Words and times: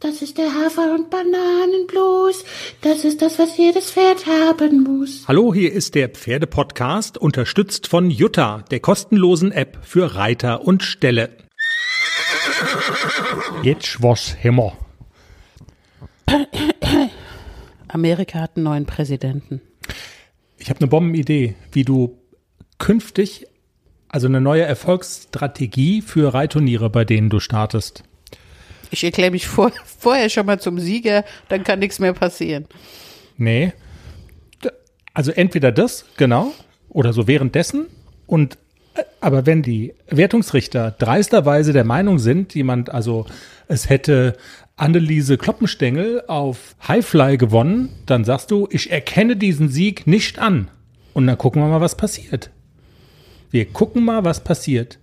Das 0.00 0.20
ist 0.20 0.36
der 0.36 0.52
Hafer- 0.52 0.94
und 0.94 1.08
Bananenblues. 1.08 2.44
Das 2.82 3.04
ist 3.04 3.22
das, 3.22 3.38
was 3.38 3.56
jedes 3.56 3.92
Pferd 3.92 4.26
haben 4.26 4.82
muss. 4.82 5.26
Hallo, 5.26 5.54
hier 5.54 5.72
ist 5.72 5.94
der 5.94 6.10
Pferdepodcast, 6.10 7.16
unterstützt 7.16 7.86
von 7.86 8.10
Jutta, 8.10 8.62
der 8.70 8.80
kostenlosen 8.80 9.52
App 9.52 9.78
für 9.82 10.14
Reiter 10.14 10.66
und 10.66 10.82
Ställe. 10.82 11.30
Jetzt 13.62 14.02
was 14.02 14.36
Hämmer. 14.38 14.76
Amerika 17.88 18.40
hat 18.40 18.56
einen 18.56 18.64
neuen 18.64 18.84
Präsidenten. 18.84 19.62
Ich 20.58 20.68
habe 20.68 20.80
eine 20.80 20.88
Bombenidee, 20.88 21.54
wie 21.72 21.84
du 21.84 22.18
künftig, 22.76 23.46
also 24.08 24.26
eine 24.26 24.42
neue 24.42 24.62
Erfolgsstrategie 24.62 26.02
für 26.02 26.34
Reitturniere, 26.34 26.90
bei 26.90 27.06
denen 27.06 27.30
du 27.30 27.40
startest. 27.40 28.04
Ich 28.90 29.04
erkläre 29.04 29.30
mich 29.30 29.46
vor, 29.46 29.72
vorher 29.84 30.28
schon 30.28 30.46
mal 30.46 30.60
zum 30.60 30.78
Sieger, 30.78 31.24
dann 31.48 31.64
kann 31.64 31.78
nichts 31.78 31.98
mehr 31.98 32.12
passieren. 32.12 32.66
Nee. 33.36 33.72
Also 35.14 35.32
entweder 35.32 35.72
das, 35.72 36.04
genau, 36.16 36.52
oder 36.88 37.12
so 37.12 37.26
währenddessen. 37.26 37.86
Und 38.26 38.58
äh, 38.94 39.02
aber 39.20 39.46
wenn 39.46 39.62
die 39.62 39.94
Wertungsrichter 40.08 40.90
dreisterweise 40.90 41.72
der 41.72 41.84
Meinung 41.84 42.18
sind, 42.18 42.54
jemand, 42.54 42.90
also 42.90 43.26
es 43.68 43.88
hätte 43.88 44.36
Anneliese 44.76 45.38
Kloppenstengel 45.38 46.24
auf 46.26 46.76
Highfly 46.86 47.38
gewonnen, 47.38 47.88
dann 48.04 48.24
sagst 48.24 48.50
du, 48.50 48.68
ich 48.70 48.90
erkenne 48.90 49.36
diesen 49.36 49.70
Sieg 49.70 50.06
nicht 50.06 50.38
an. 50.38 50.68
Und 51.14 51.26
dann 51.26 51.38
gucken 51.38 51.62
wir 51.62 51.68
mal, 51.68 51.80
was 51.80 51.96
passiert. 51.96 52.50
Wir 53.50 53.64
gucken 53.64 54.04
mal, 54.04 54.24
was 54.24 54.44
passiert. 54.44 54.98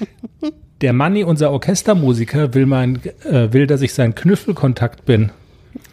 Der 0.82 0.92
Manni, 0.92 1.22
unser 1.22 1.52
Orchestermusiker, 1.52 2.54
will, 2.54 2.66
mein, 2.66 3.00
äh, 3.24 3.52
will, 3.52 3.66
dass 3.68 3.82
ich 3.82 3.94
sein 3.94 4.14
Knüffelkontakt 4.14 5.04
bin. 5.04 5.30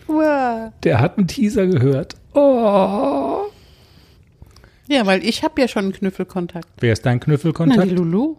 Wow. 0.07 0.71
Der 0.83 0.99
hat 0.99 1.17
einen 1.17 1.27
Teaser 1.27 1.67
gehört. 1.67 2.15
Oh. 2.33 3.43
Ja, 4.87 5.05
weil 5.05 5.23
ich 5.23 5.43
habe 5.43 5.61
ja 5.61 5.67
schon 5.67 5.83
einen 5.83 5.93
Knüffelkontakt. 5.93 6.67
Wer 6.79 6.93
ist 6.93 7.05
dein 7.05 7.19
Na, 7.19 7.23
Knüffelkontakt? 7.23 7.91
die 7.91 7.95
Lulu. 7.95 8.37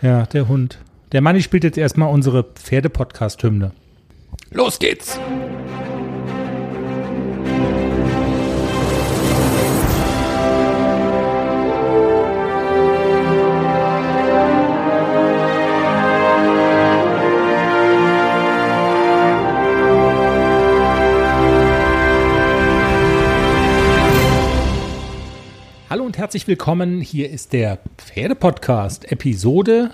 Ja, 0.00 0.26
der 0.26 0.46
Hund. 0.46 0.78
Der 1.10 1.20
Manni 1.20 1.42
spielt 1.42 1.64
jetzt 1.64 1.78
erstmal 1.78 2.12
unsere 2.12 2.44
Pferde-Podcast-Hymne. 2.44 3.72
Los 4.52 4.78
geht's! 4.78 5.18
Herzlich 26.34 26.48
willkommen. 26.48 27.00
Hier 27.00 27.30
ist 27.30 27.52
der 27.52 27.78
Pferdepodcast, 27.96 29.12
Episode 29.12 29.92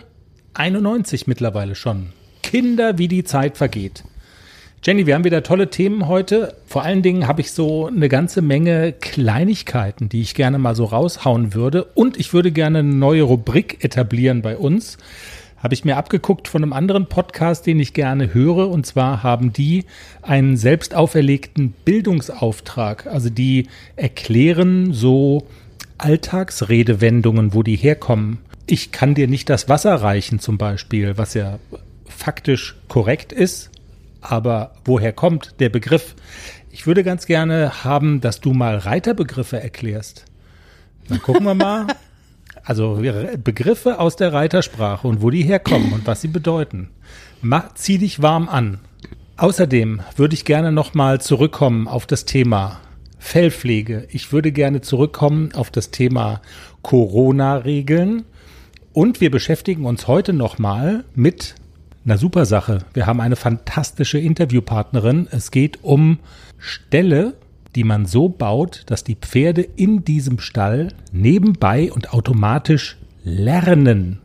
91 0.55 1.27
mittlerweile 1.27 1.75
schon. 1.75 2.15
Kinder, 2.43 2.97
wie 2.97 3.09
die 3.09 3.25
Zeit 3.25 3.59
vergeht. 3.59 4.05
Jenny, 4.83 5.05
wir 5.05 5.17
haben 5.17 5.25
wieder 5.25 5.43
tolle 5.43 5.69
Themen 5.69 6.09
heute. 6.09 6.57
Vor 6.65 6.83
allen 6.83 7.03
Dingen 7.03 7.29
habe 7.29 7.43
ich 7.43 7.53
so 7.53 7.89
eine 7.89 8.09
ganze 8.09 8.41
Menge 8.41 8.93
Kleinigkeiten, 8.93 10.09
die 10.09 10.23
ich 10.23 10.35
gerne 10.35 10.57
mal 10.57 10.75
so 10.75 10.87
raushauen 10.87 11.53
würde. 11.53 11.85
Und 11.85 12.17
ich 12.17 12.33
würde 12.33 12.53
gerne 12.53 12.79
eine 12.79 12.95
neue 12.95 13.25
Rubrik 13.25 13.85
etablieren 13.85 14.41
bei 14.41 14.57
uns. 14.57 14.97
Habe 15.59 15.75
ich 15.75 15.85
mir 15.85 15.99
abgeguckt 15.99 16.49
von 16.49 16.63
einem 16.63 16.73
anderen 16.73 17.05
Podcast, 17.05 17.67
den 17.67 17.79
ich 17.79 17.93
gerne 17.93 18.33
höre. 18.33 18.71
Und 18.71 18.87
zwar 18.87 19.23
haben 19.23 19.53
die 19.53 19.85
einen 20.23 20.57
selbst 20.57 20.95
auferlegten 20.95 21.75
Bildungsauftrag. 21.85 23.07
Also 23.07 23.29
die 23.29 23.67
erklären 23.97 24.95
so 24.95 25.47
Alltagsredewendungen, 26.03 27.55
wo 27.55 27.63
die 27.63 27.77
herkommen. 27.77 28.39
Ich 28.67 28.93
kann 28.93 29.15
dir 29.15 29.29
nicht 29.29 29.49
das 29.51 29.69
Wasser 29.69 29.95
reichen 29.97 30.39
zum 30.39 30.59
Beispiel, 30.59 31.19
was 31.19 31.35
ja 31.35 31.59
faktisch 32.07 32.77
korrekt 32.89 33.33
ist, 33.33 33.71
aber 34.21 34.75
woher 34.85 35.13
kommt 35.13 35.55
der 35.61 35.69
Begriff? 35.69 36.15
Ich 36.71 36.87
würde 36.87 37.03
ganz 37.03 37.27
gerne 37.27 37.85
haben, 37.85 38.21
dass 38.21 38.41
du 38.41 38.53
mal 38.53 38.77
Reiterbegriffe 38.77 39.61
erklärst. 39.61 40.25
Dann 41.09 41.21
gucken 41.23 41.45
wir 41.45 41.55
mal. 41.55 41.87
Also 42.63 43.03
Begriffe 43.43 43.99
aus 43.99 44.17
der 44.17 44.35
Reitersprache 44.35 45.09
und 45.09 45.23
wo 45.23 45.31
die 45.31 45.43
herkommen 45.43 45.93
und 45.93 46.07
was 46.07 46.21
sie 46.21 46.29
bedeuten. 46.29 46.91
Mach, 47.41 47.75
zieh 47.75 47.97
dich 47.97 48.21
warm 48.21 48.51
an. 48.51 48.81
Außerdem 49.39 50.03
würde 50.17 50.35
ich 50.35 50.45
gerne 50.45 50.71
nochmal 50.71 51.23
zurückkommen 51.23 51.89
auf 51.89 52.07
das 52.07 52.27
Thema 52.27 52.81
Fellpflege. 53.21 54.09
Ich 54.11 54.33
würde 54.33 54.51
gerne 54.51 54.81
zurückkommen 54.81 55.53
auf 55.55 55.71
das 55.71 55.93
Thema 55.93 56.41
Corona-Regeln. 56.83 58.25
Und 58.93 59.21
wir 59.21 59.31
beschäftigen 59.31 59.85
uns 59.85 60.09
heute 60.09 60.33
nochmal 60.33 61.05
mit 61.15 61.55
einer 62.05 62.19
super 62.19 62.47
Sache. 62.47 62.81
Wir 62.93 63.07
haben 63.07 63.21
eine 63.21 63.37
fantastische 63.37 64.19
Interviewpartnerin. 64.19 65.29
Es 65.31 65.53
geht 65.53 65.85
um 65.85 66.19
Ställe, 66.59 67.35
die 67.77 67.85
man 67.85 68.07
so 68.07 68.29
baut, 68.29 68.83
dass 68.87 69.05
die 69.05 69.15
Pferde 69.15 69.63
in 69.63 70.05
diesem 70.05 70.41
Stall 70.41 70.89
nebenbei 71.13 71.93
und 71.93 72.13
automatisch 72.13 72.97
lernen. 73.23 74.19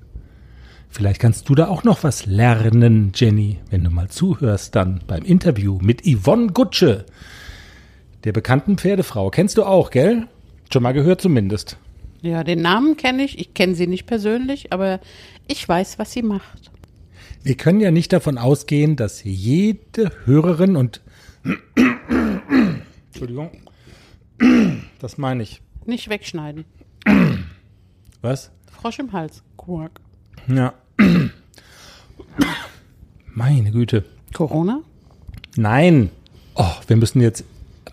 Vielleicht 0.90 1.20
kannst 1.20 1.50
du 1.50 1.56
da 1.56 1.68
auch 1.68 1.84
noch 1.84 2.04
was 2.04 2.26
lernen, 2.26 3.12
Jenny, 3.14 3.60
wenn 3.70 3.84
du 3.84 3.90
mal 3.92 4.08
zuhörst 4.08 4.76
dann 4.76 5.02
beim 5.06 5.24
Interview 5.24 5.78
mit 5.82 6.04
Yvonne 6.06 6.48
Gutsche, 6.48 7.06
der 8.26 8.34
bekannten 8.34 8.78
Pferdefrau. 8.78 9.30
Kennst 9.30 9.58
du 9.58 9.64
auch, 9.64 9.92
gell? 9.92 10.28
Schon 10.74 10.84
mal 10.84 10.94
gehört 10.94 11.22
zumindest. 11.22 11.78
Ja, 12.22 12.44
den 12.44 12.62
Namen 12.62 12.98
kenne 12.98 13.24
ich. 13.24 13.40
Ich 13.40 13.54
kenne 13.54 13.76
sie 13.76 13.86
nicht 13.88 14.08
persönlich, 14.08 14.74
aber 14.74 15.00
ich 15.48 15.68
weiß, 15.68 16.00
was 16.00 16.12
sie 16.12 16.24
macht. 16.24 16.72
Wir 17.44 17.56
können 17.56 17.80
ja 17.80 17.92
nicht 17.92 18.12
davon 18.12 18.40
ausgehen, 18.40 18.96
dass 18.96 19.24
jede 19.24 20.12
Hörerin 20.26 20.76
und 20.76 21.02
Entschuldigung, 23.14 23.52
das 25.00 25.20
meine 25.20 25.44
ich. 25.44 25.62
Nicht 25.86 26.10
wegschneiden. 26.10 26.66
Was? 28.22 28.50
Frosch 28.72 28.98
im 28.98 29.14
Hals. 29.14 29.44
Quark. 29.56 30.02
Ja. 30.48 30.74
Meine 33.36 33.72
Güte. 33.72 34.04
Corona? 34.34 34.82
Nein. 35.56 36.10
Oh, 36.56 36.72
wir 36.88 36.96
müssen 36.96 37.22
jetzt 37.22 37.44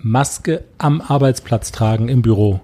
Maske 0.03 0.65
am 0.79 1.01
Arbeitsplatz 1.01 1.73
tragen 1.73 2.09
im 2.09 2.23
Büro. 2.23 2.61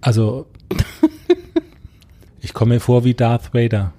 Also, 0.00 0.46
ich 2.40 2.52
komme 2.54 2.74
mir 2.74 2.80
vor 2.80 3.04
wie 3.04 3.14
Darth 3.14 3.54
Vader. 3.54 3.92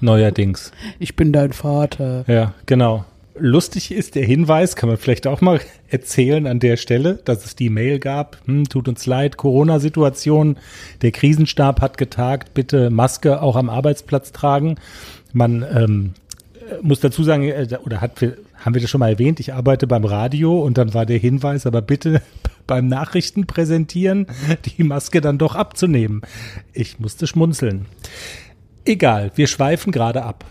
Neuerdings. 0.00 0.72
Ich 0.98 1.16
bin 1.16 1.32
dein 1.32 1.52
Vater. 1.52 2.24
Ja, 2.28 2.54
genau. 2.66 3.04
Lustig 3.40 3.92
ist 3.92 4.16
der 4.16 4.24
Hinweis, 4.24 4.74
kann 4.74 4.88
man 4.88 4.98
vielleicht 4.98 5.28
auch 5.28 5.40
mal 5.40 5.60
erzählen 5.88 6.46
an 6.46 6.58
der 6.58 6.76
Stelle, 6.76 7.20
dass 7.24 7.44
es 7.44 7.54
die 7.54 7.70
Mail 7.70 8.00
gab. 8.00 8.38
Hm, 8.46 8.68
tut 8.68 8.88
uns 8.88 9.06
leid, 9.06 9.36
Corona-Situation. 9.36 10.56
Der 11.02 11.12
Krisenstab 11.12 11.80
hat 11.80 11.98
getagt, 11.98 12.54
bitte 12.54 12.90
Maske 12.90 13.42
auch 13.42 13.54
am 13.54 13.70
Arbeitsplatz 13.70 14.32
tragen. 14.32 14.76
Man 15.32 15.64
ähm, 15.72 16.14
muss 16.82 17.00
dazu 17.00 17.22
sagen, 17.22 17.44
äh, 17.44 17.68
oder 17.84 18.00
hat, 18.00 18.20
haben 18.58 18.74
wir 18.74 18.80
das 18.80 18.90
schon 18.90 18.98
mal 18.98 19.10
erwähnt, 19.10 19.40
ich 19.40 19.54
arbeite 19.54 19.86
beim 19.86 20.04
Radio 20.04 20.60
und 20.60 20.78
dann 20.78 20.94
war 20.94 21.06
der 21.06 21.18
Hinweis, 21.18 21.66
aber 21.66 21.82
bitte 21.82 22.22
beim 22.66 22.88
Nachrichten 22.88 23.46
präsentieren, 23.46 24.26
die 24.76 24.84
Maske 24.84 25.20
dann 25.20 25.38
doch 25.38 25.54
abzunehmen. 25.54 26.22
Ich 26.72 26.98
musste 26.98 27.26
schmunzeln. 27.26 27.86
Egal, 28.84 29.32
wir 29.34 29.46
schweifen 29.46 29.92
gerade 29.92 30.22
ab. 30.22 30.44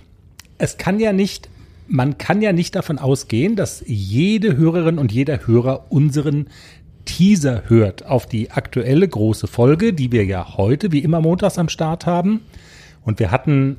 Es 0.58 0.78
kann 0.78 1.00
ja 1.00 1.14
nicht, 1.14 1.50
man 1.88 2.18
kann 2.18 2.42
ja 2.42 2.54
nicht 2.54 2.76
davon 2.76 2.98
ausgehen, 2.98 3.56
dass 3.56 3.84
jede 3.86 4.58
Hörerin 4.58 4.98
und 4.98 5.12
jeder 5.12 5.46
Hörer 5.46 5.86
unseren 5.90 6.48
Teaser 7.06 7.64
hört 7.68 8.06
auf 8.06 8.26
die 8.26 8.52
aktuelle 8.52 9.08
große 9.08 9.48
Folge, 9.48 9.94
die 9.94 10.12
wir 10.12 10.26
ja 10.26 10.58
heute 10.58 10.92
wie 10.92 11.00
immer 11.00 11.22
montags 11.22 11.58
am 11.58 11.70
Start 11.70 12.06
haben. 12.06 12.42
Und 13.04 13.20
wir 13.20 13.32
hatten 13.32 13.78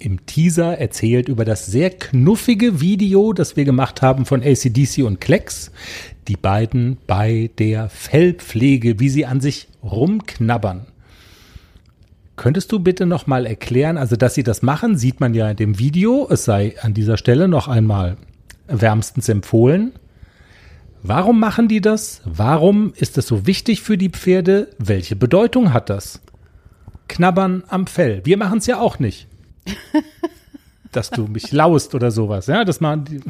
im 0.00 0.26
Teaser 0.26 0.78
erzählt 0.78 1.28
über 1.28 1.44
das 1.44 1.66
sehr 1.66 1.90
knuffige 1.90 2.80
Video, 2.80 3.32
das 3.32 3.56
wir 3.56 3.64
gemacht 3.64 4.02
haben 4.02 4.26
von 4.26 4.42
ACDC 4.42 5.04
und 5.04 5.20
Klecks. 5.20 5.70
Die 6.28 6.36
beiden 6.36 6.98
bei 7.06 7.50
der 7.58 7.88
Fellpflege, 7.88 9.00
wie 9.00 9.08
sie 9.08 9.26
an 9.26 9.40
sich 9.40 9.68
rumknabbern. 9.82 10.86
Könntest 12.36 12.72
du 12.72 12.80
bitte 12.80 13.06
noch 13.06 13.26
mal 13.26 13.46
erklären, 13.46 13.96
also 13.96 14.16
dass 14.16 14.34
sie 14.34 14.42
das 14.42 14.62
machen, 14.62 14.96
sieht 14.96 15.20
man 15.20 15.34
ja 15.34 15.50
in 15.50 15.56
dem 15.56 15.78
Video, 15.78 16.26
es 16.28 16.44
sei 16.44 16.74
an 16.82 16.94
dieser 16.94 17.16
Stelle 17.16 17.46
noch 17.46 17.68
einmal 17.68 18.16
wärmstens 18.66 19.28
empfohlen. 19.28 19.92
Warum 21.02 21.38
machen 21.38 21.68
die 21.68 21.80
das? 21.80 22.22
Warum 22.24 22.92
ist 22.96 23.18
es 23.18 23.26
so 23.26 23.46
wichtig 23.46 23.82
für 23.82 23.98
die 23.98 24.08
Pferde? 24.08 24.70
Welche 24.78 25.16
Bedeutung 25.16 25.72
hat 25.72 25.90
das? 25.90 26.20
Knabbern 27.08 27.62
am 27.68 27.86
Fell. 27.86 28.22
Wir 28.24 28.38
machen 28.38 28.58
es 28.58 28.66
ja 28.66 28.80
auch 28.80 28.98
nicht. 28.98 29.28
Dass 30.92 31.10
du 31.10 31.26
mich 31.26 31.52
laust 31.52 31.94
oder 31.94 32.10
sowas. 32.10 32.46
Ja, 32.46 32.64
das 32.64 32.80
machen 32.80 33.04
die. 33.04 33.20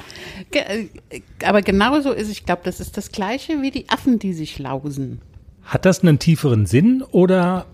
Äh, 0.59 0.89
aber 1.45 1.63
genauso 1.63 2.13
ist, 2.13 2.31
ich 2.31 2.45
glaube, 2.45 2.63
das 2.65 2.81
ist 2.81 2.97
das 2.97 3.11
Gleiche 3.11 3.63
wie 3.63 3.71
die 3.71 3.89
Affen, 3.89 4.19
die 4.19 4.33
sich 4.33 4.59
lausen. 4.59 5.21
Hat 5.63 5.85
das 5.87 6.03
einen 6.03 6.19
tieferen 6.19 6.67
Sinn 6.67 7.03
oder 7.11 7.67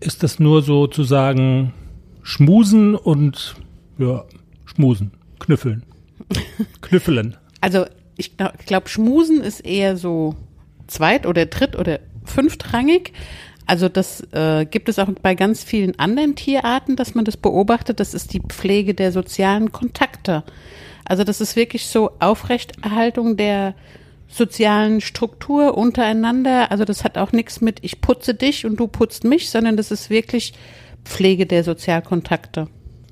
ist 0.00 0.22
das 0.22 0.40
nur 0.40 0.62
sozusagen 0.62 1.74
schmusen 2.22 2.94
und 2.94 3.56
ja, 3.98 4.24
schmusen, 4.64 5.12
knüffeln, 5.38 5.84
knüffeln? 6.80 7.36
Also 7.60 7.84
ich 8.16 8.36
glaube, 8.36 8.54
glaub, 8.66 8.88
Schmusen 8.88 9.42
ist 9.42 9.60
eher 9.60 9.96
so 9.96 10.34
zweit- 10.86 11.26
oder 11.26 11.46
dritt- 11.46 11.76
oder 11.76 12.00
fünftrangig. 12.24 13.12
Also 13.70 13.88
das 13.88 14.26
äh, 14.32 14.66
gibt 14.68 14.88
es 14.88 14.98
auch 14.98 15.08
bei 15.22 15.36
ganz 15.36 15.62
vielen 15.62 15.96
anderen 15.96 16.34
Tierarten, 16.34 16.96
dass 16.96 17.14
man 17.14 17.24
das 17.24 17.36
beobachtet. 17.36 18.00
Das 18.00 18.14
ist 18.14 18.32
die 18.32 18.40
Pflege 18.40 18.94
der 18.94 19.12
sozialen 19.12 19.70
Kontakte. 19.70 20.42
Also 21.04 21.22
das 21.22 21.40
ist 21.40 21.54
wirklich 21.54 21.86
so 21.86 22.10
Aufrechterhaltung 22.18 23.36
der 23.36 23.76
sozialen 24.26 25.00
Struktur 25.00 25.78
untereinander. 25.78 26.72
Also 26.72 26.84
das 26.84 27.04
hat 27.04 27.16
auch 27.16 27.30
nichts 27.30 27.60
mit 27.60 27.78
ich 27.82 28.00
putze 28.00 28.34
dich 28.34 28.66
und 28.66 28.74
du 28.74 28.88
putzt 28.88 29.22
mich, 29.22 29.50
sondern 29.50 29.76
das 29.76 29.92
ist 29.92 30.10
wirklich 30.10 30.52
Pflege 31.04 31.46
der 31.46 31.62
Sozialkontakte. 31.62 32.66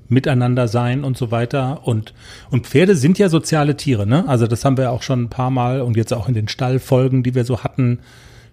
Miteinander 0.09 0.67
sein 0.67 1.05
und 1.05 1.17
so 1.17 1.31
weiter. 1.31 1.87
Und, 1.87 2.13
und 2.51 2.67
Pferde 2.67 2.97
sind 2.97 3.17
ja 3.17 3.29
soziale 3.29 3.77
Tiere, 3.77 4.05
ne? 4.05 4.27
Also 4.27 4.45
das 4.45 4.65
haben 4.65 4.75
wir 4.75 4.91
auch 4.91 5.03
schon 5.03 5.21
ein 5.23 5.29
paar 5.29 5.51
Mal 5.51 5.79
und 5.79 5.95
jetzt 5.95 6.13
auch 6.13 6.27
in 6.27 6.33
den 6.33 6.49
Stallfolgen, 6.49 7.23
die 7.23 7.33
wir 7.33 7.45
so 7.45 7.63
hatten, 7.63 7.99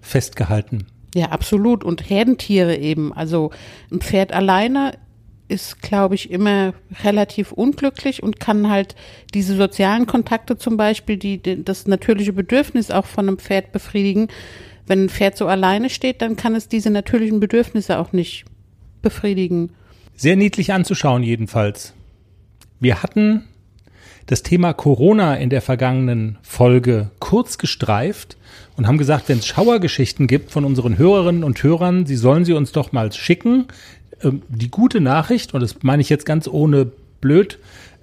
festgehalten. 0.00 0.86
Ja, 1.16 1.30
absolut. 1.30 1.82
Und 1.82 2.10
Herdentiere 2.10 2.76
eben. 2.76 3.10
Also 3.10 3.50
ein 3.90 4.00
Pferd 4.00 4.32
alleine 4.32 4.98
ist, 5.48 5.80
glaube 5.80 6.14
ich, 6.14 6.30
immer 6.30 6.74
relativ 7.04 7.52
unglücklich 7.52 8.22
und 8.22 8.38
kann 8.38 8.68
halt 8.68 8.94
diese 9.32 9.56
sozialen 9.56 10.06
Kontakte 10.06 10.58
zum 10.58 10.76
Beispiel, 10.76 11.16
die, 11.16 11.64
das 11.64 11.86
natürliche 11.86 12.34
Bedürfnis 12.34 12.90
auch 12.90 13.06
von 13.06 13.28
einem 13.28 13.38
Pferd 13.38 13.72
befriedigen. 13.72 14.28
Wenn 14.86 15.04
ein 15.04 15.08
Pferd 15.08 15.38
so 15.38 15.46
alleine 15.46 15.88
steht, 15.88 16.20
dann 16.20 16.36
kann 16.36 16.54
es 16.54 16.68
diese 16.68 16.90
natürlichen 16.90 17.40
Bedürfnisse 17.40 17.98
auch 17.98 18.12
nicht 18.12 18.44
befriedigen. 19.00 19.70
Sehr 20.16 20.36
niedlich 20.36 20.74
anzuschauen 20.74 21.22
jedenfalls. 21.22 21.94
Wir 22.78 23.02
hatten 23.02 23.44
das 24.26 24.42
Thema 24.42 24.74
Corona 24.74 25.36
in 25.36 25.48
der 25.48 25.62
vergangenen 25.62 26.36
Folge 26.42 27.10
kurz 27.20 27.56
gestreift 27.56 28.36
und 28.76 28.86
haben 28.86 28.98
gesagt, 28.98 29.28
wenn 29.28 29.38
es 29.38 29.46
Schauergeschichten 29.46 30.26
gibt 30.26 30.50
von 30.50 30.64
unseren 30.64 30.98
Hörerinnen 30.98 31.44
und 31.44 31.62
Hörern, 31.62 32.06
sie 32.06 32.16
sollen 32.16 32.44
sie 32.44 32.52
uns 32.52 32.72
doch 32.72 32.92
mal 32.92 33.12
schicken. 33.12 33.66
Ähm, 34.22 34.42
die 34.48 34.70
gute 34.70 35.00
Nachricht, 35.00 35.54
und 35.54 35.60
das 35.60 35.82
meine 35.82 36.02
ich 36.02 36.08
jetzt 36.08 36.26
ganz 36.26 36.46
ohne 36.48 36.90
blöd, 37.20 37.58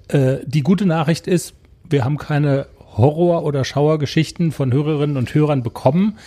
äh, 0.07 0.37
die 0.45 0.61
gute 0.61 0.85
Nachricht 0.85 1.27
ist, 1.27 1.53
wir 1.89 2.03
haben 2.03 2.17
keine 2.17 2.67
Horror- 2.97 3.43
oder 3.43 3.63
Schauergeschichten 3.65 4.51
von 4.51 4.73
Hörerinnen 4.73 5.17
und 5.17 5.33
Hörern 5.33 5.63
bekommen. 5.63 6.17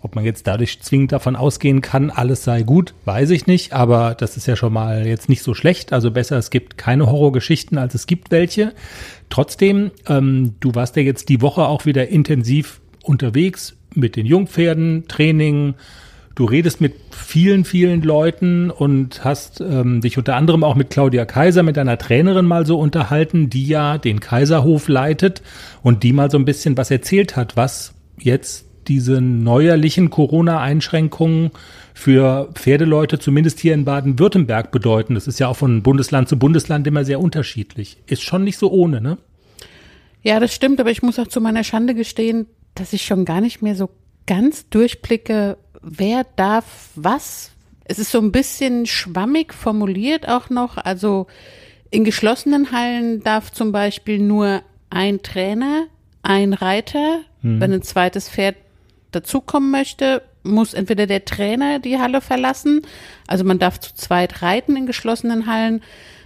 Ob 0.00 0.14
man 0.14 0.24
jetzt 0.24 0.46
dadurch 0.46 0.80
zwingend 0.80 1.10
davon 1.10 1.34
ausgehen 1.34 1.80
kann, 1.80 2.10
alles 2.10 2.44
sei 2.44 2.62
gut, 2.62 2.94
weiß 3.04 3.30
ich 3.30 3.48
nicht, 3.48 3.72
aber 3.72 4.14
das 4.14 4.36
ist 4.36 4.46
ja 4.46 4.54
schon 4.54 4.72
mal 4.72 5.04
jetzt 5.04 5.28
nicht 5.28 5.42
so 5.42 5.54
schlecht. 5.54 5.92
Also 5.92 6.12
besser, 6.12 6.36
es 6.36 6.50
gibt 6.50 6.78
keine 6.78 7.06
Horrorgeschichten, 7.10 7.78
als 7.78 7.96
es 7.96 8.06
gibt 8.06 8.30
welche. 8.30 8.74
Trotzdem, 9.28 9.90
ähm, 10.06 10.54
du 10.60 10.76
warst 10.76 10.94
ja 10.94 11.02
jetzt 11.02 11.28
die 11.28 11.42
Woche 11.42 11.66
auch 11.66 11.84
wieder 11.84 12.08
intensiv 12.08 12.80
unterwegs 13.08 13.76
mit 13.94 14.16
den 14.16 14.26
Jungpferden, 14.26 15.06
Training. 15.08 15.74
Du 16.34 16.44
redest 16.44 16.80
mit 16.80 16.94
vielen, 17.10 17.64
vielen 17.64 18.02
Leuten 18.02 18.70
und 18.70 19.24
hast 19.24 19.60
ähm, 19.60 20.00
dich 20.00 20.18
unter 20.18 20.36
anderem 20.36 20.62
auch 20.62 20.76
mit 20.76 20.90
Claudia 20.90 21.24
Kaiser, 21.24 21.64
mit 21.64 21.76
einer 21.78 21.98
Trainerin 21.98 22.46
mal 22.46 22.64
so 22.64 22.78
unterhalten, 22.78 23.50
die 23.50 23.66
ja 23.66 23.98
den 23.98 24.20
Kaiserhof 24.20 24.86
leitet 24.86 25.42
und 25.82 26.04
die 26.04 26.12
mal 26.12 26.30
so 26.30 26.38
ein 26.38 26.44
bisschen 26.44 26.76
was 26.76 26.90
erzählt 26.92 27.34
hat, 27.34 27.56
was 27.56 27.94
jetzt 28.18 28.66
diese 28.86 29.20
neuerlichen 29.20 30.10
Corona-Einschränkungen 30.10 31.50
für 31.92 32.50
Pferdeleute, 32.54 33.18
zumindest 33.18 33.58
hier 33.58 33.74
in 33.74 33.84
Baden-Württemberg, 33.84 34.70
bedeuten. 34.70 35.14
Das 35.14 35.26
ist 35.26 35.40
ja 35.40 35.48
auch 35.48 35.56
von 35.56 35.82
Bundesland 35.82 36.28
zu 36.28 36.38
Bundesland 36.38 36.86
immer 36.86 37.04
sehr 37.04 37.20
unterschiedlich. 37.20 37.98
Ist 38.06 38.22
schon 38.22 38.44
nicht 38.44 38.58
so 38.58 38.70
ohne, 38.70 39.00
ne? 39.00 39.18
Ja, 40.22 40.40
das 40.40 40.54
stimmt, 40.54 40.80
aber 40.80 40.90
ich 40.90 41.02
muss 41.02 41.18
auch 41.18 41.28
zu 41.28 41.40
meiner 41.40 41.64
Schande 41.64 41.94
gestehen, 41.94 42.46
dass 42.74 42.92
ich 42.92 43.04
schon 43.04 43.24
gar 43.24 43.40
nicht 43.40 43.62
mehr 43.62 43.74
so 43.74 43.90
ganz 44.26 44.68
durchblicke, 44.68 45.56
wer 45.82 46.24
darf 46.36 46.90
was. 46.94 47.52
Es 47.84 47.98
ist 47.98 48.10
so 48.10 48.20
ein 48.20 48.32
bisschen 48.32 48.86
schwammig 48.86 49.54
formuliert 49.54 50.28
auch 50.28 50.50
noch. 50.50 50.76
Also 50.76 51.26
in 51.90 52.04
geschlossenen 52.04 52.72
Hallen 52.72 53.22
darf 53.22 53.50
zum 53.50 53.72
Beispiel 53.72 54.18
nur 54.18 54.62
ein 54.90 55.22
Trainer, 55.22 55.86
ein 56.22 56.52
Reiter, 56.52 57.20
hm. 57.42 57.60
wenn 57.60 57.72
ein 57.72 57.82
zweites 57.82 58.28
Pferd 58.28 58.56
dazukommen 59.10 59.70
möchte, 59.70 60.22
muss 60.42 60.74
entweder 60.74 61.06
der 61.06 61.24
Trainer 61.24 61.78
die 61.78 61.98
Halle 61.98 62.20
verlassen, 62.20 62.82
also 63.26 63.44
man 63.44 63.58
darf 63.58 63.80
zu 63.80 63.94
zweit 63.94 64.42
reiten 64.42 64.76
in 64.76 64.86
geschlossenen 64.86 65.46
Hallen, 65.46 65.82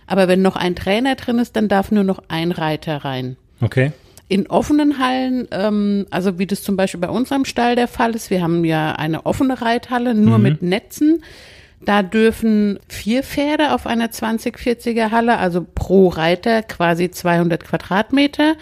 aber 0.07 0.29
wenn 0.29 0.43
noch 0.43 0.57
ein 0.57 0.77
Trainer 0.77 1.15
drin 1.15 1.39
ist, 1.39 1.57
dann 1.57 1.69
darf 1.69 1.91
nur 1.91 2.05
noch 2.05 2.23
ein 2.29 2.53
Reiter 2.53 2.99
rein. 2.99 3.37
Okay. 3.61 3.93
In 4.33 4.47
offenen 4.47 4.99
Hallen, 4.99 5.47
ähm, 5.51 6.07
also 6.09 6.39
wie 6.39 6.47
das 6.47 6.63
zum 6.63 6.75
Beispiel 6.75 7.01
bei 7.01 7.11
unserem 7.11 7.45
Stall 7.45 7.77
der 7.77 7.87
Fall 7.87 8.15
ist, 8.15 8.31
wir 8.31 8.41
haben 8.41 8.65
ja 8.65 8.93
eine 8.93 9.27
offene 9.27 9.61
Reithalle, 9.61 10.15
nur 10.15 10.39
mhm. 10.39 10.43
mit 10.43 10.63
Netzen. 10.63 11.23
Da 11.85 12.03
dürfen 12.03 12.79
vier 12.89 13.25
Pferde 13.25 13.75
auf 13.75 13.87
einer 13.87 14.07
2040er 14.07 15.11
Halle, 15.11 15.37
also 15.37 15.67
pro 15.75 16.09
Reiter 16.09 16.63
quasi 16.63 17.11
200 17.11 17.63
Quadratmeter 17.63 18.55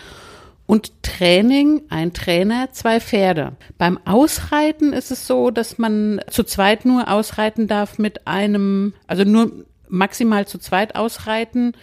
und 0.67 1.05
Training, 1.05 1.83
ein 1.89 2.13
Trainer, 2.15 2.73
zwei 2.73 2.99
Pferde. 2.99 3.53
Beim 3.79 4.01
Ausreiten 4.05 4.93
ist 4.93 5.13
es 5.13 5.29
so, 5.29 5.53
dass 5.53 5.79
man 5.79 6.21
zu 6.29 6.43
zweit 6.43 6.85
nur 6.85 7.09
ausreiten 7.09 7.69
darf 7.69 7.97
mit 7.97 8.27
einem, 8.27 8.95
also 9.07 9.23
nur 9.23 9.53
maximal 9.89 10.49
zu 10.49 10.59
zweit 10.59 10.97
ausreiten 10.97 11.75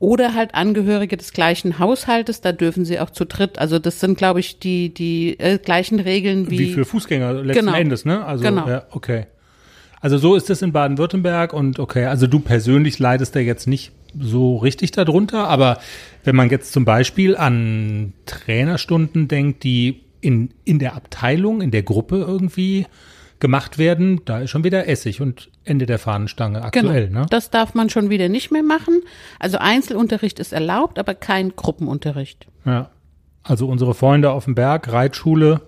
oder 0.00 0.34
halt 0.34 0.54
Angehörige 0.54 1.16
des 1.16 1.32
gleichen 1.32 1.78
Haushaltes, 1.78 2.40
da 2.40 2.52
dürfen 2.52 2.84
sie 2.84 3.00
auch 3.00 3.10
zu 3.10 3.24
dritt. 3.24 3.58
Also 3.58 3.78
das 3.78 4.00
sind, 4.00 4.16
glaube 4.16 4.40
ich, 4.40 4.58
die 4.58 4.94
die 4.94 5.38
äh, 5.40 5.58
gleichen 5.58 5.98
Regeln 6.00 6.50
wie 6.50 6.58
wie 6.58 6.72
für 6.72 6.84
Fußgänger 6.84 7.32
letzten 7.42 7.66
genau. 7.66 7.76
Endes, 7.76 8.04
ne? 8.04 8.24
Also 8.24 8.44
genau. 8.44 8.68
ja, 8.68 8.84
okay. 8.90 9.26
Also 10.00 10.18
so 10.18 10.36
ist 10.36 10.48
es 10.48 10.62
in 10.62 10.72
Baden-Württemberg 10.72 11.52
und 11.52 11.80
okay, 11.80 12.04
also 12.04 12.28
du 12.28 12.38
persönlich 12.38 13.00
leidest 13.00 13.34
da 13.34 13.40
jetzt 13.40 13.66
nicht 13.66 13.90
so 14.18 14.56
richtig 14.56 14.92
darunter, 14.92 15.48
aber 15.48 15.78
wenn 16.22 16.36
man 16.36 16.50
jetzt 16.50 16.72
zum 16.72 16.84
Beispiel 16.84 17.36
an 17.36 18.12
Trainerstunden 18.26 19.26
denkt, 19.26 19.64
die 19.64 20.02
in, 20.20 20.50
in 20.64 20.78
der 20.78 20.94
Abteilung, 20.94 21.60
in 21.60 21.72
der 21.72 21.82
Gruppe 21.82 22.18
irgendwie 22.18 22.86
gemacht 23.40 23.78
werden, 23.78 24.20
da 24.24 24.40
ist 24.40 24.50
schon 24.50 24.64
wieder 24.64 24.88
Essig 24.88 25.20
und 25.20 25.50
Ende 25.64 25.86
der 25.86 25.98
Fahnenstange 25.98 26.62
aktuell. 26.62 27.08
Genau. 27.08 27.20
Ne? 27.20 27.26
Das 27.30 27.50
darf 27.50 27.74
man 27.74 27.90
schon 27.90 28.10
wieder 28.10 28.28
nicht 28.28 28.50
mehr 28.50 28.62
machen. 28.62 29.00
Also 29.38 29.58
Einzelunterricht 29.58 30.38
ist 30.38 30.52
erlaubt, 30.52 30.98
aber 30.98 31.14
kein 31.14 31.54
Gruppenunterricht. 31.54 32.46
Ja. 32.64 32.90
Also 33.42 33.66
unsere 33.66 33.94
Freunde 33.94 34.30
auf 34.30 34.44
dem 34.44 34.54
Berg, 34.54 34.92
Reitschule, 34.92 35.62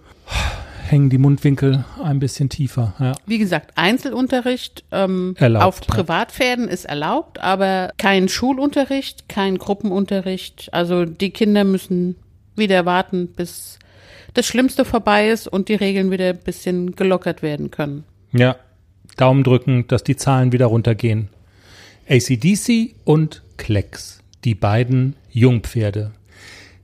hängen 0.91 1.09
die 1.09 1.19
Mundwinkel 1.19 1.85
ein 2.03 2.19
bisschen 2.19 2.49
tiefer. 2.49 2.95
Ja. 2.99 3.13
Wie 3.27 3.39
gesagt, 3.39 3.73
Einzelunterricht 3.77 4.85
ähm, 4.91 5.35
erlaubt, 5.39 5.65
auf 5.65 5.81
Privatpferden 5.83 6.67
ja. 6.67 6.73
ist 6.73 6.85
erlaubt, 6.85 7.41
aber 7.41 7.93
kein 7.97 8.29
Schulunterricht, 8.29 9.29
kein 9.29 9.59
Gruppenunterricht. 9.59 10.69
Also 10.73 11.05
die 11.05 11.31
Kinder 11.31 11.65
müssen 11.65 12.17
wieder 12.57 12.85
warten, 12.87 13.29
bis 13.29 13.79
das 14.35 14.47
Schlimmste 14.47 14.85
vorbei 14.85 15.29
ist 15.29 15.49
und 15.49 15.69
die 15.69 15.75
Regeln 15.75 16.11
wieder 16.11 16.31
ein 16.31 16.39
bisschen 16.39 16.97
gelockert 16.97 17.43
werden 17.43 17.71
können. 17.71 18.05
Ja, 18.33 18.57
Daumen 19.17 19.45
drücken, 19.45 19.87
dass 19.89 20.05
die 20.05 20.17
Zahlen 20.17 20.53
wieder 20.53 20.67
runtergehen. 20.67 21.29
ACDC 22.09 22.95
und 23.05 23.43
Klecks, 23.57 24.23
die 24.45 24.55
beiden 24.55 25.17
Jungpferde. 25.31 26.13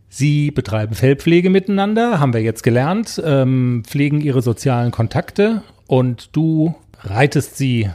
Sie 0.09 0.51
betreiben 0.51 0.95
Fellpflege 0.95 1.51
miteinander, 1.51 2.21
haben 2.21 2.33
wir 2.33 2.43
jetzt 2.43 2.63
gelernt, 2.63 3.21
ähm, 3.25 3.83
pflegen 3.87 4.21
ihre 4.21 4.41
sozialen 4.41 4.91
Kontakte 4.91 5.63
und 5.87 6.35
du 6.35 6.75
reitest 7.01 7.57
sie 7.57 7.91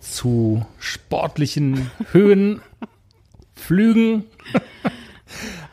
zu 0.00 0.66
sportlichen 0.78 1.90
Höhen, 2.12 2.60
Flügen. 3.54 4.24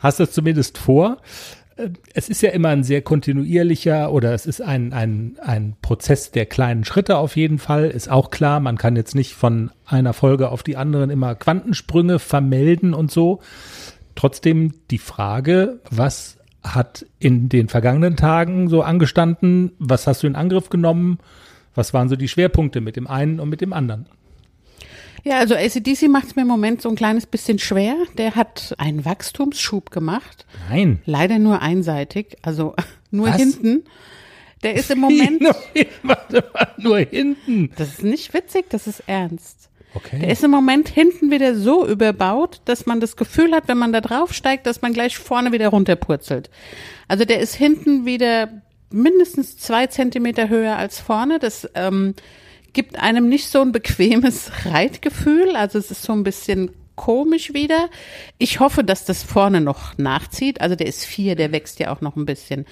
Hast 0.00 0.20
das 0.20 0.32
zumindest 0.32 0.78
vor. 0.78 1.18
Es 2.14 2.28
ist 2.28 2.42
ja 2.42 2.50
immer 2.50 2.68
ein 2.68 2.84
sehr 2.84 3.02
kontinuierlicher 3.02 4.12
oder 4.12 4.34
es 4.34 4.46
ist 4.46 4.60
ein, 4.60 4.92
ein, 4.92 5.36
ein 5.40 5.76
Prozess 5.82 6.30
der 6.30 6.46
kleinen 6.46 6.84
Schritte 6.84 7.18
auf 7.18 7.36
jeden 7.36 7.58
Fall. 7.58 7.90
Ist 7.90 8.10
auch 8.10 8.30
klar, 8.30 8.60
man 8.60 8.78
kann 8.78 8.96
jetzt 8.96 9.14
nicht 9.14 9.34
von 9.34 9.70
einer 9.86 10.12
Folge 10.12 10.50
auf 10.50 10.62
die 10.62 10.76
anderen 10.76 11.10
immer 11.10 11.34
Quantensprünge 11.34 12.18
vermelden 12.18 12.94
und 12.94 13.10
so. 13.10 13.40
Trotzdem 14.14 14.74
die 14.90 14.98
Frage, 14.98 15.80
was 15.90 16.38
hat 16.62 17.06
in 17.18 17.48
den 17.48 17.68
vergangenen 17.68 18.16
Tagen 18.16 18.68
so 18.68 18.82
angestanden? 18.82 19.72
Was 19.78 20.06
hast 20.06 20.22
du 20.22 20.26
in 20.26 20.36
Angriff 20.36 20.68
genommen? 20.68 21.18
Was 21.74 21.94
waren 21.94 22.08
so 22.08 22.16
die 22.16 22.28
Schwerpunkte 22.28 22.80
mit 22.80 22.96
dem 22.96 23.06
einen 23.06 23.40
und 23.40 23.48
mit 23.48 23.60
dem 23.60 23.72
anderen? 23.72 24.06
Ja, 25.24 25.38
also 25.38 25.54
ACDC 25.54 26.08
macht 26.08 26.26
es 26.28 26.36
mir 26.36 26.42
im 26.42 26.48
Moment 26.48 26.80
so 26.82 26.88
ein 26.88 26.96
kleines 26.96 27.26
bisschen 27.26 27.58
schwer. 27.58 27.94
Der 28.18 28.34
hat 28.36 28.74
einen 28.78 29.04
Wachstumsschub 29.04 29.90
gemacht. 29.90 30.46
Nein. 30.68 31.00
Leider 31.04 31.38
nur 31.38 31.60
einseitig, 31.62 32.36
also 32.42 32.74
nur 33.10 33.28
Was? 33.28 33.36
hinten. 33.36 33.84
Der 34.62 34.74
ist 34.74 34.90
im 34.90 35.00
Moment. 35.00 35.42
Warte 36.02 36.44
mal, 36.52 36.68
nur 36.78 36.98
hinten. 36.98 37.70
Das 37.76 37.88
ist 37.90 38.02
nicht 38.02 38.32
witzig, 38.34 38.66
das 38.70 38.86
ist 38.86 39.02
ernst. 39.06 39.56
Der 39.62 39.70
Okay. 39.92 40.30
ist 40.30 40.44
im 40.44 40.52
Moment 40.52 40.88
hinten 40.88 41.32
wieder 41.32 41.56
so 41.56 41.84
überbaut, 41.84 42.60
dass 42.66 42.86
man 42.86 43.00
das 43.00 43.16
Gefühl 43.16 43.50
hat, 43.52 43.66
wenn 43.66 43.76
man 43.78 43.92
da 43.92 44.00
drauf 44.00 44.32
steigt, 44.32 44.66
dass 44.66 44.82
man 44.82 44.92
gleich 44.92 45.18
vorne 45.18 45.50
wieder 45.50 45.66
runterpurzelt. 45.66 46.48
Also 47.08 47.24
der 47.24 47.40
ist 47.40 47.56
hinten 47.56 48.06
wieder 48.06 48.62
mindestens 48.92 49.58
zwei 49.58 49.88
Zentimeter 49.88 50.48
höher 50.48 50.76
als 50.76 51.00
vorne. 51.00 51.40
Das 51.40 51.68
ähm, 51.74 52.14
gibt 52.72 52.98
einem 52.98 53.28
nicht 53.28 53.48
so 53.48 53.60
ein 53.60 53.72
bequemes 53.72 54.50
Reitgefühl. 54.64 55.56
Also 55.56 55.78
es 55.78 55.90
ist 55.90 56.02
so 56.02 56.12
ein 56.12 56.22
bisschen 56.22 56.70
komisch 56.96 57.54
wieder. 57.54 57.88
Ich 58.36 58.60
hoffe, 58.60 58.84
dass 58.84 59.06
das 59.06 59.22
vorne 59.22 59.62
noch 59.62 59.96
nachzieht. 59.96 60.60
Also 60.60 60.76
der 60.76 60.86
ist 60.86 61.06
vier, 61.06 61.34
der 61.34 61.50
wächst 61.50 61.80
ja 61.80 61.92
auch 61.92 62.02
noch 62.02 62.14
ein 62.16 62.26
bisschen. 62.26 62.66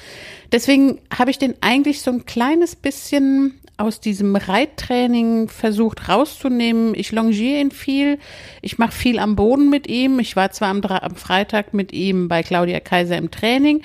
Deswegen 0.53 0.99
habe 1.17 1.31
ich 1.31 1.39
den 1.39 1.55
eigentlich 1.63 2.03
so 2.03 2.11
ein 2.11 2.27
kleines 2.27 2.77
bisschen 2.77 3.59
aus 3.79 4.01
diesem 4.01 4.37
Reittraining 4.37 5.49
versucht 5.49 6.09
rauszunehmen. 6.09 6.95
Ich 6.95 7.13
longiere 7.13 7.61
ihn 7.61 7.71
viel. 7.71 8.19
Ich 8.61 8.77
mache 8.77 8.93
viel 8.93 9.19
am 9.19 9.35
Boden 9.35 9.71
mit 9.71 9.87
ihm. 9.87 10.19
Ich 10.19 10.37
war 10.37 10.51
zwar 10.51 10.69
am, 10.69 10.83
am 10.83 11.15
Freitag 11.15 11.73
mit 11.73 11.93
ihm 11.93 12.29
bei 12.29 12.43
Claudia 12.43 12.81
Kaiser 12.81 13.17
im 13.17 13.31
Training. 13.31 13.83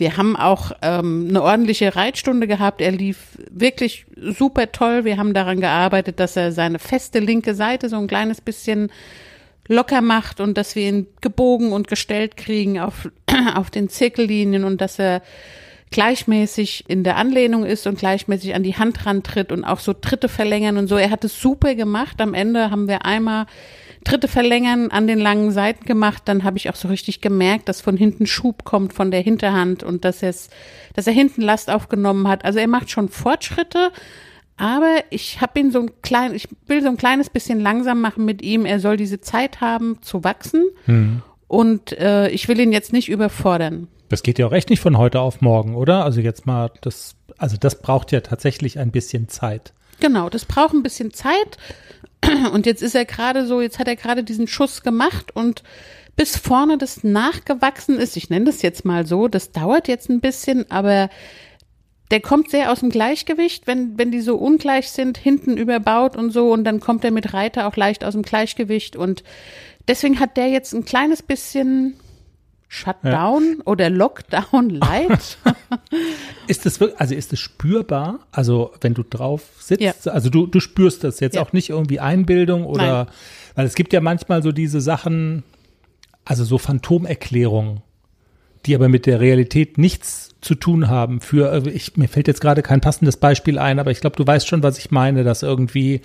Wir 0.00 0.16
haben 0.16 0.34
auch 0.34 0.72
ähm, 0.82 1.26
eine 1.28 1.42
ordentliche 1.42 1.94
Reitstunde 1.94 2.46
gehabt. 2.46 2.80
Er 2.80 2.90
lief 2.90 3.38
wirklich 3.50 4.06
super 4.16 4.72
toll. 4.72 5.04
Wir 5.04 5.18
haben 5.18 5.34
daran 5.34 5.60
gearbeitet, 5.60 6.18
dass 6.18 6.36
er 6.36 6.52
seine 6.52 6.78
feste 6.78 7.18
linke 7.18 7.54
Seite 7.54 7.88
so 7.88 7.96
ein 7.96 8.06
kleines 8.06 8.40
bisschen 8.40 8.90
locker 9.68 10.00
macht 10.00 10.40
und 10.40 10.56
dass 10.58 10.74
wir 10.74 10.88
ihn 10.88 11.06
gebogen 11.20 11.72
und 11.72 11.86
gestellt 11.86 12.36
kriegen 12.36 12.80
auf, 12.80 13.10
auf 13.54 13.70
den 13.70 13.88
Zirkellinien 13.88 14.64
und 14.64 14.80
dass 14.80 14.98
er 14.98 15.22
gleichmäßig 15.90 16.84
in 16.88 17.04
der 17.04 17.16
Anlehnung 17.16 17.64
ist 17.64 17.86
und 17.86 17.98
gleichmäßig 17.98 18.54
an 18.54 18.62
die 18.62 18.76
Hand 18.76 19.06
rantritt 19.06 19.52
und 19.52 19.64
auch 19.64 19.80
so 19.80 19.92
Tritte 19.92 20.28
verlängern 20.28 20.76
und 20.76 20.86
so. 20.86 20.96
Er 20.96 21.10
hat 21.10 21.24
es 21.24 21.40
super 21.40 21.74
gemacht. 21.74 22.20
Am 22.20 22.32
Ende 22.32 22.70
haben 22.70 22.88
wir 22.88 23.04
einmal 23.04 23.46
Tritte 24.04 24.28
verlängern 24.28 24.90
an 24.90 25.06
den 25.06 25.18
langen 25.18 25.50
Seiten 25.50 25.84
gemacht. 25.84 26.22
Dann 26.24 26.44
habe 26.44 26.56
ich 26.56 26.70
auch 26.70 26.76
so 26.76 26.88
richtig 26.88 27.20
gemerkt, 27.20 27.68
dass 27.68 27.80
von 27.80 27.96
hinten 27.96 28.26
Schub 28.26 28.64
kommt 28.64 28.92
von 28.92 29.10
der 29.10 29.20
Hinterhand 29.20 29.82
und 29.82 30.04
dass, 30.04 30.20
dass 30.20 31.06
er 31.06 31.12
hinten 31.12 31.42
Last 31.42 31.70
aufgenommen 31.70 32.28
hat. 32.28 32.44
Also 32.44 32.58
er 32.58 32.68
macht 32.68 32.90
schon 32.90 33.08
Fortschritte. 33.08 33.90
Aber 34.56 34.96
ich 35.08 35.40
habe 35.40 35.58
ihn 35.58 35.70
so 35.70 35.80
ein 35.80 35.90
klein, 36.02 36.34
ich 36.34 36.48
will 36.66 36.82
so 36.82 36.88
ein 36.88 36.98
kleines 36.98 37.30
bisschen 37.30 37.60
langsam 37.60 38.00
machen 38.00 38.26
mit 38.26 38.42
ihm. 38.42 38.66
Er 38.66 38.78
soll 38.78 38.98
diese 38.98 39.20
Zeit 39.20 39.60
haben 39.62 40.02
zu 40.02 40.22
wachsen. 40.22 40.64
Und 41.48 41.92
äh, 41.98 42.28
ich 42.28 42.46
will 42.46 42.60
ihn 42.60 42.70
jetzt 42.70 42.92
nicht 42.92 43.08
überfordern. 43.08 43.88
Das 44.08 44.22
geht 44.22 44.38
ja 44.38 44.46
auch 44.46 44.52
echt 44.52 44.70
nicht 44.70 44.80
von 44.80 44.98
heute 44.98 45.20
auf 45.20 45.40
morgen, 45.40 45.74
oder? 45.74 46.04
Also 46.04 46.20
jetzt 46.20 46.46
mal, 46.46 46.70
das, 46.80 47.16
also 47.38 47.56
das 47.56 47.80
braucht 47.80 48.12
ja 48.12 48.20
tatsächlich 48.20 48.78
ein 48.78 48.90
bisschen 48.90 49.28
Zeit. 49.28 49.72
Genau, 50.00 50.28
das 50.28 50.44
braucht 50.44 50.74
ein 50.74 50.82
bisschen 50.82 51.12
Zeit. 51.12 51.58
Und 52.52 52.66
jetzt 52.66 52.82
ist 52.82 52.94
er 52.94 53.04
gerade 53.04 53.46
so, 53.46 53.60
jetzt 53.60 53.78
hat 53.78 53.88
er 53.88 53.96
gerade 53.96 54.24
diesen 54.24 54.46
Schuss 54.46 54.82
gemacht 54.82 55.34
und 55.34 55.62
bis 56.16 56.36
vorne 56.36 56.76
das 56.76 57.02
nachgewachsen 57.02 57.98
ist, 57.98 58.16
ich 58.16 58.28
nenne 58.28 58.46
das 58.46 58.60
jetzt 58.62 58.84
mal 58.84 59.06
so, 59.06 59.26
das 59.28 59.52
dauert 59.52 59.88
jetzt 59.88 60.10
ein 60.10 60.20
bisschen, 60.20 60.70
aber 60.70 61.08
der 62.10 62.20
kommt 62.20 62.50
sehr 62.50 62.72
aus 62.72 62.80
dem 62.80 62.90
Gleichgewicht, 62.90 63.66
wenn, 63.66 63.96
wenn 63.96 64.10
die 64.10 64.20
so 64.20 64.36
ungleich 64.36 64.90
sind, 64.90 65.16
hinten 65.16 65.56
überbaut 65.56 66.16
und 66.16 66.30
so, 66.30 66.52
und 66.52 66.64
dann 66.64 66.80
kommt 66.80 67.04
er 67.04 67.10
mit 67.12 67.32
Reiter 67.32 67.66
auch 67.66 67.76
leicht 67.76 68.04
aus 68.04 68.14
dem 68.14 68.22
Gleichgewicht. 68.22 68.96
Und 68.96 69.22
deswegen 69.86 70.18
hat 70.18 70.36
der 70.36 70.48
jetzt 70.48 70.74
ein 70.74 70.84
kleines 70.84 71.22
bisschen 71.22 71.94
Shutdown 72.72 73.60
oder 73.64 73.90
Lockdown 73.90 74.70
light. 74.80 75.38
Ist 76.46 76.64
das 76.66 76.78
wirklich, 76.78 77.00
also 77.00 77.16
ist 77.16 77.32
es 77.32 77.40
spürbar? 77.40 78.20
Also 78.30 78.70
wenn 78.80 78.94
du 78.94 79.02
drauf 79.02 79.42
sitzt, 79.58 79.82
Ja. 79.82 79.92
also 80.12 80.30
du, 80.30 80.46
du 80.46 80.60
spürst 80.60 81.02
das 81.02 81.18
jetzt 81.18 81.34
Ja. 81.34 81.42
auch 81.42 81.52
nicht 81.52 81.70
irgendwie 81.70 81.98
Einbildung 81.98 82.64
oder, 82.64 83.04
Nein. 83.04 83.14
weil 83.56 83.66
es 83.66 83.74
gibt 83.74 83.92
ja 83.92 84.00
manchmal 84.00 84.44
so 84.44 84.52
diese 84.52 84.80
Sachen, 84.80 85.42
also 86.24 86.44
so 86.44 86.58
Phantomerklärungen, 86.58 87.80
die 88.66 88.76
aber 88.76 88.88
mit 88.88 89.04
der 89.06 89.18
Realität 89.18 89.76
nichts 89.76 90.28
zu 90.40 90.54
tun 90.54 90.86
haben. 90.88 91.20
Für, 91.20 91.52
äh, 91.52 91.68
ich, 91.70 91.96
mir 91.96 92.06
fällt 92.08 92.28
jetzt 92.28 92.40
gerade 92.40 92.62
kein 92.62 92.80
passendes 92.80 93.16
Beispiel 93.16 93.58
ein, 93.58 93.80
aber 93.80 93.90
ich 93.90 94.00
glaube, 94.00 94.14
du 94.16 94.24
weißt 94.24 94.46
schon, 94.46 94.62
was 94.62 94.78
ich 94.78 94.92
meine, 94.92 95.24
dass 95.24 95.42
irgendwie 95.42 96.02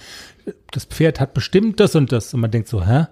das 0.72 0.86
Pferd 0.86 1.20
hat 1.20 1.36
bestimmt 1.36 1.80
das 1.80 1.94
und 1.96 2.12
das 2.12 2.34
und 2.34 2.40
man 2.40 2.50
denkt 2.50 2.70
so, 2.70 2.84
hä? 2.86 3.06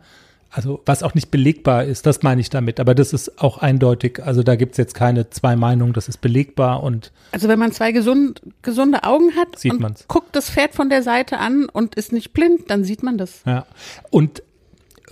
Also 0.55 0.81
was 0.86 1.01
auch 1.01 1.15
nicht 1.15 1.31
belegbar 1.31 1.83
ist, 1.83 2.05
das 2.05 2.22
meine 2.22 2.39
ich 2.39 2.51
damit. 2.51 2.79
Aber 2.79 2.93
das 2.93 3.12
ist 3.12 3.41
auch 3.41 3.57
eindeutig. 3.57 4.24
Also 4.24 4.43
da 4.43 4.55
gibt's 4.55 4.77
jetzt 4.77 4.93
keine 4.93 5.31
zwei 5.31 5.55
Meinungen, 5.55 5.93
das 5.93 6.07
ist 6.07 6.22
belegbar 6.22 6.83
und 6.83 7.12
Also 7.31 7.48
wenn 7.48 7.57
man 7.57 7.72
zwei 7.72 7.91
gesund, 7.91 8.39
gesunde 8.62 9.03
Augen 9.03 9.36
hat 9.36 9.57
Sieht 9.57 9.74
und 9.74 9.81
man's. 9.81 10.05
guckt 10.07 10.36
das 10.36 10.51
Pferd 10.51 10.75
von 10.75 10.89
der 10.89 11.01
Seite 11.01 11.39
an 11.39 11.65
und 11.65 11.95
ist 11.95 12.13
nicht 12.13 12.33
blind, 12.33 12.69
dann 12.69 12.83
sieht 12.83 13.01
man 13.01 13.17
das. 13.17 13.41
Ja. 13.48 13.65
Und 14.12 14.43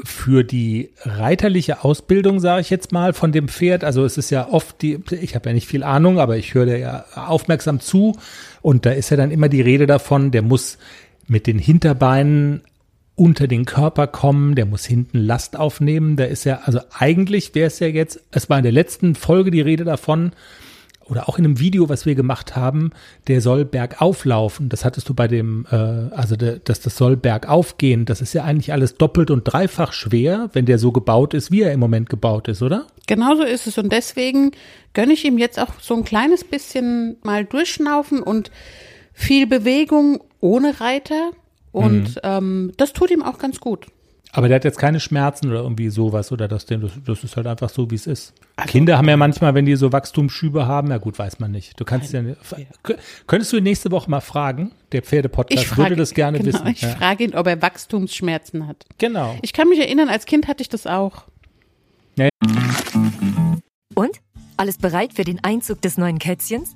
für 0.04 0.44
die 0.44 0.92
reiterliche 1.02 1.84
Ausbildung, 1.84 2.40
sage 2.40 2.62
ich 2.62 2.70
jetzt 2.70 2.92
mal, 2.92 3.14
von 3.14 3.32
dem 3.32 3.48
Pferd, 3.48 3.84
also 3.84 4.06
es 4.06 4.18
ist 4.20 4.30
ja 4.30 4.48
oft 4.48 4.80
die, 4.84 5.00
ich 5.10 5.34
habe 5.34 5.50
ja 5.50 5.54
nicht 5.54 5.68
viel 5.68 5.84
Ahnung, 5.84 6.20
aber 6.20 6.38
ich 6.38 6.54
höre 6.54 6.68
dir 6.68 6.78
ja 6.78 7.06
aufmerksam 7.16 7.80
zu 7.80 8.16
und 8.62 8.86
da 8.86 8.92
ist 8.92 9.10
ja 9.10 9.18
dann 9.18 9.32
immer 9.32 9.50
die 9.50 9.62
Rede 9.62 9.88
davon, 9.88 10.30
der 10.30 10.44
muss 10.44 10.78
mit 11.28 11.48
den 11.48 11.58
Hinterbeinen 11.58 12.62
unter 13.22 13.48
den 13.48 13.66
Körper 13.66 14.08
kommen, 14.08 14.56
der 14.56 14.66
muss 14.66 14.84
hinten 14.84 15.20
Last 15.20 15.56
aufnehmen, 15.56 16.16
da 16.16 16.24
ist 16.24 16.44
ja, 16.44 16.62
also 16.64 16.80
eigentlich 16.98 17.54
wäre 17.54 17.68
es 17.68 17.78
ja 17.78 17.86
jetzt, 17.86 18.20
es 18.32 18.50
war 18.50 18.58
in 18.58 18.64
der 18.64 18.72
letzten 18.72 19.14
Folge 19.14 19.52
die 19.52 19.62
Rede 19.62 19.84
davon, 19.84 20.32
oder 21.06 21.30
auch 21.30 21.38
in 21.38 21.46
einem 21.46 21.60
Video, 21.60 21.88
was 21.88 22.08
wir 22.08 22.16
gemacht 22.16 22.56
haben, 22.56 22.90
der 23.28 23.42
soll 23.42 23.66
bergauf 23.66 24.26
laufen. 24.26 24.70
Das 24.70 24.86
hattest 24.86 25.08
du 25.10 25.14
bei 25.14 25.28
dem, 25.28 25.68
äh, 25.70 25.76
also 25.76 26.36
der, 26.36 26.60
dass 26.60 26.80
das 26.80 26.96
soll 26.96 27.18
bergauf 27.18 27.78
gehen. 27.78 28.06
Das 28.06 28.22
ist 28.22 28.34
ja 28.34 28.44
eigentlich 28.46 28.72
alles 28.72 28.96
doppelt 28.96 29.30
und 29.30 29.44
dreifach 29.44 29.92
schwer, 29.92 30.50
wenn 30.54 30.66
der 30.66 30.80
so 30.80 30.92
gebaut 30.92 31.34
ist, 31.34 31.52
wie 31.52 31.62
er 31.62 31.74
im 31.74 31.82
Moment 31.82 32.10
gebaut 32.10 32.48
ist, 32.48 32.62
oder? 32.62 32.88
Genauso 33.08 33.44
ist 33.44 33.68
es 33.68 33.78
und 33.78 33.92
deswegen 33.92 34.52
gönne 34.94 35.14
ich 35.14 35.26
ihm 35.26 35.38
jetzt 35.38 35.60
auch 35.60 35.80
so 35.82 35.96
ein 35.96 36.06
kleines 36.06 36.46
bisschen 36.46 37.18
mal 37.24 37.44
durchschnaufen 37.44 38.24
und 38.24 38.50
viel 39.14 39.48
Bewegung 39.48 40.24
ohne 40.40 40.80
Reiter 40.80 41.32
und 41.72 42.20
ähm, 42.24 42.72
das 42.78 42.94
tut 42.94 43.12
ihm 43.12 43.24
auch 43.24 43.38
ganz 43.38 43.60
gut. 43.60 43.88
Aber 44.34 44.48
der 44.48 44.56
hat 44.56 44.64
jetzt 44.64 44.78
keine 44.78 45.02
Schmerzen 45.02 45.50
oder 45.50 45.62
irgendwie 45.62 45.90
sowas 45.90 46.32
oder 46.32 46.48
das, 46.48 46.66
das, 46.66 46.80
das 47.06 47.24
ist 47.24 47.36
halt 47.36 47.48
einfach 47.48 47.70
so, 47.70 47.92
wie 47.92 47.96
es 47.96 48.08
ist. 48.08 48.34
Kinder 48.66 48.98
haben 48.98 49.10
ja 49.10 49.18
manchmal, 49.18 49.54
wenn 49.56 49.66
die 49.66 49.76
so 49.76 49.92
Wachstumsschübe 49.92 50.68
haben, 50.68 50.90
ja 50.90 51.00
gut, 51.00 51.20
weiß 51.20 51.40
man 51.40 51.52
nicht. 51.52 51.78
Du 51.78 51.84
kannst 51.84 52.14
ja, 52.14 52.22
Kö- 52.22 52.98
könntest 53.28 53.52
du 53.52 53.58
ihn 53.58 53.64
nächste 53.64 53.92
Woche 53.92 54.10
mal 54.10 54.22
fragen? 54.22 54.72
Der 54.94 55.02
Pferdepodcast 55.02 55.62
Ich 55.62 55.68
frage, 55.68 55.90
würde 55.90 55.96
das 55.98 56.14
gerne 56.14 56.38
genau, 56.40 56.54
wissen. 56.54 56.68
Ich 56.68 56.82
ja. 56.82 56.90
frage 56.90 57.26
ihn, 57.26 57.36
ob 57.36 57.46
er 57.46 57.62
Wachstumsschmerzen 57.62 58.68
hat. 58.68 58.86
Genau. 59.00 59.36
Ich 59.42 59.52
kann 59.52 59.68
mich 59.68 59.80
erinnern, 59.80 60.08
als 60.08 60.26
Kind 60.26 60.48
hatte 60.48 60.62
ich 60.62 60.70
das 60.70 60.88
auch. 60.88 61.26
Und? 63.96 64.22
Alles 64.56 64.78
bereit 64.78 65.14
für 65.14 65.24
den 65.24 65.44
Einzug 65.44 65.82
des 65.82 65.98
neuen 65.98 66.20
Kätzchens? 66.20 66.76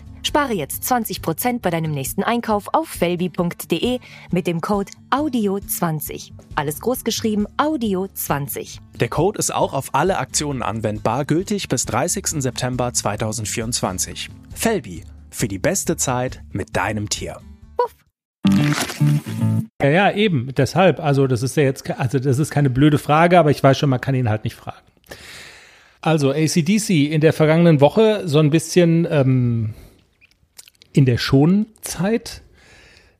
Spare 0.23 0.53
jetzt 0.53 0.83
20% 0.83 1.59
bei 1.61 1.69
deinem 1.69 1.91
nächsten 1.91 2.23
Einkauf 2.23 2.67
auf 2.73 2.87
felbi.de 2.87 3.99
mit 4.31 4.47
dem 4.47 4.61
Code 4.61 4.91
AUDIO20. 5.09 6.31
Alles 6.55 6.79
groß 6.79 7.03
geschrieben 7.03 7.47
AUDIO20. 7.57 8.79
Der 8.99 9.09
Code 9.09 9.39
ist 9.39 9.53
auch 9.53 9.73
auf 9.73 9.93
alle 9.93 10.17
Aktionen 10.17 10.61
anwendbar, 10.61 11.25
gültig 11.25 11.67
bis 11.69 11.85
30. 11.85 12.41
September 12.41 12.93
2024. 12.93 14.29
Felbi, 14.53 15.03
für 15.29 15.47
die 15.47 15.59
beste 15.59 15.97
Zeit 15.97 16.43
mit 16.51 16.75
deinem 16.75 17.09
Tier. 17.09 17.39
Ja, 19.81 19.89
ja, 19.89 20.11
eben. 20.11 20.53
Deshalb. 20.55 20.99
Also, 20.99 21.27
das 21.27 21.41
ist 21.41 21.57
ja 21.57 21.63
jetzt, 21.63 21.89
also, 21.89 22.19
das 22.19 22.37
ist 22.37 22.51
keine 22.51 22.69
blöde 22.69 22.97
Frage, 22.97 23.39
aber 23.39 23.51
ich 23.51 23.63
weiß 23.63 23.77
schon, 23.77 23.89
man 23.89 24.01
kann 24.01 24.15
ihn 24.15 24.29
halt 24.29 24.43
nicht 24.43 24.55
fragen. 24.55 24.85
Also, 26.01 26.31
ACDC 26.31 27.11
in 27.11 27.21
der 27.21 27.33
vergangenen 27.33 27.81
Woche 27.81 28.27
so 28.27 28.39
ein 28.39 28.49
bisschen 28.49 29.07
ähm, 29.09 29.73
in 30.93 31.05
der 31.05 31.17
Schonzeit, 31.17 32.41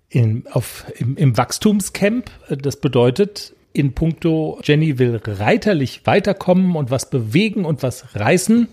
in, 0.09 0.45
auf, 0.51 0.85
im, 0.97 1.15
im 1.17 1.37
Wachstumscamp. 1.37 2.29
Das 2.49 2.77
bedeutet, 2.77 3.53
in 3.73 3.93
puncto 3.93 4.59
Jenny 4.63 4.99
will 4.99 5.19
reiterlich 5.23 6.05
weiterkommen 6.05 6.75
und 6.75 6.91
was 6.91 7.09
bewegen 7.09 7.65
und 7.65 7.83
was 7.83 8.15
reißen. 8.15 8.67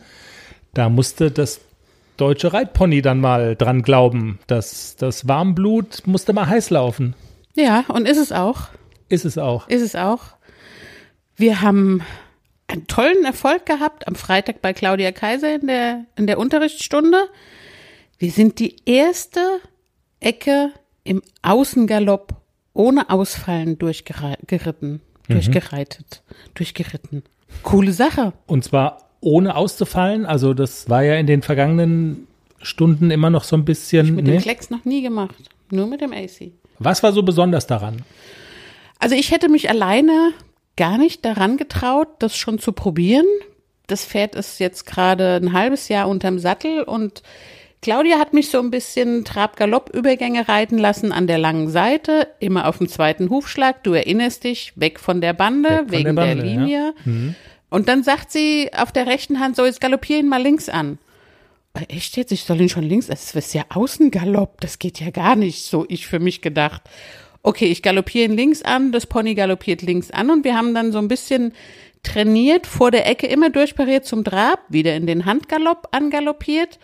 Da 0.75 0.88
musste 0.88 1.31
das 1.31 1.61
deutsche 2.17 2.52
Reitpony 2.52 3.00
dann 3.00 3.21
mal 3.21 3.57
dran 3.57 3.83
glauben. 3.83 4.40
dass 4.47 4.97
das 4.97 5.28
Warmblut 5.28 6.02
musste 6.07 6.33
mal 6.33 6.49
heiß 6.49 6.71
laufen. 6.71 7.14
Ja, 7.55 7.85
und 7.88 8.07
ist 8.07 8.19
es 8.19 8.33
auch. 8.33 8.69
Ist 9.09 9.25
es 9.25 9.38
auch. 9.38 9.69
Ist 9.69 9.83
es 9.83 9.95
auch. 9.95 10.23
Wir 11.37 11.61
haben 11.61 12.02
einen 12.67 12.87
tollen 12.87 13.25
Erfolg 13.25 13.64
gehabt 13.64 14.07
am 14.07 14.14
Freitag 14.14 14.61
bei 14.61 14.73
Claudia 14.73 15.12
Kaiser 15.12 15.55
in 15.55 15.67
der, 15.67 16.05
in 16.17 16.26
der 16.26 16.38
Unterrichtsstunde. 16.38 17.28
Wir 18.18 18.32
sind 18.32 18.58
die 18.58 18.75
erste 18.84 19.60
Ecke 20.18 20.72
im 21.04 21.22
Außengalopp 21.42 22.34
ohne 22.75 23.10
Ausfallen 23.10 23.78
durchgeritten, 23.78 24.90
mhm. 24.90 25.00
durchgereitet, 25.32 26.25
durchgeritten. 26.54 27.22
Coole 27.62 27.92
Sache. 27.92 28.32
Und 28.46 28.64
zwar 28.64 29.10
ohne 29.20 29.54
auszufallen. 29.54 30.26
Also 30.26 30.52
das 30.52 30.88
war 30.90 31.04
ja 31.04 31.14
in 31.14 31.28
den 31.28 31.42
vergangenen 31.42 32.26
Stunden 32.60 33.12
immer 33.12 33.30
noch 33.30 33.44
so 33.44 33.56
ein 33.56 33.64
bisschen. 33.64 34.06
Ich 34.06 34.12
mit 34.12 34.25
nee? 34.26 34.32
dem 34.32 34.42
Klecks 34.42 34.68
noch 34.68 34.84
nie 34.84 35.02
gemacht. 35.02 35.37
Nur 35.70 35.87
mit 35.87 36.00
dem 36.00 36.12
AC. 36.12 36.52
Was 36.80 37.04
war 37.04 37.12
so 37.12 37.22
besonders 37.22 37.68
daran? 37.68 38.02
Also 38.98 39.14
ich 39.14 39.30
hätte 39.30 39.48
mich 39.48 39.70
alleine 39.70 40.32
gar 40.76 40.98
nicht 40.98 41.25
daran 41.25 41.56
getraut, 41.56 42.08
das 42.18 42.37
schon 42.37 42.58
zu 42.58 42.72
probieren. 42.72 43.26
Das 43.87 44.04
Pferd 44.04 44.34
ist 44.34 44.58
jetzt 44.58 44.87
gerade 44.87 45.37
ein 45.37 45.52
halbes 45.52 45.88
Jahr 45.88 46.08
unterm 46.08 46.40
Sattel 46.40 46.82
und 46.82 47.22
Claudia 47.80 48.18
hat 48.18 48.35
mich 48.35 48.50
so 48.50 48.58
ein 48.58 48.70
bisschen 48.70 49.25
Trab-Galopp-Übergänge 49.25 50.49
reiten 50.49 50.78
lassen 50.78 51.12
an 51.12 51.26
der 51.26 51.38
langen 51.38 51.68
Seite, 51.68 52.26
immer 52.40 52.66
auf 52.66 52.78
dem 52.78 52.88
zweiten 52.88 53.30
Hufschlag. 53.30 53.85
Du 53.85 53.92
erinnerst 53.92 54.44
dich, 54.44 54.73
weg 54.75 54.99
von 54.99 55.20
der 55.20 55.32
Bande, 55.32 55.78
von 55.78 55.90
wegen 55.92 56.04
der, 56.04 56.12
Bande, 56.14 56.35
der 56.37 56.44
Linie. 56.44 56.78
Ja. 56.78 56.92
Mhm. 57.04 57.35
Und 57.70 57.88
dann 57.88 58.02
sagt 58.02 58.32
sie 58.32 58.70
auf 58.76 58.90
der 58.90 59.06
rechten 59.06 59.40
Hand 59.40 59.56
so, 59.56 59.64
jetzt 59.64 59.80
galoppier 59.80 60.18
ihn 60.18 60.28
mal 60.28 60.42
links 60.42 60.68
an. 60.68 60.99
Äh, 61.75 61.85
echt 61.94 62.16
jetzt? 62.16 62.32
Ich 62.32 62.44
soll 62.44 62.61
ihn 62.61 62.68
schon 62.68 62.85
links? 62.85 63.06
Das 63.06 63.35
ist 63.35 63.54
ja 63.54 63.64
Außengalopp. 63.68 64.61
Das 64.61 64.78
geht 64.78 65.00
ja 65.00 65.11
gar 65.11 65.37
nicht. 65.37 65.64
So 65.64 65.85
ich 65.88 66.06
für 66.06 66.18
mich 66.18 66.40
gedacht. 66.40 66.82
Okay, 67.42 67.66
ich 67.66 67.82
galoppiere 67.82 68.25
ihn 68.25 68.37
links 68.37 68.62
an, 68.62 68.90
das 68.90 69.06
Pony 69.06 69.35
galoppiert 69.35 69.82
links 69.82 70.11
an 70.11 70.30
und 70.30 70.44
wir 70.44 70.56
haben 70.56 70.75
dann 70.75 70.90
so 70.90 70.99
ein 70.99 71.08
bisschen 71.08 71.52
trainiert, 72.02 72.66
vor 72.66 72.90
der 72.90 73.06
Ecke 73.06 73.26
immer 73.26 73.49
durchpariert 73.50 74.04
zum 74.04 74.25
Trab, 74.25 74.61
wieder 74.68 74.97
in 74.97 75.06
den 75.06 75.25
Handgalopp 75.25 75.88
angaloppiert, 75.92 76.78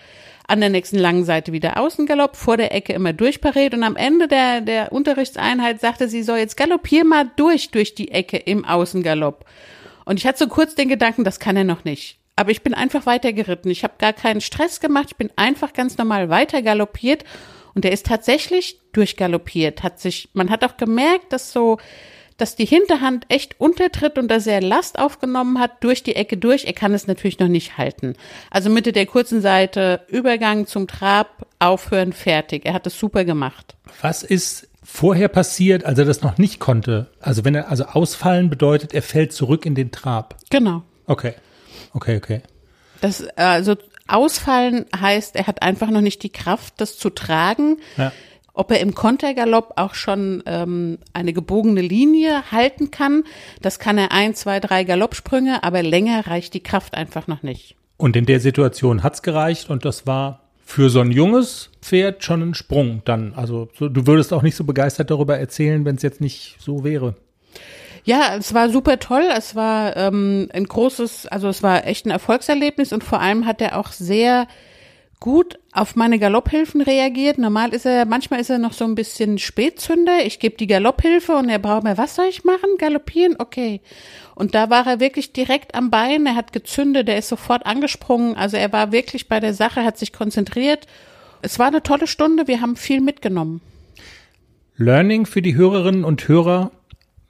an 0.46 0.60
der 0.60 0.70
nächsten 0.70 0.98
langen 0.98 1.24
Seite 1.24 1.52
wieder 1.52 1.78
Außengalopp, 1.78 2.36
vor 2.36 2.56
der 2.56 2.74
Ecke 2.74 2.92
immer 2.92 3.12
durchpariert 3.12 3.74
und 3.74 3.82
am 3.82 3.96
Ende 3.96 4.28
der, 4.28 4.60
der 4.60 4.92
Unterrichtseinheit 4.92 5.80
sagte 5.80 6.08
sie 6.08 6.22
so, 6.22 6.36
jetzt 6.36 6.56
galoppier 6.56 7.04
mal 7.04 7.30
durch, 7.36 7.70
durch 7.70 7.94
die 7.94 8.10
Ecke 8.10 8.36
im 8.36 8.64
Außengalopp. 8.64 9.44
Und 10.04 10.18
ich 10.18 10.26
hatte 10.26 10.38
so 10.38 10.48
kurz 10.48 10.74
den 10.74 10.88
Gedanken, 10.88 11.24
das 11.24 11.40
kann 11.40 11.56
er 11.56 11.64
noch 11.64 11.84
nicht. 11.84 12.18
Aber 12.36 12.50
ich 12.50 12.62
bin 12.62 12.74
einfach 12.74 13.06
weiter 13.06 13.32
geritten. 13.32 13.70
Ich 13.70 13.84
habe 13.84 13.94
gar 13.98 14.12
keinen 14.12 14.40
Stress 14.40 14.80
gemacht. 14.80 15.06
Ich 15.10 15.16
bin 15.16 15.30
einfach 15.36 15.72
ganz 15.72 15.96
normal 15.96 16.28
weiter 16.28 16.62
galoppiert. 16.62 17.24
Und 17.74 17.84
er 17.84 17.92
ist 17.92 18.06
tatsächlich 18.06 18.80
durchgaloppiert. 18.92 19.82
Hat 19.82 20.00
sich, 20.00 20.28
man 20.32 20.50
hat 20.50 20.64
auch 20.64 20.76
gemerkt, 20.76 21.32
dass 21.32 21.52
so, 21.52 21.78
dass 22.36 22.56
die 22.56 22.66
Hinterhand 22.66 23.26
echt 23.28 23.60
untertritt 23.60 24.18
und 24.18 24.28
dass 24.28 24.46
er 24.46 24.61
Last 24.61 24.98
aufgenommen 24.98 25.61
hat 25.61 25.82
durch 25.85 26.02
die 26.02 26.16
Ecke 26.16 26.37
durch. 26.37 26.64
Er 26.64 26.72
kann 26.72 26.92
es 26.94 27.06
natürlich 27.06 27.38
noch 27.38 27.48
nicht 27.48 27.78
halten. 27.78 28.14
Also 28.50 28.70
Mitte 28.70 28.92
der 28.92 29.06
kurzen 29.06 29.40
Seite, 29.40 30.00
Übergang 30.09 30.66
zum 30.66 30.88
Trab, 30.88 31.46
aufhören, 31.59 32.12
fertig. 32.12 32.64
Er 32.66 32.74
hat 32.74 32.87
es 32.87 32.98
super 32.98 33.24
gemacht. 33.24 33.76
Was 34.00 34.22
ist 34.22 34.68
vorher 34.82 35.28
passiert, 35.28 35.85
als 35.85 35.98
er 35.98 36.04
das 36.04 36.22
noch 36.22 36.38
nicht 36.38 36.61
konnte? 36.61 37.11
Also 37.20 37.44
wenn 37.44 37.54
er, 37.54 37.70
also 37.70 37.85
ausfallen 37.85 38.50
bedeutet, 38.50 38.94
er 38.94 39.02
fällt 39.02 39.32
zurück 39.32 39.64
in 39.64 39.74
den 39.74 39.92
Trab. 39.92 40.37
Genau. 40.50 40.82
Okay. 41.06 41.35
Okay, 41.92 42.16
okay. 42.16 42.40
Das, 43.00 43.26
also 43.37 43.76
ausfallen 44.09 44.87
heißt, 44.98 45.37
er 45.37 45.46
hat 45.46 45.62
einfach 45.62 45.90
noch 45.90 46.00
nicht 46.00 46.22
die 46.22 46.30
Kraft, 46.30 46.74
das 46.78 46.98
zu 46.98 47.11
tragen. 47.11 47.78
Ja. 47.96 48.12
Ob 48.56 48.70
er 48.70 48.78
im 48.78 48.94
Kontergalopp 48.94 49.72
auch 49.76 49.94
schon 49.94 50.42
ähm, 50.46 50.98
eine 51.12 51.32
gebogene 51.32 51.80
Linie 51.80 52.52
halten 52.52 52.92
kann, 52.92 53.24
das 53.60 53.80
kann 53.80 53.98
er 53.98 54.12
ein, 54.12 54.34
zwei, 54.34 54.60
drei 54.60 54.84
Galoppsprünge, 54.84 55.64
aber 55.64 55.82
länger 55.82 56.28
reicht 56.28 56.54
die 56.54 56.62
Kraft 56.62 56.94
einfach 56.94 57.26
noch 57.26 57.42
nicht. 57.42 57.74
Und 57.96 58.14
in 58.16 58.26
der 58.26 58.38
Situation 58.38 59.02
hat's 59.02 59.22
gereicht 59.22 59.70
und 59.70 59.84
das 59.84 60.06
war 60.06 60.40
für 60.64 60.88
so 60.88 61.00
ein 61.00 61.10
junges 61.10 61.70
Pferd 61.82 62.24
schon 62.24 62.42
ein 62.42 62.54
Sprung 62.54 63.02
dann. 63.04 63.34
Also 63.34 63.68
so, 63.76 63.88
du 63.88 64.06
würdest 64.06 64.32
auch 64.32 64.42
nicht 64.42 64.56
so 64.56 64.64
begeistert 64.64 65.10
darüber 65.10 65.36
erzählen, 65.36 65.84
wenn 65.84 65.96
es 65.96 66.02
jetzt 66.02 66.20
nicht 66.20 66.56
so 66.60 66.84
wäre. 66.84 67.16
Ja, 68.04 68.36
es 68.38 68.54
war 68.54 68.68
super 68.68 68.98
toll. 68.98 69.24
Es 69.36 69.54
war 69.54 69.96
ähm, 69.96 70.48
ein 70.52 70.64
großes, 70.64 71.26
also 71.26 71.48
es 71.48 71.62
war 71.62 71.86
echt 71.86 72.06
ein 72.06 72.10
Erfolgserlebnis 72.10 72.92
und 72.92 73.02
vor 73.02 73.20
allem 73.20 73.46
hat 73.46 73.60
er 73.60 73.78
auch 73.78 73.92
sehr 73.92 74.46
gut 75.24 75.58
auf 75.72 75.96
meine 75.96 76.18
Galopphilfen 76.18 76.82
reagiert. 76.82 77.38
Normal 77.38 77.72
ist 77.72 77.87
er, 77.87 78.04
manchmal 78.04 78.40
ist 78.40 78.50
er 78.50 78.58
noch 78.58 78.74
so 78.74 78.84
ein 78.84 78.94
bisschen 78.94 79.38
Spätzünder. 79.38 80.18
Ich 80.26 80.38
gebe 80.38 80.58
die 80.58 80.66
Galopphilfe 80.66 81.32
und 81.32 81.48
er 81.48 81.58
braucht 81.58 81.82
mir, 81.82 81.96
was 81.96 82.14
soll 82.14 82.26
ich 82.26 82.44
machen? 82.44 82.76
Galoppieren? 82.76 83.37
Okay. 83.38 83.80
Und 84.34 84.54
da 84.54 84.68
war 84.68 84.87
er 84.87 85.00
wirklich 85.00 85.32
direkt 85.32 85.74
am 85.74 85.88
Bein. 85.88 86.26
Er 86.26 86.34
hat 86.34 86.52
gezündet, 86.52 87.08
er 87.08 87.16
ist 87.16 87.30
sofort 87.30 87.64
angesprungen. 87.64 88.37
Also 88.37 88.58
er 88.58 88.70
war 88.74 88.92
wirklich 88.92 89.26
bei 89.26 89.40
der 89.40 89.54
Sache, 89.54 89.82
hat 89.82 89.96
sich 89.96 90.12
konzentriert. 90.12 90.87
Es 91.40 91.58
war 91.58 91.68
eine 91.68 91.82
tolle 91.82 92.06
Stunde. 92.06 92.46
Wir 92.46 92.60
haben 92.60 92.76
viel 92.76 93.00
mitgenommen. 93.00 93.62
Learning 94.76 95.24
für 95.24 95.40
die 95.40 95.54
Hörerinnen 95.54 96.04
und 96.04 96.28
Hörer. 96.28 96.70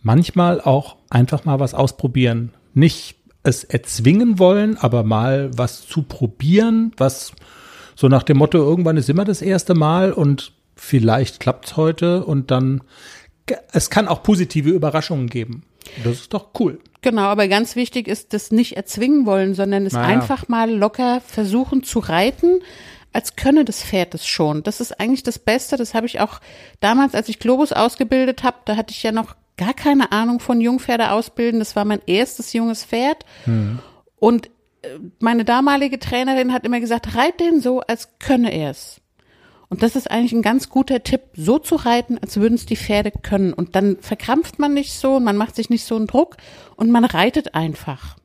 Manchmal 0.02 0.60
auch 0.60 0.96
einfach 1.10 1.44
mal 1.44 1.60
was 1.60 1.74
ausprobieren. 1.74 2.54
Nicht 2.72 3.18
es 3.44 3.62
erzwingen 3.62 4.40
wollen, 4.40 4.78
aber 4.78 5.04
mal 5.04 5.52
was 5.56 5.86
zu 5.86 6.02
probieren, 6.02 6.90
was 6.96 7.30
so 7.94 8.08
nach 8.08 8.22
dem 8.22 8.38
Motto, 8.38 8.58
irgendwann 8.58 8.96
ist 8.96 9.08
immer 9.08 9.24
das 9.24 9.42
erste 9.42 9.74
Mal 9.74 10.12
und 10.12 10.52
vielleicht 10.76 11.40
klappt's 11.40 11.76
heute 11.76 12.24
und 12.24 12.50
dann, 12.50 12.82
es 13.72 13.90
kann 13.90 14.08
auch 14.08 14.22
positive 14.22 14.70
Überraschungen 14.70 15.28
geben. 15.28 15.64
Das 16.02 16.14
ist 16.14 16.34
doch 16.34 16.48
cool. 16.58 16.80
Genau, 17.02 17.22
aber 17.22 17.48
ganz 17.48 17.76
wichtig 17.76 18.08
ist, 18.08 18.32
das 18.32 18.50
nicht 18.50 18.76
erzwingen 18.76 19.26
wollen, 19.26 19.54
sondern 19.54 19.84
es 19.84 19.92
naja. 19.92 20.06
einfach 20.08 20.48
mal 20.48 20.70
locker 20.70 21.20
versuchen 21.20 21.82
zu 21.82 21.98
reiten, 21.98 22.60
als 23.12 23.36
könne 23.36 23.64
das 23.64 23.82
Pferd 23.82 24.14
es 24.14 24.26
schon. 24.26 24.62
Das 24.62 24.80
ist 24.80 24.98
eigentlich 24.98 25.22
das 25.22 25.38
Beste. 25.38 25.76
Das 25.76 25.94
habe 25.94 26.06
ich 26.06 26.20
auch 26.20 26.40
damals, 26.80 27.14
als 27.14 27.28
ich 27.28 27.38
Globus 27.38 27.72
ausgebildet 27.72 28.42
habe, 28.42 28.56
da 28.64 28.76
hatte 28.76 28.92
ich 28.92 29.02
ja 29.02 29.12
noch 29.12 29.36
gar 29.56 29.74
keine 29.74 30.12
Ahnung 30.12 30.40
von 30.40 30.60
Jungpferde 30.60 31.12
ausbilden. 31.12 31.60
Das 31.60 31.76
war 31.76 31.84
mein 31.84 32.00
erstes 32.06 32.52
junges 32.54 32.84
Pferd. 32.84 33.24
Hm. 33.44 33.78
Und 34.18 34.50
meine 35.20 35.44
damalige 35.44 35.98
Trainerin 35.98 36.52
hat 36.52 36.64
immer 36.64 36.80
gesagt, 36.80 37.16
reit 37.16 37.40
den 37.40 37.60
so, 37.60 37.80
als 37.80 38.18
könne 38.18 38.52
er 38.52 38.70
es. 38.70 39.00
Und 39.68 39.82
das 39.82 39.96
ist 39.96 40.10
eigentlich 40.10 40.32
ein 40.32 40.42
ganz 40.42 40.68
guter 40.68 41.02
Tipp, 41.02 41.22
so 41.34 41.58
zu 41.58 41.76
reiten, 41.76 42.18
als 42.18 42.36
würden 42.36 42.54
es 42.54 42.66
die 42.66 42.76
Pferde 42.76 43.10
können. 43.10 43.52
Und 43.52 43.74
dann 43.74 43.96
verkrampft 44.00 44.58
man 44.58 44.74
nicht 44.74 44.92
so 44.92 45.18
man 45.18 45.36
macht 45.36 45.56
sich 45.56 45.70
nicht 45.70 45.84
so 45.84 45.96
einen 45.96 46.06
Druck 46.06 46.36
und 46.76 46.90
man 46.90 47.04
reitet 47.04 47.54
einfach. 47.54 48.16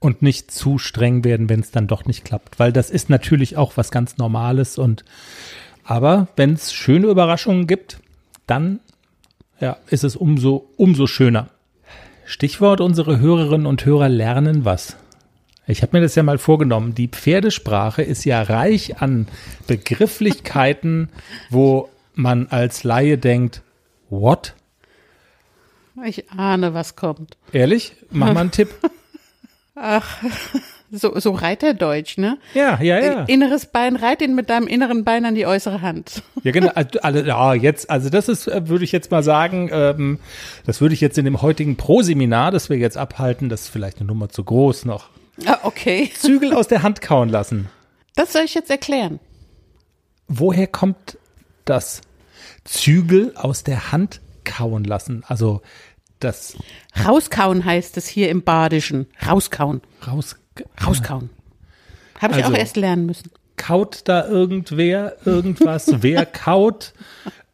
Und 0.00 0.22
nicht 0.22 0.50
zu 0.50 0.78
streng 0.78 1.24
werden, 1.24 1.48
wenn 1.48 1.60
es 1.60 1.70
dann 1.70 1.86
doch 1.86 2.04
nicht 2.04 2.24
klappt, 2.24 2.58
weil 2.58 2.72
das 2.72 2.90
ist 2.90 3.10
natürlich 3.10 3.56
auch 3.56 3.76
was 3.76 3.90
ganz 3.90 4.18
Normales 4.18 4.78
und 4.78 5.04
aber 5.84 6.28
wenn 6.36 6.54
es 6.54 6.72
schöne 6.72 7.06
Überraschungen 7.06 7.66
gibt, 7.66 8.00
dann 8.46 8.80
ja, 9.60 9.76
ist 9.88 10.04
es 10.04 10.16
umso 10.16 10.70
umso 10.76 11.06
schöner. 11.06 11.48
Stichwort 12.24 12.80
unsere 12.80 13.20
Hörerinnen 13.20 13.66
und 13.66 13.84
Hörer 13.84 14.08
lernen 14.08 14.64
was. 14.64 14.96
Ich 15.68 15.82
habe 15.82 15.96
mir 15.96 16.02
das 16.02 16.14
ja 16.14 16.22
mal 16.22 16.38
vorgenommen. 16.38 16.94
Die 16.94 17.08
Pferdesprache 17.08 18.02
ist 18.02 18.24
ja 18.24 18.40
reich 18.42 19.00
an 19.02 19.26
Begrifflichkeiten, 19.66 21.08
wo 21.50 21.88
man 22.14 22.46
als 22.48 22.84
Laie 22.84 23.18
denkt, 23.18 23.62
what? 24.08 24.54
Ich 26.04 26.30
ahne, 26.30 26.74
was 26.74 26.94
kommt. 26.96 27.36
Ehrlich? 27.52 27.92
Mach 28.10 28.32
mal 28.32 28.40
einen 28.42 28.50
Tipp. 28.50 28.68
Ach, 29.74 30.22
So, 30.92 31.18
so 31.18 31.32
Reiterdeutsch, 31.32 32.16
ne? 32.16 32.38
Ja, 32.54 32.80
ja, 32.80 33.00
ja. 33.00 33.22
Inneres 33.24 33.66
Bein, 33.66 33.96
reit 33.96 34.22
ihn 34.22 34.34
mit 34.36 34.48
deinem 34.50 34.68
inneren 34.68 35.02
Bein 35.04 35.24
an 35.24 35.34
die 35.34 35.44
äußere 35.46 35.82
Hand. 35.82 36.22
Ja, 36.44 36.52
genau. 36.52 36.70
Also, 36.74 37.00
alle- 37.00 37.26
ja, 37.26 37.54
jetzt, 37.54 37.90
also 37.90 38.08
das 38.08 38.28
ist, 38.28 38.46
äh, 38.46 38.68
würde 38.68 38.84
ich 38.84 38.92
jetzt 38.92 39.10
mal 39.10 39.24
sagen, 39.24 39.68
ähm, 39.72 40.20
das 40.64 40.80
würde 40.80 40.94
ich 40.94 41.00
jetzt 41.00 41.18
in 41.18 41.24
dem 41.24 41.42
heutigen 41.42 41.76
Pro-Seminar, 41.76 42.52
das 42.52 42.70
wir 42.70 42.76
jetzt 42.78 42.96
abhalten, 42.96 43.48
das 43.48 43.62
ist 43.62 43.68
vielleicht 43.70 43.98
eine 43.98 44.06
Nummer 44.06 44.28
zu 44.28 44.44
groß 44.44 44.84
noch. 44.84 45.08
Ah, 45.44 45.58
okay. 45.64 46.10
Zügel 46.18 46.54
aus 46.54 46.68
der 46.68 46.82
Hand 46.82 47.00
kauen 47.02 47.28
lassen. 47.28 47.68
Das 48.14 48.32
soll 48.32 48.42
ich 48.42 48.54
jetzt 48.54 48.70
erklären. 48.70 49.20
Woher 50.28 50.66
kommt 50.66 51.18
das? 51.64 52.00
Zügel 52.64 53.32
aus 53.36 53.62
der 53.64 53.92
Hand 53.92 54.20
kauen 54.44 54.84
lassen. 54.84 55.22
Also 55.26 55.60
das 56.20 56.56
Rauskauen 57.04 57.64
heißt 57.64 57.96
es 57.96 58.06
hier 58.08 58.30
im 58.30 58.42
Badischen. 58.42 59.06
Rauskauen. 59.26 59.82
raus. 60.06 60.36
Rauskauen. 60.84 61.30
Habe 62.20 62.38
ich 62.38 62.44
Also- 62.44 62.54
auch 62.54 62.58
erst 62.58 62.76
lernen 62.76 63.06
müssen. 63.06 63.30
Kaut 63.56 64.02
da 64.06 64.26
irgendwer 64.26 65.16
irgendwas? 65.24 65.86
wer 66.02 66.26
kaut? 66.26 66.92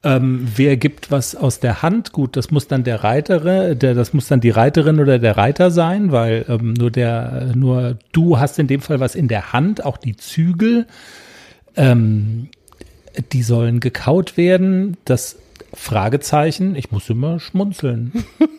Ähm, 0.04 0.48
wer 0.56 0.76
gibt 0.76 1.12
was 1.12 1.36
aus 1.36 1.60
der 1.60 1.82
Hand? 1.82 2.12
Gut, 2.12 2.36
das 2.36 2.50
muss 2.50 2.66
dann 2.66 2.82
der 2.82 3.04
Reiterin, 3.04 3.78
der, 3.78 3.94
das 3.94 4.12
muss 4.12 4.26
dann 4.26 4.40
die 4.40 4.50
Reiterin 4.50 4.98
oder 4.98 5.20
der 5.20 5.36
Reiter 5.36 5.70
sein, 5.70 6.10
weil 6.10 6.44
ähm, 6.48 6.74
nur 6.74 6.90
der, 6.90 7.52
nur 7.54 7.98
du 8.10 8.38
hast 8.38 8.58
in 8.58 8.66
dem 8.66 8.80
Fall 8.80 8.98
was 8.98 9.14
in 9.14 9.28
der 9.28 9.52
Hand, 9.52 9.84
auch 9.84 9.96
die 9.96 10.16
Zügel, 10.16 10.86
ähm, 11.76 12.48
die 13.32 13.42
sollen 13.42 13.78
gekaut 13.78 14.36
werden. 14.36 14.96
Das 15.04 15.36
Fragezeichen, 15.72 16.74
ich 16.74 16.90
muss 16.90 17.08
immer 17.08 17.38
schmunzeln. 17.38 18.24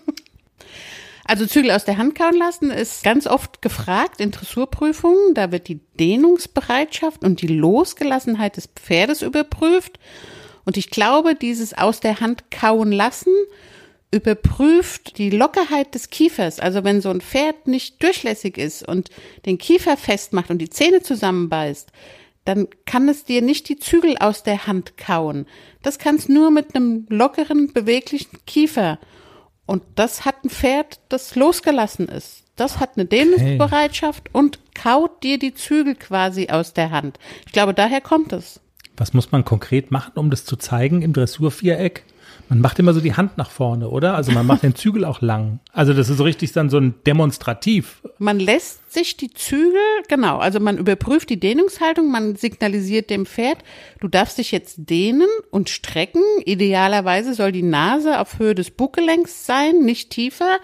Also 1.26 1.46
Zügel 1.46 1.72
aus 1.72 1.86
der 1.86 1.98
Hand 1.98 2.16
kauen 2.16 2.36
lassen 2.38 2.70
ist 2.70 3.02
ganz 3.04 3.28
oft 3.28 3.62
gefragt 3.62 4.20
in 4.20 4.32
Dressurprüfungen. 4.32 5.34
Da 5.34 5.54
wird 5.54 5.70
die 5.70 5.80
Dehnungsbereitschaft 5.98 7.24
und 7.24 7.42
die 7.42 7.48
Losgelassenheit 7.48 8.58
des 8.58 8.68
Pferdes 8.68 9.22
überprüft. 9.22 10.00
Und 10.66 10.78
ich 10.78 10.90
glaube, 10.90 11.36
dieses 11.36 11.74
aus 11.74 12.00
der 12.00 12.20
Hand 12.20 12.52
kauen 12.52 12.92
lassen 12.92 13.34
überprüft 14.12 15.18
die 15.18 15.32
Lockerheit 15.32 15.96
des 15.96 16.10
Kiefers. 16.10 16.60
Also 16.60 16.84
wenn 16.84 17.02
so 17.02 17.10
ein 17.10 17.22
Pferd 17.22 17.68
nicht 17.68 18.02
durchlässig 18.04 18.58
ist 18.58 18.88
und 18.88 19.10
den 19.46 19.58
Kiefer 19.58 19.98
festmacht 19.98 20.52
und 20.52 20.60
die 20.60 20.70
Zähne 20.70 21.02
zusammenbeißt, 21.02 21.92
dann 22.46 22.68
kann 22.86 23.10
es 23.10 23.24
dir 23.24 23.42
nicht 23.42 23.70
die 23.70 23.80
Zügel 23.80 24.18
aus 24.18 24.44
der 24.44 24.68
Hand 24.68 24.98
kauen. 24.98 25.48
Das 25.82 25.98
kann 25.98 26.16
es 26.16 26.30
nur 26.30 26.52
mit 26.52 26.76
einem 26.76 27.06
lockeren, 27.10 27.74
beweglichen 27.74 28.38
Kiefer. 28.46 29.00
Und 29.66 29.82
das 29.96 30.26
hat 30.26 30.44
ein 30.44 30.50
Pferd, 30.50 31.00
das 31.10 31.36
losgelassen 31.36 32.08
ist. 32.08 32.44
Das 32.56 32.80
hat 32.80 32.92
eine 32.96 33.06
Dehnungsbereitschaft 33.06 34.30
und 34.34 34.60
kaut 34.76 35.24
dir 35.24 35.40
die 35.40 35.56
Zügel 35.56 35.96
quasi 35.96 36.50
aus 36.50 36.74
der 36.74 36.92
Hand. 36.92 37.18
Ich 37.48 37.54
glaube, 37.54 37.74
daher 37.74 38.02
kommt 38.02 38.32
es. 38.34 38.60
Was 38.98 39.14
muss 39.14 39.32
man 39.32 39.44
konkret 39.44 39.92
machen, 39.92 40.14
um 40.16 40.30
das 40.30 40.46
zu 40.46 40.56
zeigen 40.56 41.02
im 41.02 41.14
Dressurviereck? 41.14 42.06
Man 42.50 42.60
macht 42.60 42.78
immer 42.80 42.94
so 42.94 43.00
die 43.00 43.16
Hand 43.16 43.38
nach 43.38 43.50
vorne, 43.50 43.90
oder? 43.90 44.16
Also 44.16 44.32
man 44.32 44.46
macht 44.46 44.64
den 44.64 44.76
Zügel 44.76 45.06
auch 45.06 45.22
lang. 45.22 45.60
Also 45.72 45.94
das 45.94 46.10
ist 46.10 46.18
so 46.18 46.24
richtig 46.24 46.52
dann 46.52 46.70
so 46.70 46.78
ein 46.78 46.94
Demonstrativ. 47.06 48.02
Man 48.20 48.40
lässt 48.40 48.94
sich 48.94 49.18
die 49.18 49.34
Zügel, 49.34 49.80
genau, 50.08 50.38
also 50.38 50.60
man 50.60 50.78
überprüft 50.78 51.30
die 51.30 51.40
Dehnungshaltung, 51.40 52.12
man 52.12 52.36
signalisiert 52.36 53.10
dem 53.10 53.26
Pferd, 53.26 53.58
du 54.00 54.08
darfst 54.08 54.38
dich 54.38 54.52
jetzt 54.52 54.76
dehnen 54.78 55.28
und 55.52 55.70
strecken. 55.70 56.22
Idealerweise 56.46 57.34
soll 57.34 57.52
die 57.52 57.64
Nase 57.64 58.20
auf 58.20 58.40
Höhe 58.40 58.56
des 58.56 58.72
Buggelenks 58.72 59.46
sein, 59.46 59.80
nicht 59.80 60.12
tiefer. 60.12 60.60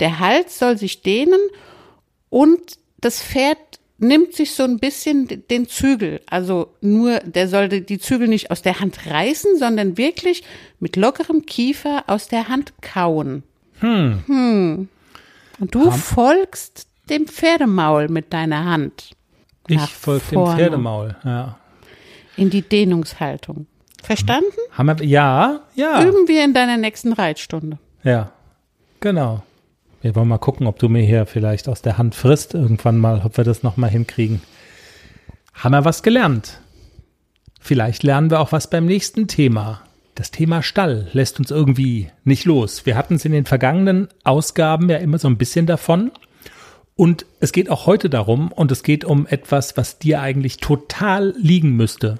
Der 0.00 0.18
Hals 0.18 0.58
soll 0.58 0.76
sich 0.76 1.02
dehnen 1.02 1.40
und 2.28 2.60
das 3.00 3.22
Pferd 3.22 3.79
nimmt 4.00 4.34
sich 4.34 4.52
so 4.54 4.64
ein 4.64 4.78
bisschen 4.78 5.46
den 5.48 5.68
Zügel. 5.68 6.20
Also 6.26 6.74
nur, 6.80 7.20
der 7.20 7.48
sollte 7.48 7.82
die 7.82 7.98
Zügel 7.98 8.28
nicht 8.28 8.50
aus 8.50 8.62
der 8.62 8.80
Hand 8.80 9.06
reißen, 9.06 9.58
sondern 9.58 9.96
wirklich 9.96 10.42
mit 10.80 10.96
lockerem 10.96 11.46
Kiefer 11.46 12.04
aus 12.06 12.26
der 12.28 12.48
Hand 12.48 12.72
kauen. 12.82 13.44
Hm. 13.80 14.88
Und 15.58 15.74
du 15.74 15.90
folgst 15.90 16.88
dem 17.08 17.26
Pferdemaul 17.26 18.08
mit 18.08 18.32
deiner 18.32 18.64
Hand. 18.64 19.10
Ich 19.68 19.80
folge 19.80 20.24
dem. 20.32 20.46
Pferdemaul. 20.46 21.16
Ja. 21.24 21.58
In 22.36 22.50
die 22.50 22.62
Dehnungshaltung. 22.62 23.66
Verstanden? 24.02 24.56
Haben 24.72 24.98
wir, 24.98 25.06
ja, 25.06 25.60
ja, 25.74 26.02
Üben 26.02 26.26
wir 26.26 26.44
in 26.44 26.54
deiner 26.54 26.78
nächsten 26.78 27.12
Reitstunde. 27.12 27.78
ja, 28.02 28.32
genau. 29.00 29.42
Wir 30.02 30.14
wollen 30.14 30.28
mal 30.28 30.38
gucken, 30.38 30.66
ob 30.66 30.78
du 30.78 30.88
mir 30.88 31.02
hier 31.02 31.26
vielleicht 31.26 31.68
aus 31.68 31.82
der 31.82 31.98
Hand 31.98 32.14
frisst 32.14 32.54
irgendwann 32.54 32.98
mal, 32.98 33.20
ob 33.24 33.36
wir 33.36 33.44
das 33.44 33.62
noch 33.62 33.76
mal 33.76 33.90
hinkriegen. 33.90 34.40
Haben 35.52 35.72
wir 35.72 35.84
was 35.84 36.02
gelernt? 36.02 36.60
Vielleicht 37.60 38.02
lernen 38.02 38.30
wir 38.30 38.40
auch 38.40 38.52
was 38.52 38.70
beim 38.70 38.86
nächsten 38.86 39.28
Thema. 39.28 39.82
Das 40.14 40.30
Thema 40.30 40.62
Stall 40.62 41.08
lässt 41.12 41.38
uns 41.38 41.50
irgendwie 41.50 42.10
nicht 42.24 42.46
los. 42.46 42.86
Wir 42.86 42.96
hatten 42.96 43.16
es 43.16 43.26
in 43.26 43.32
den 43.32 43.44
vergangenen 43.44 44.08
Ausgaben 44.24 44.88
ja 44.88 44.96
immer 44.96 45.18
so 45.18 45.28
ein 45.28 45.36
bisschen 45.36 45.66
davon. 45.66 46.10
Und 46.96 47.26
es 47.40 47.52
geht 47.52 47.70
auch 47.70 47.86
heute 47.86 48.10
darum, 48.10 48.52
und 48.52 48.72
es 48.72 48.82
geht 48.82 49.04
um 49.04 49.26
etwas, 49.26 49.76
was 49.76 49.98
dir 49.98 50.20
eigentlich 50.20 50.58
total 50.58 51.34
liegen 51.38 51.76
müsste. 51.76 52.18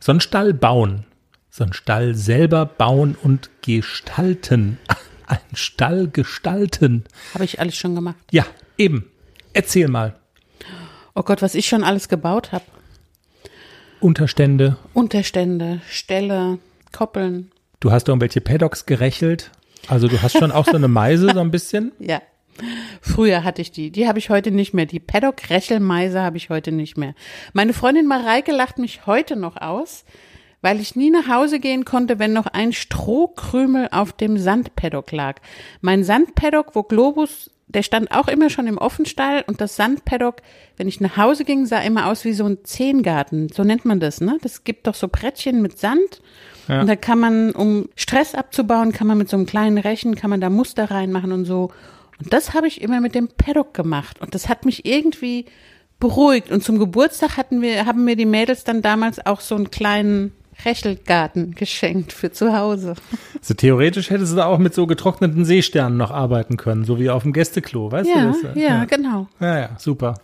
So 0.00 0.12
einen 0.12 0.20
Stall 0.20 0.52
bauen. 0.52 1.04
So 1.50 1.64
einen 1.64 1.72
Stall 1.72 2.14
selber 2.14 2.66
bauen 2.66 3.16
und 3.22 3.50
gestalten. 3.62 4.78
Einen 5.26 5.54
Stall 5.56 6.08
gestalten. 6.08 7.04
Habe 7.32 7.44
ich 7.44 7.60
alles 7.60 7.76
schon 7.76 7.94
gemacht. 7.94 8.16
Ja, 8.30 8.46
eben. 8.78 9.10
Erzähl 9.52 9.88
mal. 9.88 10.16
Oh 11.14 11.22
Gott, 11.22 11.42
was 11.42 11.54
ich 11.54 11.66
schon 11.66 11.84
alles 11.84 12.08
gebaut 12.08 12.52
habe. 12.52 12.64
Unterstände. 14.00 14.76
Unterstände, 14.92 15.80
Ställe, 15.88 16.58
Koppeln. 16.92 17.50
Du 17.80 17.90
hast 17.90 18.08
irgendwelche 18.08 18.40
Paddocks 18.40 18.86
gerechelt. 18.86 19.50
Also 19.88 20.08
du 20.08 20.20
hast 20.22 20.38
schon 20.38 20.52
auch 20.52 20.66
so 20.66 20.76
eine 20.76 20.88
Meise 20.88 21.30
so 21.32 21.40
ein 21.40 21.50
bisschen. 21.50 21.92
Ja. 22.00 22.20
Früher 23.00 23.42
hatte 23.42 23.62
ich 23.62 23.72
die. 23.72 23.90
Die 23.90 24.06
habe 24.06 24.20
ich 24.20 24.30
heute 24.30 24.52
nicht 24.52 24.74
mehr. 24.74 24.86
Die 24.86 25.00
Paddock-Rechelmeise 25.00 26.22
habe 26.22 26.36
ich 26.36 26.50
heute 26.50 26.70
nicht 26.70 26.96
mehr. 26.96 27.14
Meine 27.52 27.72
Freundin 27.72 28.06
Mareike 28.06 28.52
lacht 28.52 28.78
mich 28.78 29.06
heute 29.06 29.34
noch 29.34 29.56
aus, 29.56 30.04
weil 30.64 30.80
ich 30.80 30.96
nie 30.96 31.10
nach 31.10 31.28
Hause 31.28 31.60
gehen 31.60 31.84
konnte, 31.84 32.18
wenn 32.18 32.32
noch 32.32 32.46
ein 32.46 32.72
Strohkrümel 32.72 33.88
auf 33.90 34.14
dem 34.14 34.38
Sandpaddock 34.38 35.12
lag. 35.12 35.36
Mein 35.82 36.04
Sandpaddock, 36.04 36.74
wo 36.74 36.82
Globus, 36.82 37.50
der 37.68 37.82
stand 37.82 38.10
auch 38.12 38.28
immer 38.28 38.48
schon 38.48 38.66
im 38.66 38.78
Offenstall 38.78 39.44
und 39.46 39.60
das 39.60 39.76
Sandpaddock, 39.76 40.36
wenn 40.78 40.88
ich 40.88 41.02
nach 41.02 41.18
Hause 41.18 41.44
ging, 41.44 41.66
sah 41.66 41.80
immer 41.80 42.06
aus 42.06 42.24
wie 42.24 42.32
so 42.32 42.46
ein 42.46 42.64
Zehngarten. 42.64 43.50
So 43.50 43.62
nennt 43.62 43.84
man 43.84 44.00
das, 44.00 44.22
ne? 44.22 44.38
Das 44.40 44.64
gibt 44.64 44.86
doch 44.86 44.94
so 44.94 45.06
Brettchen 45.06 45.60
mit 45.60 45.78
Sand. 45.78 46.22
Und 46.66 46.86
da 46.86 46.96
kann 46.96 47.18
man, 47.18 47.50
um 47.50 47.90
Stress 47.94 48.34
abzubauen, 48.34 48.92
kann 48.92 49.06
man 49.06 49.18
mit 49.18 49.28
so 49.28 49.36
einem 49.36 49.44
kleinen 49.44 49.76
Rechen, 49.76 50.14
kann 50.14 50.30
man 50.30 50.40
da 50.40 50.48
Muster 50.48 50.90
reinmachen 50.90 51.32
und 51.32 51.44
so. 51.44 51.72
Und 52.22 52.32
das 52.32 52.54
habe 52.54 52.68
ich 52.68 52.80
immer 52.80 53.02
mit 53.02 53.14
dem 53.14 53.28
Paddock 53.28 53.74
gemacht. 53.74 54.18
Und 54.22 54.34
das 54.34 54.48
hat 54.48 54.64
mich 54.64 54.86
irgendwie 54.86 55.44
beruhigt. 56.00 56.50
Und 56.50 56.64
zum 56.64 56.78
Geburtstag 56.78 57.36
hatten 57.36 57.60
wir, 57.60 57.84
haben 57.84 58.04
mir 58.04 58.16
die 58.16 58.24
Mädels 58.24 58.64
dann 58.64 58.80
damals 58.80 59.26
auch 59.26 59.40
so 59.40 59.56
einen 59.56 59.70
kleinen 59.70 60.32
Rechelgarten 60.64 61.54
geschenkt 61.54 62.12
für 62.12 62.32
zu 62.32 62.56
Hause. 62.56 62.94
So 63.40 63.54
theoretisch 63.54 64.10
hättest 64.10 64.32
du 64.32 64.36
da 64.36 64.46
auch 64.46 64.58
mit 64.58 64.74
so 64.74 64.86
getrockneten 64.86 65.44
Seesternen 65.44 65.96
noch 65.98 66.10
arbeiten 66.10 66.56
können, 66.56 66.84
so 66.84 66.98
wie 66.98 67.10
auf 67.10 67.22
dem 67.22 67.32
Gästeklo, 67.32 67.90
weißt 67.92 68.08
Ja, 68.08 68.32
du 68.32 68.42
das? 68.42 68.56
ja, 68.56 68.84
genau. 68.84 69.28
Ja, 69.40 69.58
ja, 69.58 69.70
super. 69.78 70.14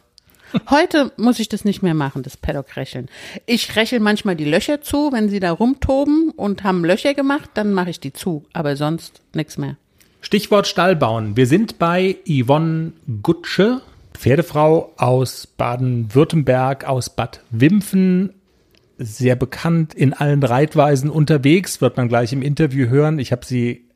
Heute 0.68 1.12
muss 1.16 1.38
ich 1.38 1.48
das 1.48 1.64
nicht 1.64 1.80
mehr 1.82 1.94
machen, 1.94 2.22
das 2.24 2.36
Paddock-Recheln. 2.36 3.08
Ich 3.46 3.76
rechel 3.76 4.00
manchmal 4.00 4.34
die 4.34 4.44
Löcher 4.44 4.80
zu, 4.80 5.12
wenn 5.12 5.28
sie 5.28 5.38
da 5.38 5.52
rumtoben 5.52 6.30
und 6.34 6.64
haben 6.64 6.84
Löcher 6.84 7.14
gemacht, 7.14 7.50
dann 7.54 7.72
mache 7.72 7.90
ich 7.90 8.00
die 8.00 8.12
zu. 8.12 8.44
Aber 8.52 8.74
sonst 8.76 9.20
nichts 9.32 9.58
mehr. 9.58 9.76
Stichwort 10.22 10.66
Stall 10.66 10.96
bauen. 10.96 11.36
Wir 11.36 11.46
sind 11.46 11.78
bei 11.78 12.16
Yvonne 12.26 12.92
Gutsche, 13.22 13.80
Pferdefrau 14.12 14.92
aus 14.96 15.46
Baden-Württemberg, 15.46 16.84
aus 16.84 17.10
Bad 17.10 17.42
Wimpfen, 17.50 18.34
sehr 19.00 19.34
bekannt 19.34 19.94
in 19.94 20.12
allen 20.12 20.42
Reitweisen 20.42 21.08
unterwegs, 21.08 21.80
wird 21.80 21.96
man 21.96 22.08
gleich 22.08 22.32
im 22.32 22.42
Interview 22.42 22.88
hören. 22.88 23.18
Ich 23.18 23.32
habe 23.32 23.46
sie 23.46 23.88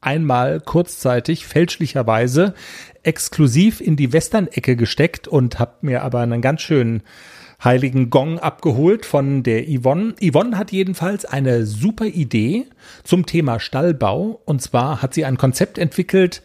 einmal 0.00 0.60
kurzzeitig 0.60 1.46
fälschlicherweise 1.46 2.54
exklusiv 3.04 3.80
in 3.80 3.96
die 3.96 4.12
Western-Ecke 4.12 4.76
gesteckt 4.76 5.28
und 5.28 5.58
habe 5.58 5.76
mir 5.82 6.02
aber 6.02 6.20
einen 6.20 6.42
ganz 6.42 6.62
schönen 6.62 7.02
heiligen 7.62 8.10
Gong 8.10 8.40
abgeholt 8.40 9.06
von 9.06 9.44
der 9.44 9.64
Yvonne. 9.66 10.14
Yvonne 10.20 10.58
hat 10.58 10.72
jedenfalls 10.72 11.24
eine 11.24 11.64
super 11.64 12.06
Idee 12.06 12.66
zum 13.04 13.24
Thema 13.24 13.60
Stallbau. 13.60 14.40
Und 14.44 14.60
zwar 14.60 15.00
hat 15.00 15.14
sie 15.14 15.24
ein 15.24 15.38
Konzept 15.38 15.78
entwickelt, 15.78 16.42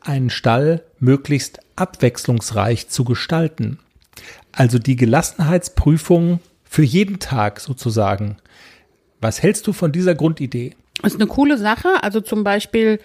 einen 0.00 0.28
Stall 0.28 0.82
möglichst 0.98 1.60
abwechslungsreich 1.76 2.88
zu 2.88 3.04
gestalten. 3.04 3.78
Also 4.52 4.78
die 4.78 4.96
Gelassenheitsprüfung 4.96 6.40
für 6.68 6.82
jeden 6.82 7.18
Tag 7.18 7.60
sozusagen. 7.60 8.36
Was 9.20 9.42
hältst 9.42 9.66
du 9.66 9.72
von 9.72 9.92
dieser 9.92 10.14
Grundidee? 10.14 10.74
Ist 11.02 11.16
eine 11.16 11.26
coole 11.26 11.58
Sache. 11.58 12.02
Also 12.02 12.20
zum 12.20 12.44
Beispiel 12.44 13.00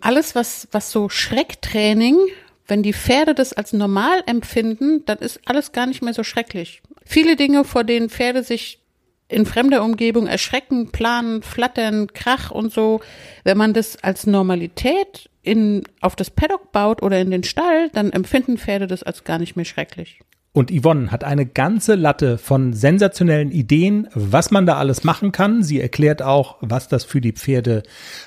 alles, 0.00 0.34
was, 0.34 0.68
was 0.72 0.90
so 0.90 1.08
Schrecktraining, 1.08 2.18
wenn 2.66 2.82
die 2.82 2.92
Pferde 2.92 3.34
das 3.34 3.52
als 3.52 3.72
normal 3.72 4.22
empfinden, 4.26 5.04
dann 5.06 5.18
ist 5.18 5.40
alles 5.44 5.72
gar 5.72 5.86
nicht 5.86 6.02
mehr 6.02 6.14
so 6.14 6.24
schrecklich. 6.24 6.82
Viele 7.04 7.36
Dinge, 7.36 7.64
vor 7.64 7.84
denen 7.84 8.08
Pferde 8.08 8.42
sich 8.42 8.80
in 9.28 9.46
fremder 9.46 9.82
Umgebung 9.82 10.26
erschrecken, 10.26 10.90
planen, 10.90 11.42
flattern, 11.42 12.08
Krach 12.12 12.50
und 12.50 12.72
so, 12.72 13.00
wenn 13.44 13.56
man 13.56 13.72
das 13.72 14.02
als 14.02 14.26
Normalität 14.26 15.30
in, 15.42 15.84
auf 16.00 16.16
das 16.16 16.30
Paddock 16.30 16.72
baut 16.72 17.02
oder 17.02 17.18
in 17.20 17.30
den 17.30 17.42
Stall, 17.42 17.88
dann 17.90 18.12
empfinden 18.12 18.58
Pferde 18.58 18.86
das 18.86 19.02
als 19.02 19.24
gar 19.24 19.38
nicht 19.38 19.56
mehr 19.56 19.64
schrecklich. 19.64 20.20
Und 20.54 20.70
Yvonne 20.70 21.10
hat 21.10 21.24
eine 21.24 21.46
ganze 21.46 21.94
Latte 21.94 22.36
von 22.36 22.74
sensationellen 22.74 23.50
Ideen, 23.50 24.08
was 24.14 24.50
man 24.50 24.66
da 24.66 24.76
alles 24.76 25.02
machen 25.02 25.32
kann. 25.32 25.62
Sie 25.62 25.80
erklärt 25.80 26.20
auch, 26.20 26.58
was 26.60 26.88
das 26.88 27.04
für 27.04 27.22
die 27.22 27.32
Pferde 27.32 27.82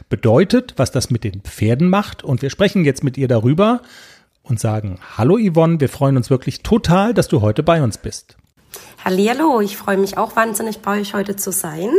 bedeutet, 0.10 0.74
was 0.78 0.92
das 0.92 1.12
mit 1.12 1.24
den 1.24 1.42
Pferden 1.42 1.88
macht. 1.88 2.24
Und 2.24 2.42
wir 2.42 2.50
sprechen 2.50 2.84
jetzt 2.84 3.04
mit 3.04 3.20
ihr 3.20 3.28
darüber 3.28 3.84
und 4.42 4.60
sagen, 4.60 4.98
hallo 5.16 5.38
Yvonne, 5.38 5.80
wir 5.80 5.90
freuen 5.90 6.18
uns 6.18 6.32
wirklich 6.32 6.64
total, 6.64 7.14
dass 7.14 7.28
du 7.28 7.42
heute 7.42 7.62
bei 7.62 7.84
uns 7.84 8.00
bist. 8.00 8.38
Hallihallo, 9.04 9.62
ich 9.62 9.78
freue 9.78 9.98
mich 9.98 10.18
auch 10.18 10.36
wahnsinnig 10.36 10.80
bei 10.80 11.00
euch 11.00 11.14
heute 11.14 11.36
zu 11.36 11.52
sein. 11.52 11.90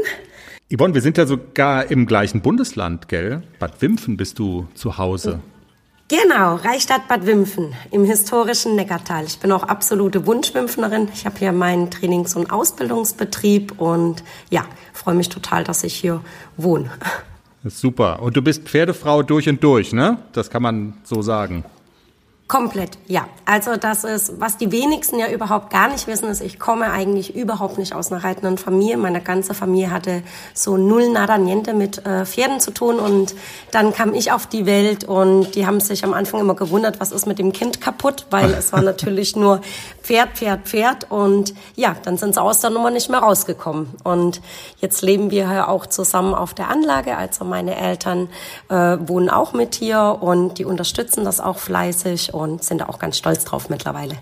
Yvonne, 0.75 0.95
wir 0.95 1.03
sind 1.03 1.19
ja 1.19 1.27
sogar 1.27 1.89
im 1.89 2.07
gleichen 2.07 2.41
Bundesland, 2.41 3.07
gell? 3.07 3.45
Bad 3.61 3.81
Wimpfen 3.81 4.17
bist 4.17 4.41
du 4.41 4.67
zu 4.75 4.99
Hause. 4.99 5.39
Genau, 6.09 6.55
Reichstadt 6.55 7.09
Bad 7.09 7.27
Wimpfen 7.27 7.75
im 7.91 8.05
historischen 8.05 8.77
Neckartal. 8.77 9.25
Ich 9.25 9.41
bin 9.41 9.51
auch 9.51 9.65
absolute 9.65 10.25
Wunschwimpfnerin. 10.25 11.09
Ich 11.13 11.27
habe 11.27 11.37
hier 11.37 11.51
meinen 11.51 11.91
Trainings- 11.91 12.37
und 12.37 12.53
Ausbildungsbetrieb 12.53 13.81
und 13.81 14.23
ja, 14.49 14.65
freue 14.93 15.17
mich 15.17 15.29
total, 15.31 15.65
dass 15.65 15.83
ich 15.83 15.95
hier 15.97 16.21
wohne. 16.57 16.91
Super. 17.65 18.23
Und 18.23 18.37
du 18.37 18.43
bist 18.43 18.63
Pferdefrau 18.69 19.25
durch 19.25 19.49
und 19.49 19.65
durch, 19.65 19.93
ne? 19.93 20.19
Das 20.33 20.49
kann 20.49 20.63
man 20.63 20.95
so 21.03 21.23
sagen. 21.23 21.65
Komplett, 22.49 22.97
ja. 23.09 23.27
Also 23.45 23.77
das 23.77 24.05
ist, 24.05 24.41
was 24.41 24.57
die 24.57 24.71
wenigsten 24.71 25.19
ja 25.19 25.29
überhaupt 25.29 25.71
gar 25.71 25.89
nicht 25.89 26.07
wissen, 26.07 26.29
ist, 26.29 26.41
ich 26.41 26.61
komme 26.61 26.93
eigentlich 26.93 27.35
überhaupt 27.35 27.77
nicht 27.77 27.93
aus 27.93 28.13
einer 28.13 28.23
reitenden 28.23 28.57
Familie. 28.57 28.97
Meine 28.97 29.21
ganze 29.21 29.53
Familie 29.53 29.91
hatte 29.91 30.23
so 30.55 30.77
null 30.77 31.11
nada 31.11 31.39
niente 31.39 31.75
mit 31.75 32.07
äh, 32.07 32.25
Pferden 32.25 32.61
zu 32.61 32.71
tun 32.71 33.01
und 33.01 33.35
dann 33.73 33.93
kam 33.93 34.15
ich 34.15 34.31
auf 34.31 34.47
die 34.47 34.65
Welt 34.65 35.03
und 35.03 35.57
die 35.57 35.67
haben 35.67 35.81
sich 35.81 36.05
am 36.05 36.15
Anfang 36.15 36.39
immer 36.39 36.55
gewundert, 36.55 37.01
was 37.01 37.11
ist 37.11 37.27
mit 37.27 37.41
dem 37.41 37.53
Kind 37.53 37.81
kaputt, 37.81 38.27
weil 38.31 38.53
es 38.55 38.73
war 38.73 38.83
natürlich 38.83 39.35
nur 39.35 39.61
Pferd, 40.03 40.31
Pferd, 40.35 40.69
Pferd 40.69 41.11
und 41.11 41.53
ja, 41.75 41.97
dann 42.05 42.17
sind 42.17 42.35
sie 42.35 42.41
aus 42.41 42.61
der 42.61 42.71
Nummer 42.71 42.91
nicht 42.91 43.11
mehr 43.11 43.21
rausgekommen. 43.21 43.89
Und 44.05 44.41
jetzt 44.79 45.03
leben 45.03 45.33
wir 45.33 45.45
ja 45.53 45.67
auch 45.67 45.87
zusammen 45.87 46.33
auf 46.33 46.55
der 46.55 46.71
Anlage, 46.71 47.17
also 47.17 47.45
meine 47.45 47.77
Eltern 47.77 48.29
äh, 48.69 48.99
wohnen 49.01 49.31
auch 49.31 49.53
mit 49.53 49.75
hier 49.75 50.19
und 50.21 50.59
die 50.59 50.65
unterstützen 50.65 51.25
das 51.25 51.41
auch 51.41 51.59
fleißig 51.59 52.36
und 52.37 52.63
sind 52.63 52.81
da 52.81 52.89
auch 52.89 52.99
ganz 52.99 53.19
stolz 53.19 53.45
drauf 53.45 53.69
mittlerweile. 53.69 54.15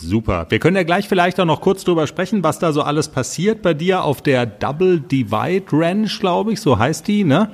Super. 0.00 0.46
Wir 0.48 0.58
können 0.58 0.76
ja 0.76 0.84
gleich 0.84 1.08
vielleicht 1.08 1.38
auch 1.40 1.44
noch 1.44 1.60
kurz 1.60 1.84
drüber 1.84 2.06
sprechen, 2.06 2.42
was 2.42 2.58
da 2.58 2.72
so 2.72 2.82
alles 2.82 3.08
passiert 3.08 3.62
bei 3.62 3.74
dir 3.74 4.04
auf 4.04 4.22
der 4.22 4.46
Double 4.46 5.00
Divide 5.00 5.66
Ranch, 5.72 6.20
glaube 6.20 6.52
ich, 6.52 6.60
so 6.60 6.78
heißt 6.78 7.06
die, 7.08 7.24
ne? 7.24 7.50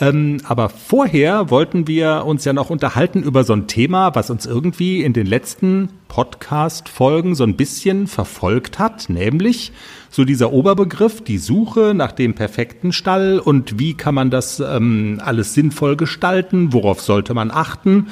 Ähm, 0.00 0.40
aber 0.44 0.70
vorher 0.70 1.50
wollten 1.50 1.86
wir 1.86 2.24
uns 2.26 2.44
ja 2.44 2.52
noch 2.52 2.68
unterhalten 2.68 3.22
über 3.22 3.44
so 3.44 3.52
ein 3.52 3.68
Thema, 3.68 4.14
was 4.16 4.28
uns 4.28 4.44
irgendwie 4.44 5.04
in 5.04 5.12
den 5.12 5.26
letzten 5.26 5.88
Podcast-Folgen 6.08 7.36
so 7.36 7.44
ein 7.44 7.56
bisschen 7.56 8.08
verfolgt 8.08 8.80
hat, 8.80 9.08
nämlich 9.08 9.70
so 10.10 10.24
dieser 10.24 10.52
Oberbegriff, 10.52 11.22
die 11.22 11.38
Suche 11.38 11.92
nach 11.94 12.10
dem 12.10 12.34
perfekten 12.34 12.92
Stall 12.92 13.38
und 13.38 13.78
wie 13.78 13.94
kann 13.94 14.16
man 14.16 14.30
das 14.30 14.58
ähm, 14.58 15.20
alles 15.24 15.54
sinnvoll 15.54 15.96
gestalten, 15.96 16.72
worauf 16.72 17.00
sollte 17.00 17.32
man 17.32 17.52
achten. 17.52 18.08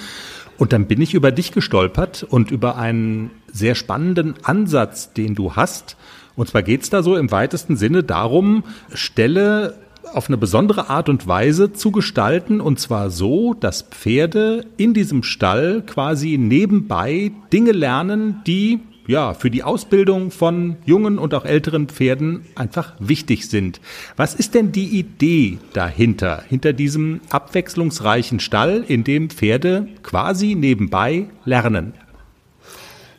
Und 0.62 0.72
dann 0.72 0.86
bin 0.86 1.00
ich 1.00 1.12
über 1.12 1.32
dich 1.32 1.50
gestolpert 1.50 2.24
und 2.30 2.52
über 2.52 2.76
einen 2.76 3.32
sehr 3.52 3.74
spannenden 3.74 4.34
Ansatz, 4.44 5.12
den 5.12 5.34
du 5.34 5.56
hast. 5.56 5.96
Und 6.36 6.50
zwar 6.50 6.62
geht 6.62 6.82
es 6.82 6.88
da 6.88 7.02
so 7.02 7.16
im 7.16 7.32
weitesten 7.32 7.76
Sinne 7.76 8.04
darum, 8.04 8.62
Ställe 8.94 9.74
auf 10.14 10.28
eine 10.28 10.36
besondere 10.36 10.88
Art 10.88 11.08
und 11.08 11.26
Weise 11.26 11.72
zu 11.72 11.90
gestalten. 11.90 12.60
Und 12.60 12.78
zwar 12.78 13.10
so, 13.10 13.54
dass 13.54 13.82
Pferde 13.82 14.64
in 14.76 14.94
diesem 14.94 15.24
Stall 15.24 15.82
quasi 15.84 16.38
nebenbei 16.38 17.32
Dinge 17.52 17.72
lernen, 17.72 18.42
die 18.46 18.78
ja, 19.06 19.34
für 19.34 19.50
die 19.50 19.62
Ausbildung 19.62 20.30
von 20.30 20.76
jungen 20.84 21.18
und 21.18 21.34
auch 21.34 21.44
älteren 21.44 21.88
Pferden 21.88 22.44
einfach 22.54 22.94
wichtig 22.98 23.48
sind. 23.48 23.80
Was 24.16 24.34
ist 24.34 24.54
denn 24.54 24.72
die 24.72 24.98
Idee 24.98 25.58
dahinter, 25.72 26.42
hinter 26.48 26.72
diesem 26.72 27.20
abwechslungsreichen 27.30 28.40
Stall, 28.40 28.84
in 28.86 29.04
dem 29.04 29.30
Pferde 29.30 29.88
quasi 30.02 30.54
nebenbei 30.54 31.26
lernen? 31.44 31.94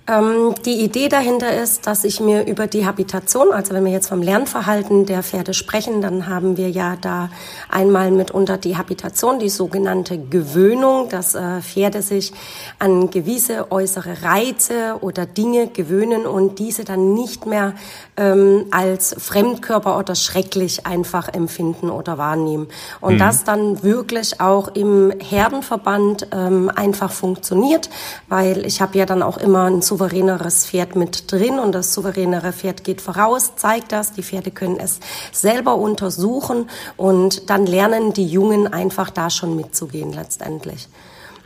Ähm, 0.05 0.53
die 0.65 0.81
Idee 0.81 1.07
dahinter 1.07 1.55
ist, 1.55 1.87
dass 1.87 2.03
ich 2.03 2.19
mir 2.19 2.45
über 2.45 2.67
die 2.67 2.85
Habitation, 2.85 3.53
also 3.53 3.73
wenn 3.73 3.85
wir 3.85 3.91
jetzt 3.93 4.09
vom 4.09 4.21
Lernverhalten 4.21 5.05
der 5.05 5.23
Pferde 5.23 5.53
sprechen, 5.53 6.01
dann 6.01 6.27
haben 6.27 6.57
wir 6.57 6.69
ja 6.69 6.97
da 6.99 7.29
einmal 7.69 8.11
mitunter 8.11 8.57
die 8.57 8.75
Habitation, 8.75 9.39
die 9.39 9.47
sogenannte 9.47 10.17
Gewöhnung, 10.17 11.07
dass 11.07 11.35
äh, 11.35 11.61
Pferde 11.61 12.01
sich 12.01 12.33
an 12.79 13.11
gewisse 13.11 13.71
äußere 13.71 14.23
Reize 14.23 14.97
oder 14.99 15.25
Dinge 15.25 15.67
gewöhnen 15.67 16.25
und 16.25 16.59
diese 16.59 16.83
dann 16.83 17.13
nicht 17.13 17.45
mehr 17.45 17.73
ähm, 18.17 18.65
als 18.71 19.15
Fremdkörper 19.17 19.97
oder 19.97 20.15
schrecklich 20.15 20.85
einfach 20.85 21.29
empfinden 21.29 21.89
oder 21.89 22.17
wahrnehmen. 22.17 22.67
Und 23.01 23.15
mhm. 23.15 23.19
das 23.19 23.43
dann 23.43 23.83
wirklich 23.83 24.39
auch 24.39 24.69
im 24.69 25.11
Herdenverband 25.19 26.27
ähm, 26.31 26.71
einfach 26.73 27.11
funktioniert, 27.11 27.89
weil 28.27 28.65
ich 28.65 28.81
habe 28.81 28.97
ja 28.97 29.05
dann 29.05 29.23
auch 29.23 29.37
immer 29.37 29.65
ein 29.65 29.81
souveräneres 29.81 30.67
Pferd 30.67 30.95
mit 30.95 31.31
drin 31.31 31.59
und 31.59 31.73
das 31.73 31.93
souveränere 31.93 32.53
Pferd 32.53 32.83
geht 32.83 33.01
voraus, 33.01 33.53
zeigt 33.55 33.91
das. 33.91 34.13
Die 34.13 34.23
Pferde 34.23 34.51
können 34.51 34.77
es 34.79 34.99
selber 35.31 35.75
untersuchen 35.75 36.69
und 36.97 37.49
dann 37.49 37.65
lernen 37.65 38.13
die 38.13 38.27
Jungen 38.27 38.71
einfach 38.71 39.09
da 39.09 39.29
schon 39.29 39.55
mitzugehen 39.55 40.13
letztendlich. 40.13 40.87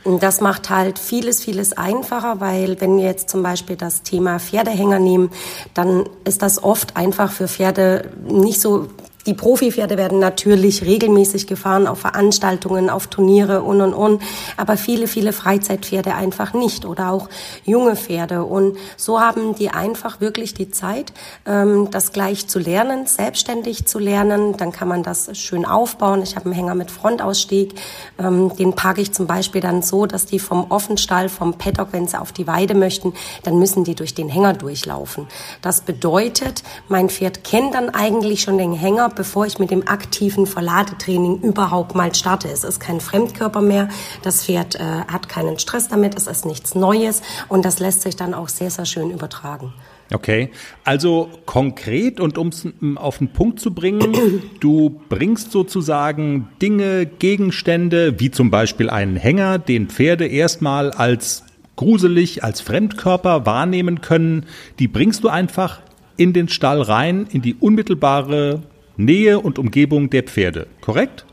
Und 0.08 0.22
das 0.22 0.40
macht 0.40 0.70
halt 0.70 0.98
vieles, 0.98 1.44
vieles 1.44 1.74
einfacher, 1.74 2.40
weil 2.40 2.80
wenn 2.80 2.96
wir 2.96 3.04
jetzt 3.04 3.28
zum 3.28 3.42
Beispiel 3.42 3.76
das 3.76 4.02
Thema 4.02 4.40
Pferdehänger 4.40 4.98
nehmen, 4.98 5.30
dann 5.74 6.08
ist 6.24 6.40
das 6.40 6.62
oft 6.62 6.96
einfach 6.96 7.30
für 7.30 7.46
Pferde 7.46 8.10
nicht 8.26 8.58
so 8.58 8.88
die 9.28 9.34
Profipferde 9.34 9.98
werden 9.98 10.20
natürlich 10.20 10.86
regelmäßig 10.86 11.46
gefahren 11.46 11.86
auf 11.86 11.98
Veranstaltungen, 11.98 12.88
auf 12.88 13.08
Turniere 13.08 13.60
und 13.62 13.82
und 13.82 13.92
und, 13.92 14.22
aber 14.56 14.78
viele, 14.78 15.06
viele 15.06 15.34
Freizeitpferde 15.34 16.14
einfach 16.14 16.54
nicht 16.54 16.86
oder 16.86 17.12
auch 17.12 17.28
junge 17.66 17.94
Pferde. 17.94 18.44
Und 18.44 18.78
so 18.96 19.20
haben 19.20 19.54
die 19.54 19.68
einfach 19.68 20.22
wirklich 20.22 20.54
die 20.54 20.70
Zeit, 20.70 21.12
ähm, 21.44 21.90
das 21.90 22.12
gleich 22.12 22.48
zu 22.48 22.58
lernen, 22.58 23.06
selbstständig 23.06 23.84
zu 23.84 23.98
lernen. 23.98 24.56
Dann 24.56 24.72
kann 24.72 24.88
man 24.88 25.02
das 25.02 25.36
schön 25.36 25.66
aufbauen. 25.66 26.22
Ich 26.22 26.34
habe 26.34 26.46
einen 26.46 26.54
Hänger 26.54 26.74
mit 26.74 26.90
Frontausstieg. 26.90 27.74
Ähm, 28.18 28.56
den 28.56 28.72
parke 28.72 29.02
ich 29.02 29.12
zum 29.12 29.26
Beispiel 29.26 29.60
dann 29.60 29.82
so, 29.82 30.06
dass 30.06 30.24
die 30.24 30.38
vom 30.38 30.70
Offenstall, 30.70 31.28
vom 31.28 31.52
Paddock, 31.52 31.88
wenn 31.92 32.08
sie 32.08 32.18
auf 32.18 32.32
die 32.32 32.46
Weide 32.46 32.74
möchten, 32.74 33.12
dann 33.42 33.58
müssen 33.58 33.84
die 33.84 33.94
durch 33.94 34.14
den 34.14 34.30
Hänger 34.30 34.54
durchlaufen. 34.54 35.26
Das 35.60 35.82
bedeutet, 35.82 36.62
mein 36.88 37.10
Pferd 37.10 37.44
kennt 37.44 37.74
dann 37.74 37.90
eigentlich 37.90 38.40
schon 38.40 38.56
den 38.56 38.72
Hänger, 38.72 39.10
bevor 39.18 39.44
ich 39.44 39.58
mit 39.58 39.70
dem 39.70 39.86
aktiven 39.86 40.46
Verladetraining 40.46 41.40
überhaupt 41.40 41.94
mal 41.94 42.14
starte. 42.14 42.48
Es 42.48 42.64
ist 42.64 42.78
kein 42.78 43.00
Fremdkörper 43.00 43.60
mehr, 43.60 43.88
das 44.22 44.44
Pferd 44.44 44.76
äh, 44.76 44.78
hat 44.78 45.28
keinen 45.28 45.58
Stress 45.58 45.88
damit, 45.88 46.14
es 46.16 46.28
ist 46.28 46.46
nichts 46.46 46.74
Neues. 46.74 47.20
Und 47.48 47.64
das 47.64 47.80
lässt 47.80 48.02
sich 48.02 48.16
dann 48.16 48.32
auch 48.32 48.48
sehr, 48.48 48.70
sehr 48.70 48.86
schön 48.86 49.10
übertragen. 49.10 49.74
Okay, 50.14 50.50
also 50.84 51.28
konkret 51.44 52.20
und 52.20 52.38
um 52.38 52.48
es 52.48 52.66
auf 52.94 53.18
den 53.18 53.32
Punkt 53.32 53.60
zu 53.60 53.74
bringen, 53.74 54.40
du 54.60 55.00
bringst 55.08 55.50
sozusagen 55.50 56.48
Dinge, 56.62 57.04
Gegenstände, 57.04 58.20
wie 58.20 58.30
zum 58.30 58.50
Beispiel 58.50 58.88
einen 58.88 59.16
Hänger, 59.16 59.58
den 59.58 59.88
Pferde 59.88 60.28
erstmal 60.28 60.92
als 60.92 61.42
gruselig, 61.74 62.44
als 62.44 62.60
Fremdkörper 62.60 63.46
wahrnehmen 63.46 64.00
können, 64.00 64.46
die 64.78 64.86
bringst 64.86 65.24
du 65.24 65.28
einfach 65.28 65.80
in 66.16 66.32
den 66.32 66.48
Stall 66.48 66.82
rein, 66.82 67.26
in 67.30 67.42
die 67.42 67.54
unmittelbare 67.54 68.62
Nähe 69.00 69.38
und 69.38 69.60
Umgebung 69.60 70.10
der 70.10 70.24
Pferde, 70.24 70.66
korrekt? 70.80 71.24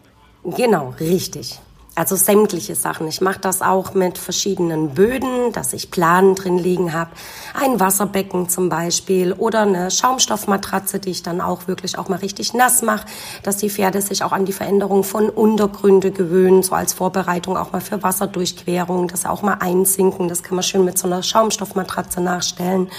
Genau, 0.56 0.94
richtig. 1.00 1.60
Also 1.98 2.18
sämtliche 2.18 2.76
Sachen. 2.76 3.08
Ich 3.08 3.22
mache 3.22 3.40
das 3.40 3.62
auch 3.62 3.94
mit 3.94 4.18
verschiedenen 4.18 4.96
Böden, 4.96 5.54
dass 5.54 5.72
ich 5.72 5.92
Planen 5.92 6.36
drin 6.36 6.58
liegen 6.58 6.92
habe. 6.92 7.12
Ein 7.54 7.80
Wasserbecken 7.80 8.50
zum 8.50 8.68
Beispiel 8.68 9.32
oder 9.32 9.62
eine 9.62 9.90
Schaumstoffmatratze, 9.90 11.00
die 11.00 11.12
ich 11.12 11.24
dann 11.24 11.40
auch 11.40 11.70
wirklich 11.70 11.98
auch 11.98 12.10
mal 12.10 12.20
richtig 12.20 12.54
nass 12.54 12.82
mache, 12.82 13.06
dass 13.44 13.56
die 13.56 13.70
Pferde 13.70 14.02
sich 14.02 14.26
auch 14.26 14.34
an 14.34 14.44
die 14.44 14.52
Veränderung 14.52 15.06
von 15.06 15.30
Untergründe 15.30 16.12
gewöhnen, 16.12 16.64
so 16.64 16.76
als 16.76 16.92
Vorbereitung 16.92 17.56
auch 17.56 17.72
mal 17.72 17.80
für 17.80 18.04
Wasserdurchquerung, 18.04 19.08
dass 19.08 19.22
sie 19.22 19.30
auch 19.30 19.42
mal 19.42 19.60
einsinken. 19.62 20.28
Das 20.28 20.44
kann 20.44 20.56
man 20.56 20.64
schön 20.64 20.84
mit 20.84 20.98
so 20.98 21.08
einer 21.08 21.24
Schaumstoffmatratze 21.24 22.20
nachstellen. 22.20 22.90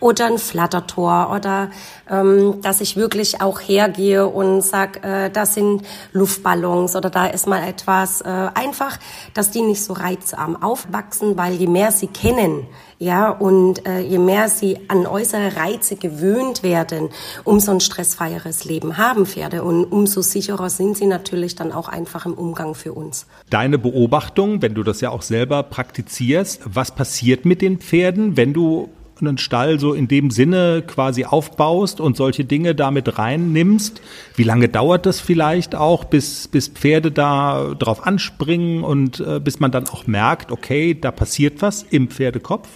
Oder 0.00 0.28
ein 0.28 0.38
Flattertor 0.38 1.30
oder 1.30 1.68
ähm, 2.08 2.62
dass 2.62 2.80
ich 2.80 2.96
wirklich 2.96 3.42
auch 3.42 3.60
hergehe 3.60 4.26
und 4.26 4.62
sag, 4.62 5.04
äh, 5.04 5.28
das 5.28 5.52
sind 5.52 5.82
Luftballons 6.12 6.96
oder 6.96 7.10
da 7.10 7.26
ist 7.26 7.46
mal 7.46 7.62
etwas, 7.62 8.22
äh, 8.22 8.45
einfach, 8.54 8.98
dass 9.34 9.50
die 9.50 9.62
nicht 9.62 9.82
so 9.82 9.92
reizarm 9.92 10.62
aufwachsen, 10.62 11.36
weil 11.36 11.54
je 11.54 11.66
mehr 11.66 11.92
sie 11.92 12.06
kennen, 12.06 12.66
ja, 12.98 13.28
und 13.28 13.86
äh, 13.86 14.00
je 14.00 14.18
mehr 14.18 14.48
sie 14.48 14.78
an 14.88 15.06
äußere 15.06 15.56
Reize 15.56 15.96
gewöhnt 15.96 16.62
werden, 16.62 17.10
umso 17.44 17.72
ein 17.72 17.80
stressfreieres 17.80 18.64
Leben 18.64 18.96
haben 18.96 19.26
Pferde 19.26 19.62
und 19.64 19.84
umso 19.84 20.22
sicherer 20.22 20.70
sind 20.70 20.96
sie 20.96 21.06
natürlich 21.06 21.56
dann 21.56 21.72
auch 21.72 21.88
einfach 21.88 22.24
im 22.24 22.32
Umgang 22.32 22.74
für 22.74 22.94
uns. 22.94 23.26
Deine 23.50 23.78
Beobachtung, 23.78 24.62
wenn 24.62 24.74
du 24.74 24.82
das 24.82 25.00
ja 25.02 25.10
auch 25.10 25.22
selber 25.22 25.62
praktizierst, 25.62 26.62
was 26.64 26.90
passiert 26.90 27.44
mit 27.44 27.60
den 27.60 27.78
Pferden, 27.78 28.36
wenn 28.36 28.54
du 28.54 28.88
einen 29.20 29.38
Stall 29.38 29.78
so 29.80 29.94
in 29.94 30.08
dem 30.08 30.30
Sinne 30.30 30.82
quasi 30.86 31.24
aufbaust 31.24 32.00
und 32.00 32.16
solche 32.16 32.44
Dinge 32.44 32.74
damit 32.74 33.18
reinnimmst. 33.18 34.00
Wie 34.34 34.42
lange 34.42 34.68
dauert 34.68 35.06
das 35.06 35.20
vielleicht 35.20 35.74
auch, 35.74 36.04
bis, 36.04 36.48
bis 36.48 36.68
Pferde 36.68 37.10
da 37.10 37.74
drauf 37.78 38.06
anspringen 38.06 38.84
und 38.84 39.20
äh, 39.20 39.40
bis 39.40 39.60
man 39.60 39.70
dann 39.70 39.88
auch 39.88 40.06
merkt, 40.06 40.52
okay, 40.52 40.98
da 40.98 41.10
passiert 41.10 41.62
was 41.62 41.82
im 41.82 42.08
Pferdekopf? 42.08 42.68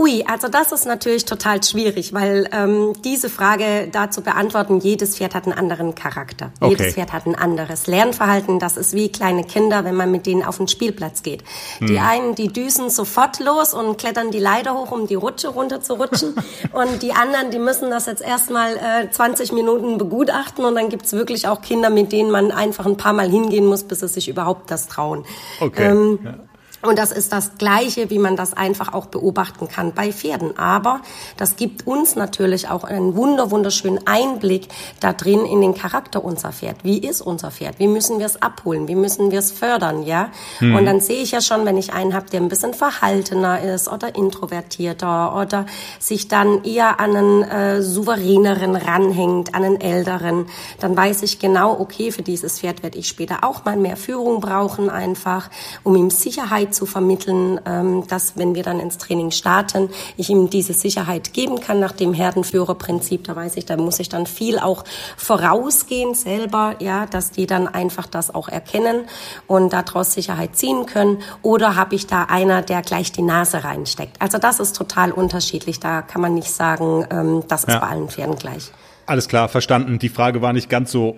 Ui, 0.00 0.24
also 0.28 0.46
das 0.46 0.70
ist 0.70 0.86
natürlich 0.86 1.24
total 1.24 1.60
schwierig, 1.60 2.14
weil 2.14 2.48
ähm, 2.52 2.92
diese 3.04 3.28
Frage 3.28 3.88
da 3.90 4.12
zu 4.12 4.20
beantworten, 4.22 4.78
jedes 4.78 5.16
Pferd 5.16 5.34
hat 5.34 5.46
einen 5.46 5.58
anderen 5.58 5.96
Charakter. 5.96 6.52
Okay. 6.60 6.70
Jedes 6.70 6.94
Pferd 6.94 7.12
hat 7.12 7.26
ein 7.26 7.34
anderes 7.34 7.88
Lernverhalten. 7.88 8.60
Das 8.60 8.76
ist 8.76 8.94
wie 8.94 9.10
kleine 9.10 9.42
Kinder, 9.42 9.84
wenn 9.84 9.96
man 9.96 10.12
mit 10.12 10.26
denen 10.26 10.44
auf 10.44 10.58
den 10.58 10.68
Spielplatz 10.68 11.24
geht. 11.24 11.42
Hm. 11.78 11.88
Die 11.88 11.98
einen, 11.98 12.36
die 12.36 12.46
düsen 12.46 12.90
sofort 12.90 13.40
los 13.40 13.74
und 13.74 13.98
klettern 13.98 14.30
die 14.30 14.38
Leiter 14.38 14.74
hoch, 14.74 14.92
um 14.92 15.08
die 15.08 15.16
Rutsche 15.16 15.48
runter 15.48 15.80
zu 15.80 15.94
rutschen. 15.94 16.32
und 16.72 17.02
die 17.02 17.12
anderen, 17.12 17.50
die 17.50 17.58
müssen 17.58 17.90
das 17.90 18.06
jetzt 18.06 18.22
erstmal 18.22 18.76
äh, 18.76 19.10
20 19.10 19.50
Minuten 19.50 19.98
begutachten. 19.98 20.64
Und 20.64 20.76
dann 20.76 20.90
gibt's 20.90 21.12
wirklich 21.12 21.48
auch 21.48 21.60
Kinder, 21.60 21.90
mit 21.90 22.12
denen 22.12 22.30
man 22.30 22.52
einfach 22.52 22.86
ein 22.86 22.96
paar 22.96 23.14
Mal 23.14 23.28
hingehen 23.28 23.66
muss, 23.66 23.82
bis 23.82 23.98
sie 23.98 24.06
sich 24.06 24.28
überhaupt 24.28 24.70
das 24.70 24.86
trauen. 24.86 25.24
Okay. 25.60 25.90
Ähm, 25.90 26.20
ja. 26.22 26.47
Und 26.80 26.96
das 26.98 27.10
ist 27.10 27.32
das 27.32 27.58
Gleiche, 27.58 28.08
wie 28.08 28.20
man 28.20 28.36
das 28.36 28.54
einfach 28.54 28.94
auch 28.94 29.06
beobachten 29.06 29.68
kann 29.68 29.94
bei 29.94 30.12
Pferden. 30.12 30.56
Aber 30.58 31.00
das 31.36 31.56
gibt 31.56 31.86
uns 31.86 32.14
natürlich 32.14 32.68
auch 32.68 32.84
einen 32.84 33.16
wunder, 33.16 33.50
wunderschönen 33.50 34.06
Einblick 34.06 34.68
da 35.00 35.12
drin 35.12 35.44
in 35.44 35.60
den 35.60 35.74
Charakter 35.74 36.24
unser 36.24 36.52
Pferd. 36.52 36.76
Wie 36.84 36.98
ist 36.98 37.20
unser 37.20 37.50
Pferd? 37.50 37.80
Wie 37.80 37.88
müssen 37.88 38.20
wir 38.20 38.26
es 38.26 38.40
abholen? 38.40 38.86
Wie 38.86 38.94
müssen 38.94 39.32
wir 39.32 39.40
es 39.40 39.50
fördern? 39.50 40.04
Ja. 40.04 40.30
Mhm. 40.60 40.76
Und 40.76 40.86
dann 40.86 41.00
sehe 41.00 41.20
ich 41.20 41.32
ja 41.32 41.40
schon, 41.40 41.64
wenn 41.64 41.76
ich 41.76 41.92
einen 41.92 42.14
habe, 42.14 42.30
der 42.30 42.40
ein 42.40 42.48
bisschen 42.48 42.74
verhaltener 42.74 43.60
ist 43.60 43.88
oder 43.88 44.14
introvertierter 44.14 45.34
oder 45.36 45.66
sich 45.98 46.28
dann 46.28 46.62
eher 46.62 47.00
an 47.00 47.16
einen 47.16 47.42
äh, 47.42 47.82
souveräneren 47.82 48.76
ranhängt, 48.76 49.52
an 49.54 49.64
einen 49.64 49.80
älteren, 49.80 50.46
dann 50.78 50.96
weiß 50.96 51.22
ich 51.22 51.40
genau, 51.40 51.78
okay, 51.80 52.12
für 52.12 52.22
dieses 52.22 52.60
Pferd 52.60 52.84
werde 52.84 52.98
ich 52.98 53.08
später 53.08 53.42
auch 53.42 53.64
mal 53.64 53.76
mehr 53.76 53.96
Führung 53.96 54.40
brauchen 54.40 54.90
einfach, 54.90 55.50
um 55.82 55.96
ihm 55.96 56.10
Sicherheit 56.10 56.67
Sicherheit 56.68 56.74
zu 56.74 56.86
vermitteln, 56.86 57.60
ähm, 57.66 58.06
dass 58.08 58.36
wenn 58.36 58.54
wir 58.54 58.62
dann 58.62 58.80
ins 58.80 58.98
Training 58.98 59.30
starten, 59.30 59.90
ich 60.16 60.30
ihm 60.30 60.50
diese 60.50 60.72
Sicherheit 60.72 61.32
geben 61.32 61.60
kann 61.60 61.80
nach 61.80 61.92
dem 61.92 62.14
Herdenführerprinzip. 62.14 63.24
Da 63.24 63.36
weiß 63.36 63.56
ich, 63.56 63.66
da 63.66 63.76
muss 63.76 63.98
ich 63.98 64.08
dann 64.08 64.26
viel 64.26 64.58
auch 64.58 64.84
vorausgehen 65.16 66.14
selber, 66.14 66.76
ja, 66.80 67.06
dass 67.06 67.30
die 67.30 67.46
dann 67.46 67.68
einfach 67.68 68.06
das 68.06 68.34
auch 68.34 68.48
erkennen 68.48 69.06
und 69.46 69.72
daraus 69.72 70.12
Sicherheit 70.12 70.56
ziehen 70.56 70.86
können. 70.86 71.18
Oder 71.42 71.76
habe 71.76 71.94
ich 71.94 72.06
da 72.06 72.24
einer, 72.24 72.62
der 72.62 72.82
gleich 72.82 73.12
die 73.12 73.22
Nase 73.22 73.64
reinsteckt? 73.64 74.20
Also 74.20 74.38
das 74.38 74.60
ist 74.60 74.76
total 74.76 75.12
unterschiedlich. 75.12 75.80
Da 75.80 76.02
kann 76.02 76.20
man 76.20 76.34
nicht 76.34 76.50
sagen, 76.50 77.06
ähm, 77.10 77.42
das 77.48 77.64
ist 77.64 77.74
ja. 77.74 77.80
bei 77.80 77.88
allen 77.88 78.08
Pferden 78.08 78.36
gleich. 78.36 78.70
Alles 79.06 79.28
klar, 79.28 79.48
verstanden. 79.48 79.98
Die 79.98 80.10
Frage 80.10 80.42
war 80.42 80.52
nicht 80.52 80.68
ganz 80.68 80.92
so 80.92 81.16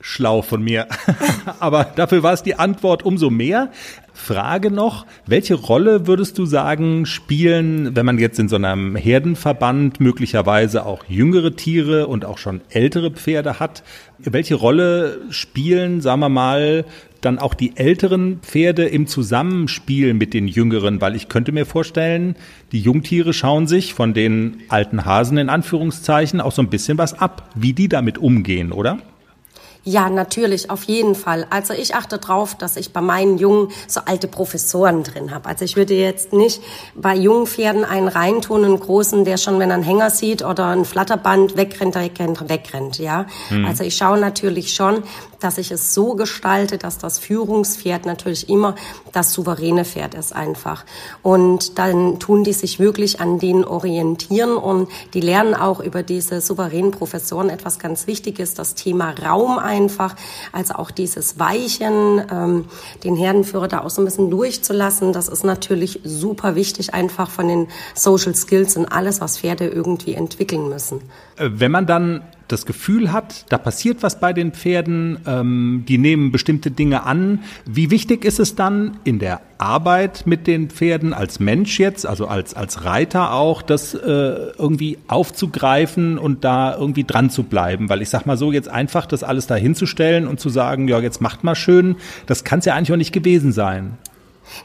schlau 0.00 0.42
von 0.42 0.62
mir. 0.62 0.86
Aber 1.60 1.84
dafür 1.94 2.22
war 2.22 2.32
es 2.32 2.42
die 2.42 2.54
Antwort 2.54 3.04
umso 3.04 3.30
mehr. 3.30 3.70
Frage 4.12 4.70
noch, 4.70 5.06
welche 5.26 5.54
Rolle 5.54 6.06
würdest 6.06 6.36
du 6.36 6.44
sagen, 6.44 7.06
spielen, 7.06 7.96
wenn 7.96 8.04
man 8.04 8.18
jetzt 8.18 8.38
in 8.38 8.48
so 8.48 8.56
einem 8.56 8.96
Herdenverband 8.96 10.00
möglicherweise 10.00 10.84
auch 10.84 11.04
jüngere 11.08 11.56
Tiere 11.56 12.06
und 12.06 12.24
auch 12.24 12.38
schon 12.38 12.60
ältere 12.70 13.10
Pferde 13.10 13.60
hat, 13.60 13.82
welche 14.18 14.56
Rolle 14.56 15.20
spielen, 15.30 16.00
sagen 16.00 16.20
wir 16.20 16.28
mal, 16.28 16.84
dann 17.20 17.38
auch 17.38 17.54
die 17.54 17.76
älteren 17.76 18.40
Pferde 18.40 18.84
im 18.84 19.06
Zusammenspiel 19.06 20.14
mit 20.14 20.34
den 20.34 20.48
jüngeren, 20.48 21.00
weil 21.00 21.16
ich 21.16 21.28
könnte 21.28 21.52
mir 21.52 21.66
vorstellen, 21.66 22.36
die 22.72 22.80
Jungtiere 22.80 23.32
schauen 23.32 23.66
sich 23.66 23.94
von 23.94 24.14
den 24.14 24.58
alten 24.68 25.04
Hasen 25.04 25.38
in 25.38 25.48
Anführungszeichen 25.48 26.40
auch 26.40 26.52
so 26.52 26.62
ein 26.62 26.70
bisschen 26.70 26.98
was 26.98 27.18
ab, 27.18 27.50
wie 27.54 27.72
die 27.72 27.88
damit 27.88 28.18
umgehen, 28.18 28.72
oder? 28.72 28.98
Ja, 29.82 30.10
natürlich, 30.10 30.68
auf 30.70 30.84
jeden 30.84 31.14
Fall. 31.14 31.46
Also 31.48 31.72
ich 31.72 31.94
achte 31.94 32.18
drauf, 32.18 32.54
dass 32.54 32.76
ich 32.76 32.92
bei 32.92 33.00
meinen 33.00 33.38
Jungen 33.38 33.68
so 33.88 34.00
alte 34.04 34.28
Professoren 34.28 35.04
drin 35.04 35.32
habe. 35.32 35.48
Also 35.48 35.64
ich 35.64 35.76
würde 35.76 35.94
jetzt 35.94 36.32
nicht 36.32 36.62
bei 36.94 37.14
jungen 37.14 37.46
Pferden 37.46 37.84
einen 37.84 38.08
reintun, 38.08 38.64
einen 38.64 38.78
großen, 38.78 39.24
der 39.24 39.38
schon, 39.38 39.58
wenn 39.58 39.70
er 39.70 39.76
einen 39.76 39.82
Hänger 39.82 40.10
sieht 40.10 40.44
oder 40.44 40.66
ein 40.66 40.84
Flatterband 40.84 41.56
wegrennt, 41.56 41.94
wegrennt, 41.94 42.48
wegrennt, 42.48 42.98
ja. 42.98 43.26
Mhm. 43.48 43.64
Also 43.64 43.84
ich 43.84 43.96
schaue 43.96 44.18
natürlich 44.18 44.74
schon, 44.74 45.02
dass 45.40 45.58
ich 45.58 45.70
es 45.70 45.94
so 45.94 46.14
gestalte, 46.14 46.78
dass 46.78 46.98
das 46.98 47.18
Führungspferd 47.18 48.06
natürlich 48.06 48.48
immer 48.48 48.74
das 49.12 49.32
souveräne 49.32 49.84
Pferd 49.84 50.14
ist 50.14 50.34
einfach. 50.34 50.84
Und 51.22 51.78
dann 51.78 52.18
tun 52.20 52.44
die 52.44 52.52
sich 52.52 52.78
wirklich 52.78 53.20
an 53.20 53.38
denen 53.38 53.64
orientieren 53.64 54.56
und 54.56 54.88
die 55.14 55.20
lernen 55.20 55.54
auch 55.54 55.80
über 55.80 56.02
diese 56.02 56.40
souveränen 56.40 56.90
Professoren 56.90 57.50
etwas 57.50 57.78
ganz 57.78 58.06
Wichtiges, 58.06 58.54
das 58.54 58.74
Thema 58.74 59.10
Raum 59.10 59.58
einfach, 59.58 60.14
also 60.52 60.74
auch 60.74 60.90
dieses 60.90 61.38
Weichen, 61.38 62.22
ähm, 62.30 62.64
den 63.04 63.16
Herdenführer 63.16 63.68
da 63.68 63.80
auch 63.82 63.90
so 63.90 64.02
ein 64.02 64.04
bisschen 64.04 64.30
durchzulassen, 64.30 65.12
das 65.12 65.28
ist 65.28 65.44
natürlich 65.44 66.00
super 66.04 66.54
wichtig, 66.54 66.94
einfach 66.94 67.30
von 67.30 67.48
den 67.48 67.68
Social 67.94 68.34
Skills 68.34 68.76
und 68.76 68.86
alles, 68.86 69.20
was 69.20 69.38
Pferde 69.38 69.68
irgendwie 69.68 70.14
entwickeln 70.14 70.68
müssen. 70.68 71.00
Äh, 71.36 71.50
wenn 71.52 71.70
man 71.70 71.86
dann 71.86 72.22
das 72.52 72.66
Gefühl 72.66 73.12
hat, 73.12 73.46
da 73.48 73.58
passiert 73.58 74.02
was 74.02 74.20
bei 74.20 74.32
den 74.32 74.52
Pferden, 74.52 75.18
ähm, 75.26 75.84
die 75.88 75.98
nehmen 75.98 76.32
bestimmte 76.32 76.70
Dinge 76.70 77.04
an. 77.04 77.40
Wie 77.66 77.90
wichtig 77.90 78.24
ist 78.24 78.40
es 78.40 78.54
dann 78.54 78.98
in 79.04 79.18
der 79.18 79.40
Arbeit 79.58 80.26
mit 80.26 80.46
den 80.46 80.70
Pferden 80.70 81.12
als 81.12 81.38
Mensch 81.38 81.78
jetzt, 81.78 82.06
also 82.06 82.26
als, 82.26 82.54
als 82.54 82.84
Reiter 82.84 83.32
auch, 83.32 83.62
das 83.62 83.94
äh, 83.94 83.98
irgendwie 83.98 84.98
aufzugreifen 85.06 86.18
und 86.18 86.44
da 86.44 86.76
irgendwie 86.76 87.04
dran 87.04 87.30
zu 87.30 87.44
bleiben? 87.44 87.88
Weil 87.88 88.02
ich 88.02 88.08
sag 88.08 88.26
mal 88.26 88.36
so, 88.36 88.52
jetzt 88.52 88.68
einfach 88.68 89.06
das 89.06 89.22
alles 89.22 89.46
da 89.46 89.54
hinzustellen 89.54 90.26
und 90.26 90.40
zu 90.40 90.48
sagen, 90.48 90.88
ja, 90.88 91.00
jetzt 91.00 91.20
macht 91.20 91.44
mal 91.44 91.54
schön, 91.54 91.96
das 92.26 92.44
kann 92.44 92.58
es 92.58 92.64
ja 92.64 92.74
eigentlich 92.74 92.92
auch 92.92 92.96
nicht 92.96 93.12
gewesen 93.12 93.52
sein. 93.52 93.98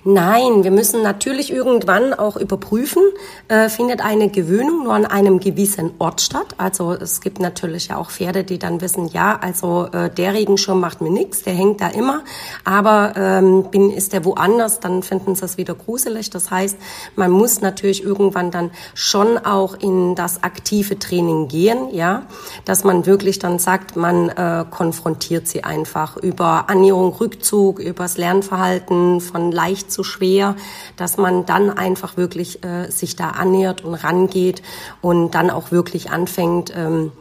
Nein, 0.03 0.63
wir 0.63 0.71
müssen 0.71 1.01
natürlich 1.01 1.51
irgendwann 1.51 2.13
auch 2.13 2.37
überprüfen, 2.37 3.01
äh, 3.47 3.69
findet 3.69 4.01
eine 4.01 4.29
Gewöhnung 4.29 4.83
nur 4.83 4.93
an 4.93 5.05
einem 5.05 5.39
gewissen 5.39 5.91
Ort 5.99 6.21
statt. 6.21 6.55
Also 6.57 6.93
es 6.93 7.21
gibt 7.21 7.39
natürlich 7.39 7.87
ja 7.87 7.97
auch 7.97 8.11
Pferde, 8.11 8.43
die 8.43 8.59
dann 8.59 8.81
wissen, 8.81 9.07
ja, 9.07 9.37
also 9.41 9.87
äh, 9.91 10.09
der 10.09 10.33
Regenschirm 10.33 10.79
macht 10.79 11.01
mir 11.01 11.09
nichts, 11.09 11.43
der 11.43 11.53
hängt 11.53 11.81
da 11.81 11.87
immer, 11.87 12.23
aber 12.63 13.13
ähm, 13.15 13.65
bin, 13.71 13.91
ist 13.91 14.13
der 14.13 14.25
woanders, 14.25 14.79
dann 14.79 15.03
finden 15.03 15.35
sie 15.35 15.45
es 15.45 15.57
wieder 15.57 15.75
gruselig. 15.75 16.29
Das 16.29 16.51
heißt, 16.51 16.77
man 17.15 17.31
muss 17.31 17.61
natürlich 17.61 18.03
irgendwann 18.03 18.51
dann 18.51 18.71
schon 18.93 19.37
auch 19.37 19.75
in 19.75 20.15
das 20.15 20.43
aktive 20.43 20.99
Training 20.99 21.47
gehen, 21.47 21.93
ja, 21.93 22.23
dass 22.65 22.83
man 22.83 23.05
wirklich 23.05 23.39
dann 23.39 23.59
sagt, 23.59 23.95
man 23.95 24.29
äh, 24.29 24.65
konfrontiert 24.69 25.47
sie 25.47 25.63
einfach 25.63 26.17
über 26.17 26.69
Annäherung, 26.69 27.13
Rückzug, 27.13 27.79
übers 27.79 28.17
Lernverhalten 28.17 29.21
von 29.21 29.51
leicht 29.51 29.74
leicht 29.75 29.91
zu 29.91 30.03
schwer, 30.03 30.55
dass 30.95 31.17
man 31.17 31.45
dann 31.45 31.69
einfach 31.69 32.15
wirklich 32.15 32.63
äh, 32.63 32.89
sich 32.89 33.17
da 33.17 33.31
annähert 33.31 33.83
und 33.83 33.93
rangeht 33.95 34.61
und 35.01 35.31
dann 35.31 35.49
auch 35.49 35.71
wirklich 35.71 36.11
anfängt, 36.11 36.73
ähm, 36.75 37.11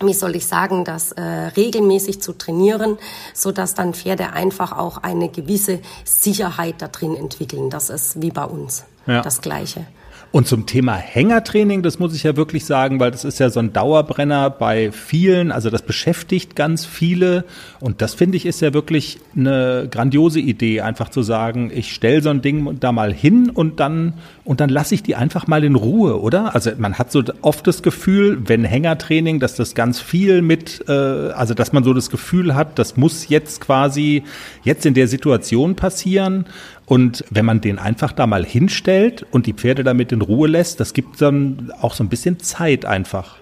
wie 0.00 0.14
soll 0.14 0.34
ich 0.34 0.46
sagen, 0.46 0.84
das 0.84 1.12
äh, 1.12 1.22
regelmäßig 1.22 2.22
zu 2.22 2.32
trainieren, 2.32 2.98
so 3.34 3.52
dass 3.52 3.74
dann 3.74 3.92
Pferde 3.92 4.32
einfach 4.32 4.72
auch 4.76 4.98
eine 4.98 5.28
gewisse 5.28 5.80
Sicherheit 6.04 6.76
da 6.78 6.88
drin 6.88 7.14
entwickeln. 7.14 7.68
Das 7.68 7.90
ist 7.90 8.20
wie 8.20 8.30
bei 8.30 8.44
uns 8.44 8.84
ja. 9.06 9.20
das 9.20 9.42
Gleiche. 9.42 9.86
Und 10.32 10.48
zum 10.48 10.64
Thema 10.64 10.96
Hängertraining, 10.96 11.82
das 11.82 11.98
muss 11.98 12.14
ich 12.14 12.22
ja 12.22 12.36
wirklich 12.38 12.64
sagen, 12.64 12.98
weil 13.00 13.10
das 13.10 13.22
ist 13.26 13.38
ja 13.38 13.50
so 13.50 13.60
ein 13.60 13.74
Dauerbrenner 13.74 14.48
bei 14.48 14.90
vielen, 14.90 15.52
also 15.52 15.68
das 15.68 15.82
beschäftigt 15.82 16.56
ganz 16.56 16.86
viele. 16.86 17.44
Und 17.80 18.00
das 18.00 18.14
finde 18.14 18.38
ich 18.38 18.46
ist 18.46 18.62
ja 18.62 18.72
wirklich 18.72 19.18
eine 19.36 19.88
grandiose 19.90 20.40
Idee, 20.40 20.80
einfach 20.80 21.10
zu 21.10 21.22
sagen, 21.22 21.70
ich 21.74 21.92
stelle 21.92 22.22
so 22.22 22.30
ein 22.30 22.40
Ding 22.40 22.80
da 22.80 22.92
mal 22.92 23.12
hin 23.12 23.50
und 23.50 23.78
dann 23.78 24.14
und 24.44 24.60
dann 24.60 24.70
lasse 24.70 24.94
ich 24.94 25.02
die 25.02 25.14
einfach 25.14 25.46
mal 25.46 25.62
in 25.62 25.76
Ruhe, 25.76 26.20
oder? 26.20 26.54
Also 26.54 26.72
man 26.76 26.94
hat 26.94 27.12
so 27.12 27.22
oft 27.42 27.66
das 27.66 27.82
Gefühl, 27.82 28.38
wenn 28.48 28.64
Hängertraining, 28.64 29.38
dass 29.38 29.54
das 29.54 29.74
ganz 29.74 30.00
viel 30.00 30.42
mit, 30.42 30.84
äh, 30.88 30.92
also 30.92 31.54
dass 31.54 31.72
man 31.72 31.84
so 31.84 31.94
das 31.94 32.10
Gefühl 32.10 32.54
hat, 32.54 32.78
das 32.78 32.96
muss 32.96 33.28
jetzt 33.28 33.60
quasi 33.60 34.24
jetzt 34.64 34.84
in 34.84 34.94
der 34.94 35.06
Situation 35.06 35.76
passieren 35.76 36.46
und 36.92 37.24
wenn 37.30 37.46
man 37.46 37.62
den 37.62 37.78
einfach 37.78 38.12
da 38.12 38.26
mal 38.26 38.44
hinstellt 38.44 39.24
und 39.30 39.46
die 39.46 39.54
Pferde 39.54 39.82
damit 39.82 40.12
in 40.12 40.20
Ruhe 40.20 40.46
lässt, 40.46 40.78
das 40.78 40.92
gibt 40.92 41.22
dann 41.22 41.72
auch 41.80 41.94
so 41.94 42.04
ein 42.04 42.10
bisschen 42.10 42.38
Zeit 42.38 42.84
einfach. 42.84 43.38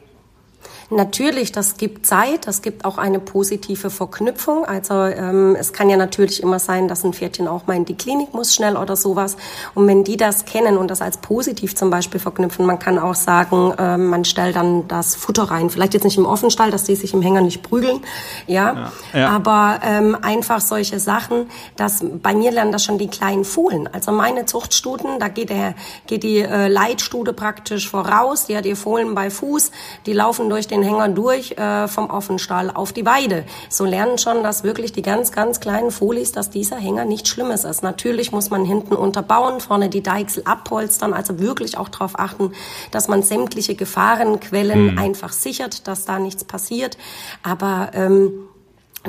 Natürlich, 0.91 1.53
das 1.53 1.77
gibt 1.77 2.05
Zeit, 2.05 2.47
das 2.47 2.63
gibt 2.63 2.85
auch 2.85 2.99
eine 2.99 3.21
positive 3.21 3.91
Verknüpfung. 3.91 4.65
Also 4.65 4.95
ähm, 4.95 5.57
es 5.59 5.73
kann 5.73 5.89
ja 5.89 5.97
natürlich 5.97 6.43
immer 6.43 6.59
sein, 6.59 6.89
dass 6.89 7.05
ein 7.05 7.13
Pferdchen 7.13 7.47
auch 7.47 7.67
mal 7.67 7.77
in 7.77 7.85
die 7.85 7.95
Klinik 7.95 8.35
muss 8.35 8.55
schnell 8.55 8.77
oder 8.77 8.97
sowas. 8.97 9.37
Und 9.75 9.87
wenn 9.87 10.03
die 10.03 10.17
das 10.17 10.45
kennen 10.45 10.77
und 10.77 10.91
das 10.91 11.01
als 11.01 11.19
positiv 11.19 11.77
zum 11.77 11.91
Beispiel 11.91 12.19
verknüpfen, 12.19 12.67
man 12.67 12.79
kann 12.79 12.99
auch 12.99 13.15
sagen, 13.15 13.73
äh, 13.79 13.97
man 13.97 14.25
stellt 14.25 14.57
dann 14.57 14.89
das 14.89 15.15
Futter 15.15 15.45
rein. 15.45 15.71
Vielleicht 15.71 15.95
jetzt 15.95 16.05
nicht 16.05 16.19
im 16.19 16.27
Offenstall, 16.27 16.71
dass 16.71 16.85
die 16.85 16.97
sich 16.97 17.15
im 17.15 17.23
Hänger 17.23 17.41
nicht 17.41 17.63
prügeln, 17.63 18.01
ja, 18.47 18.91
ja, 19.13 19.21
ja. 19.21 19.29
aber 19.29 19.81
ähm, 19.85 20.17
einfach 20.21 20.61
solche 20.61 20.99
Sachen. 20.99 21.51
Dass 21.77 22.05
bei 22.23 22.35
mir 22.35 22.51
lernen 22.51 22.73
das 22.73 22.85
schon 22.85 22.99
die 22.99 23.09
kleinen 23.09 23.45
Fohlen. 23.45 23.89
Also 23.93 24.11
meine 24.13 24.45
Zuchtstuten, 24.45 25.19
da 25.21 25.29
geht 25.29 25.51
der 25.51 25.75
geht 26.07 26.23
die 26.23 26.39
äh, 26.39 26.69
Leitstute 26.69 27.33
praktisch 27.33 27.89
voraus. 27.89 28.47
Die 28.47 28.57
hat 28.57 28.67
ihr 28.67 28.77
Fohlen 28.77 29.15
bei 29.15 29.31
Fuß, 29.31 29.71
die 30.07 30.13
laufen 30.13 30.49
durch 30.49 30.67
den 30.67 30.80
den 30.81 30.89
Hänger 30.89 31.09
durch 31.09 31.53
äh, 31.53 31.89
vom 31.89 32.11
Offenstall 32.11 32.71
auf 32.71 32.93
die 32.93 33.07
Weide. 33.07 33.45
So 33.69 33.85
lernen 33.85 34.19
schon, 34.19 34.43
dass 34.43 34.65
wirklich 34.65 34.93
die 34.93 35.03
ganz, 35.03 35.33
ganz 35.33 35.61
kleinen 35.61 35.91
Folis, 35.91 36.33
dass 36.33 36.51
dieser 36.51 36.77
Hänger 36.77 37.05
nichts 37.05 37.29
Schlimmes 37.29 37.65
ist. 37.65 37.83
Natürlich 37.83 38.33
muss 38.33 38.51
man 38.51 38.65
hinten 38.65 38.95
unterbauen, 38.95 39.61
vorne 39.61 39.89
die 39.89 40.03
Deichsel 40.03 40.43
abpolstern, 40.45 41.13
also 41.13 41.39
wirklich 41.39 41.79
auch 41.79 41.89
darauf 41.89 42.19
achten, 42.19 42.53
dass 42.91 43.09
man 43.09 43.23
sämtliche 43.23 43.75
Gefahrenquellen 43.75 44.93
mhm. 44.93 44.99
einfach 44.99 45.33
sichert, 45.33 45.87
dass 45.87 46.05
da 46.05 46.19
nichts 46.19 46.45
passiert. 46.45 46.97
Aber 47.43 47.91
ähm, 47.95 48.50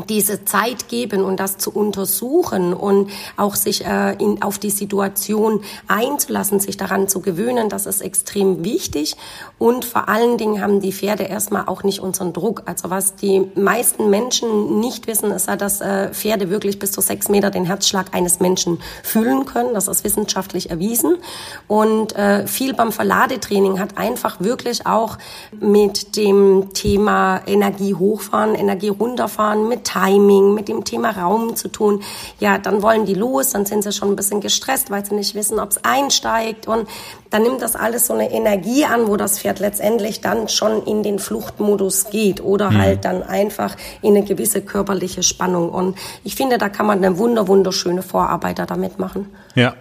diese 0.07 0.45
Zeit 0.45 0.87
geben 0.87 1.23
und 1.25 1.39
das 1.41 1.57
zu 1.57 1.69
untersuchen 1.69 2.73
und 2.73 3.09
auch 3.35 3.55
sich 3.55 3.85
äh, 3.85 4.13
in, 4.13 4.41
auf 4.41 4.57
die 4.57 4.69
Situation 4.69 5.63
einzulassen, 5.87 6.61
sich 6.61 6.77
daran 6.77 7.09
zu 7.09 7.19
gewöhnen, 7.19 7.67
das 7.67 7.85
ist 7.85 7.99
extrem 7.99 8.63
wichtig. 8.63 9.17
Und 9.59 9.83
vor 9.83 10.07
allen 10.07 10.37
Dingen 10.37 10.61
haben 10.61 10.79
die 10.79 10.93
Pferde 10.93 11.23
erstmal 11.23 11.65
auch 11.67 11.83
nicht 11.83 11.99
unseren 11.99 12.31
Druck. 12.31 12.63
Also 12.67 12.89
was 12.89 13.15
die 13.15 13.51
meisten 13.55 14.09
Menschen 14.09 14.79
nicht 14.79 15.07
wissen, 15.07 15.29
ist 15.31 15.49
ja, 15.49 15.57
dass 15.57 15.81
äh, 15.81 16.13
Pferde 16.13 16.49
wirklich 16.49 16.79
bis 16.79 16.93
zu 16.93 17.01
sechs 17.01 17.27
Meter 17.27 17.51
den 17.51 17.65
Herzschlag 17.65 18.13
eines 18.13 18.39
Menschen 18.39 18.79
fühlen 19.03 19.45
können. 19.45 19.73
Das 19.73 19.89
ist 19.89 20.05
wissenschaftlich 20.05 20.69
erwiesen. 20.69 21.17
Und 21.67 22.15
äh, 22.15 22.47
viel 22.47 22.73
beim 22.73 22.93
Verladetraining 22.93 23.77
hat 23.77 23.97
einfach 23.97 24.39
wirklich 24.39 24.85
auch 24.85 25.17
mit 25.59 26.15
dem 26.15 26.73
Thema 26.73 27.41
Energie 27.45 27.93
hochfahren, 27.93 28.55
Energie 28.55 28.89
runterfahren, 28.89 29.67
mit 29.67 29.80
Timing, 29.83 30.53
mit 30.53 30.67
dem 30.67 30.83
Thema 30.83 31.11
Raum 31.11 31.55
zu 31.55 31.67
tun. 31.67 32.01
Ja, 32.39 32.57
dann 32.57 32.81
wollen 32.81 33.05
die 33.05 33.13
los, 33.13 33.51
dann 33.51 33.65
sind 33.65 33.83
sie 33.83 33.91
schon 33.91 34.09
ein 34.09 34.15
bisschen 34.15 34.41
gestresst, 34.41 34.91
weil 34.91 35.05
sie 35.05 35.15
nicht 35.15 35.35
wissen, 35.35 35.59
ob 35.59 35.71
es 35.71 35.83
einsteigt. 35.83 36.67
Und 36.67 36.87
dann 37.29 37.43
nimmt 37.43 37.61
das 37.61 37.75
alles 37.75 38.07
so 38.07 38.13
eine 38.13 38.31
Energie 38.31 38.85
an, 38.85 39.07
wo 39.07 39.17
das 39.17 39.39
Pferd 39.39 39.59
letztendlich 39.59 40.21
dann 40.21 40.49
schon 40.49 40.83
in 40.83 41.03
den 41.03 41.19
Fluchtmodus 41.19 42.09
geht 42.09 42.41
oder 42.43 42.71
mhm. 42.71 42.77
halt 42.77 43.05
dann 43.05 43.23
einfach 43.23 43.75
in 44.01 44.15
eine 44.15 44.25
gewisse 44.25 44.61
körperliche 44.61 45.23
Spannung. 45.23 45.69
Und 45.69 45.97
ich 46.23 46.35
finde, 46.35 46.57
da 46.57 46.69
kann 46.69 46.85
man 46.85 47.03
eine 47.03 47.17
wunder, 47.17 47.47
wunderschöne 47.47 48.01
Vorarbeiter 48.01 48.65
damit 48.65 48.99
machen. 48.99 49.29
Ja. 49.55 49.73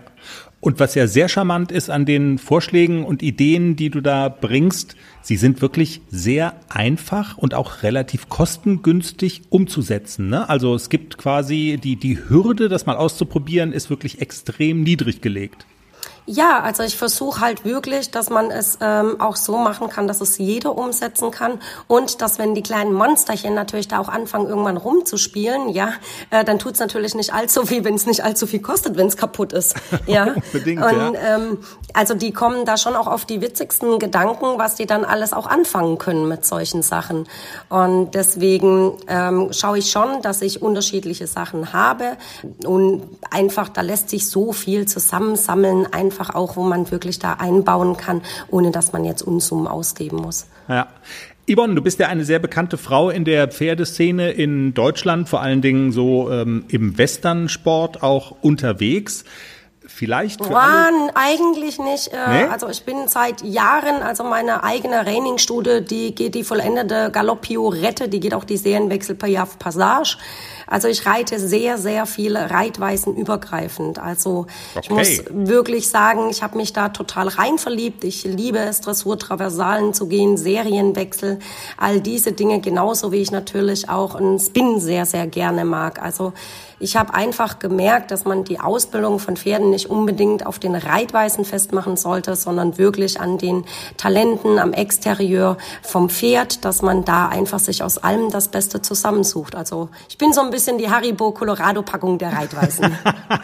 Und 0.60 0.78
was 0.78 0.94
ja 0.94 1.06
sehr 1.06 1.28
charmant 1.28 1.72
ist 1.72 1.88
an 1.88 2.04
den 2.04 2.36
Vorschlägen 2.36 3.04
und 3.04 3.22
Ideen, 3.22 3.76
die 3.76 3.88
du 3.88 4.02
da 4.02 4.28
bringst, 4.28 4.94
sie 5.22 5.36
sind 5.36 5.62
wirklich 5.62 6.02
sehr 6.10 6.54
einfach 6.68 7.38
und 7.38 7.54
auch 7.54 7.82
relativ 7.82 8.28
kostengünstig 8.28 9.42
umzusetzen. 9.48 10.28
Ne? 10.28 10.46
Also 10.50 10.74
es 10.74 10.90
gibt 10.90 11.16
quasi 11.16 11.78
die, 11.82 11.96
die 11.96 12.18
Hürde, 12.28 12.68
das 12.68 12.84
mal 12.84 12.96
auszuprobieren, 12.96 13.72
ist 13.72 13.88
wirklich 13.88 14.20
extrem 14.20 14.82
niedrig 14.82 15.22
gelegt. 15.22 15.64
Ja, 16.32 16.60
also 16.60 16.84
ich 16.84 16.96
versuche 16.96 17.40
halt 17.40 17.64
wirklich, 17.64 18.12
dass 18.12 18.30
man 18.30 18.52
es 18.52 18.78
ähm, 18.80 19.20
auch 19.20 19.34
so 19.34 19.56
machen 19.56 19.88
kann, 19.88 20.06
dass 20.06 20.20
es 20.20 20.38
jeder 20.38 20.78
umsetzen 20.78 21.32
kann 21.32 21.58
und 21.88 22.22
dass 22.22 22.38
wenn 22.38 22.54
die 22.54 22.62
kleinen 22.62 22.92
Monsterchen 22.92 23.52
natürlich 23.52 23.88
da 23.88 23.98
auch 23.98 24.08
anfangen, 24.08 24.46
irgendwann 24.46 24.76
rumzuspielen, 24.76 25.70
ja, 25.70 25.92
äh, 26.30 26.44
dann 26.44 26.60
tut's 26.60 26.78
natürlich 26.78 27.16
nicht 27.16 27.34
allzu 27.34 27.66
viel, 27.66 27.84
wenn 27.84 27.96
es 27.96 28.06
nicht 28.06 28.22
allzu 28.22 28.46
viel 28.46 28.60
kostet, 28.60 28.96
wenn 28.96 29.08
es 29.08 29.16
kaputt 29.16 29.52
ist. 29.52 29.74
Ja, 30.06 30.34
Bedingt, 30.52 30.82
und 30.82 31.14
ja. 31.14 31.36
Ähm, 31.36 31.58
also 31.94 32.14
die 32.14 32.32
kommen 32.32 32.64
da 32.64 32.76
schon 32.76 32.96
auch 32.96 33.06
auf 33.06 33.26
die 33.26 33.40
witzigsten 33.40 33.98
Gedanken, 33.98 34.56
was 34.56 34.74
die 34.74 34.86
dann 34.86 35.04
alles 35.04 35.32
auch 35.32 35.46
anfangen 35.46 35.98
können 35.98 36.26
mit 36.26 36.44
solchen 36.44 36.82
Sachen. 36.82 37.28
Und 37.68 38.14
deswegen 38.14 38.94
ähm, 39.08 39.52
schaue 39.52 39.78
ich 39.78 39.90
schon, 39.90 40.22
dass 40.22 40.42
ich 40.42 40.62
unterschiedliche 40.62 41.26
Sachen 41.26 41.72
habe 41.72 42.16
und 42.64 43.02
einfach, 43.30 43.68
da 43.68 43.82
lässt 43.82 44.10
sich 44.10 44.28
so 44.28 44.52
viel 44.52 44.86
zusammensammeln, 44.86 45.86
einfach 45.92 46.19
einfach 46.20 46.34
auch, 46.34 46.56
wo 46.56 46.62
man 46.62 46.90
wirklich 46.90 47.18
da 47.18 47.34
einbauen 47.34 47.96
kann, 47.96 48.22
ohne 48.48 48.70
dass 48.70 48.92
man 48.92 49.04
jetzt 49.04 49.22
Unsummen 49.22 49.66
ausgeben 49.66 50.18
muss. 50.18 50.46
Ja. 50.68 50.88
Yvonne, 51.50 51.74
du 51.74 51.82
bist 51.82 51.98
ja 51.98 52.06
eine 52.06 52.24
sehr 52.24 52.38
bekannte 52.38 52.76
Frau 52.76 53.10
in 53.10 53.24
der 53.24 53.48
Pferdeszene 53.48 54.30
in 54.30 54.72
Deutschland, 54.72 55.28
vor 55.28 55.40
allen 55.40 55.62
Dingen 55.62 55.90
so 55.90 56.30
ähm, 56.30 56.64
im 56.68 56.96
Westernsport 56.96 58.02
auch 58.02 58.36
unterwegs. 58.42 59.24
Vielleicht 59.84 60.44
für 60.44 60.52
Mann, 60.52 61.10
eigentlich 61.14 61.80
nicht. 61.80 62.08
Äh, 62.08 62.44
nee? 62.44 62.44
Also 62.44 62.68
ich 62.68 62.84
bin 62.84 63.08
seit 63.08 63.42
Jahren, 63.42 64.02
also 64.02 64.22
meine 64.22 64.62
eigene 64.62 65.02
Trainingsstudie, 65.02 65.80
die 65.82 66.14
geht 66.14 66.36
die 66.36 66.44
vollendete 66.44 67.10
Galoppiorette, 67.10 68.08
die 68.08 68.20
geht 68.20 68.32
auch 68.32 68.44
die 68.44 68.56
Serienwechsel 68.56 69.16
Payaf 69.16 69.58
Passage. 69.58 70.16
Also 70.70 70.88
ich 70.88 71.04
reite 71.04 71.38
sehr, 71.40 71.76
sehr 71.78 72.06
viele 72.06 72.50
Reitweisen 72.50 73.16
übergreifend. 73.16 73.98
Also 73.98 74.46
okay. 74.74 74.80
ich 74.82 74.90
muss 74.90 75.24
wirklich 75.30 75.88
sagen, 75.88 76.30
ich 76.30 76.42
habe 76.42 76.56
mich 76.56 76.72
da 76.72 76.90
total 76.90 77.28
rein 77.28 77.58
verliebt. 77.58 78.04
Ich 78.04 78.24
liebe 78.24 78.58
es, 78.58 78.80
Dressur-Traversalen 78.80 79.92
zu 79.92 80.06
gehen, 80.06 80.36
Serienwechsel, 80.36 81.40
all 81.76 82.00
diese 82.00 82.32
Dinge, 82.32 82.60
genauso 82.60 83.10
wie 83.10 83.20
ich 83.20 83.32
natürlich 83.32 83.88
auch 83.88 84.14
einen 84.14 84.38
Spin 84.38 84.80
sehr, 84.80 85.06
sehr 85.06 85.26
gerne 85.26 85.64
mag. 85.64 86.00
Also 86.00 86.32
ich 86.82 86.96
habe 86.96 87.12
einfach 87.12 87.58
gemerkt, 87.58 88.10
dass 88.10 88.24
man 88.24 88.44
die 88.44 88.58
Ausbildung 88.58 89.18
von 89.18 89.36
Pferden 89.36 89.68
nicht 89.68 89.90
unbedingt 89.90 90.46
auf 90.46 90.58
den 90.58 90.74
Reitweisen 90.74 91.44
festmachen 91.44 91.98
sollte, 91.98 92.34
sondern 92.36 92.78
wirklich 92.78 93.20
an 93.20 93.36
den 93.36 93.66
Talenten, 93.98 94.58
am 94.58 94.72
Exterieur 94.72 95.58
vom 95.82 96.08
Pferd, 96.08 96.64
dass 96.64 96.80
man 96.80 97.04
da 97.04 97.28
einfach 97.28 97.58
sich 97.58 97.82
aus 97.82 97.98
allem 97.98 98.30
das 98.30 98.48
Beste 98.48 98.80
zusammensucht. 98.80 99.54
Also 99.54 99.90
ich 100.08 100.16
bin 100.16 100.32
so 100.32 100.40
ein 100.40 100.48
bisschen 100.48 100.59
die 100.66 100.88
Haribo 100.88 101.32
Colorado 101.32 101.82
Packung 101.82 102.18
der 102.18 102.32
Reitweisen. 102.32 102.96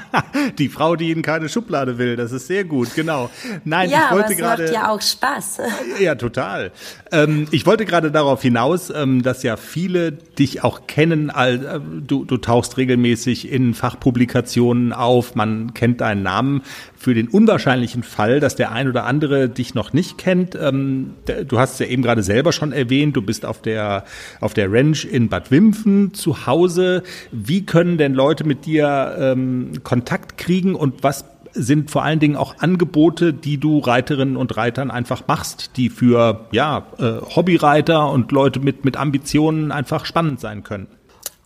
die 0.59 0.69
Frau, 0.69 0.97
die 0.97 1.11
in 1.11 1.23
keine 1.23 1.49
Schublade 1.49 1.99
will, 1.99 2.17
das 2.17 2.33
ist 2.33 2.47
sehr 2.47 2.65
gut, 2.65 2.95
genau. 2.95 3.31
Nein, 3.65 3.91
ja, 3.91 4.07
ich 4.07 4.17
wollte 4.17 4.37
gerade. 4.37 4.65
macht 4.65 4.75
ja 4.75 4.91
auch 4.91 5.01
Spaß. 5.01 5.61
ja, 6.01 6.15
total. 6.15 6.73
Ähm, 7.13 7.49
ich 7.51 7.67
wollte 7.67 7.85
gerade 7.85 8.11
darauf 8.11 8.43
hinaus, 8.43 8.91
ähm, 8.91 9.23
dass 9.23 9.43
ja 9.43 9.57
viele 9.57 10.13
dich 10.13 10.65
auch 10.65 10.87
kennen. 10.87 11.31
All, 11.31 11.65
äh, 11.65 11.81
du, 12.07 12.25
du 12.25 12.37
tauchst 12.37 12.77
regelmäßig 12.77 13.51
in 13.51 13.75
Fachpublikationen 13.75 14.93
auf, 14.93 15.35
man 15.35 15.75
kennt 15.75 16.01
deinen 16.01 16.23
Namen. 16.23 16.63
Für 16.97 17.15
den 17.15 17.29
unwahrscheinlichen 17.29 18.03
Fall, 18.03 18.41
dass 18.41 18.57
der 18.57 18.73
ein 18.73 18.89
oder 18.89 19.05
andere 19.05 19.49
dich 19.49 19.75
noch 19.75 19.93
nicht 19.93 20.19
kennt, 20.19 20.55
ähm, 20.55 21.15
du 21.47 21.59
hast 21.59 21.75
es 21.75 21.79
ja 21.81 21.87
eben 21.87 22.03
gerade 22.03 22.23
selber 22.23 22.53
schon 22.53 22.73
erwähnt, 22.73 23.17
du 23.17 23.23
bist 23.23 23.45
auf 23.45 23.63
der, 23.63 24.05
auf 24.41 24.55
der 24.55 24.73
Ranch 24.73 25.05
in 25.05 25.29
Bad 25.29 25.51
Wimpfen 25.51 26.15
zu 26.15 26.47
Hause. 26.47 27.03
Wie 27.33 27.67
können 27.67 27.99
denn 27.99 28.15
Leute 28.15 28.45
mit 28.45 28.67
dir 28.67 29.17
ähm, 29.19 29.73
Kontakt 29.83 30.39
kriegen 30.39 30.75
und 30.75 31.03
was 31.03 31.25
sind 31.57 31.91
vor 31.91 32.05
allen 32.05 32.21
Dingen 32.21 32.37
auch 32.37 32.59
Angebote, 32.59 33.33
die 33.33 33.59
du 33.59 33.79
Reiterinnen 33.79 34.37
und 34.37 34.57
Reitern 34.57 34.91
einfach 34.91 35.27
machst, 35.27 35.77
die 35.77 35.89
für 35.89 36.47
ja, 36.53 36.87
äh, 36.99 37.21
Hobbyreiter 37.35 38.11
und 38.11 38.31
Leute 38.31 38.61
mit, 38.61 38.85
mit 38.85 38.97
Ambitionen 38.97 39.73
einfach 39.73 40.05
spannend 40.05 40.41
sein 40.41 40.63
können. 40.63 40.87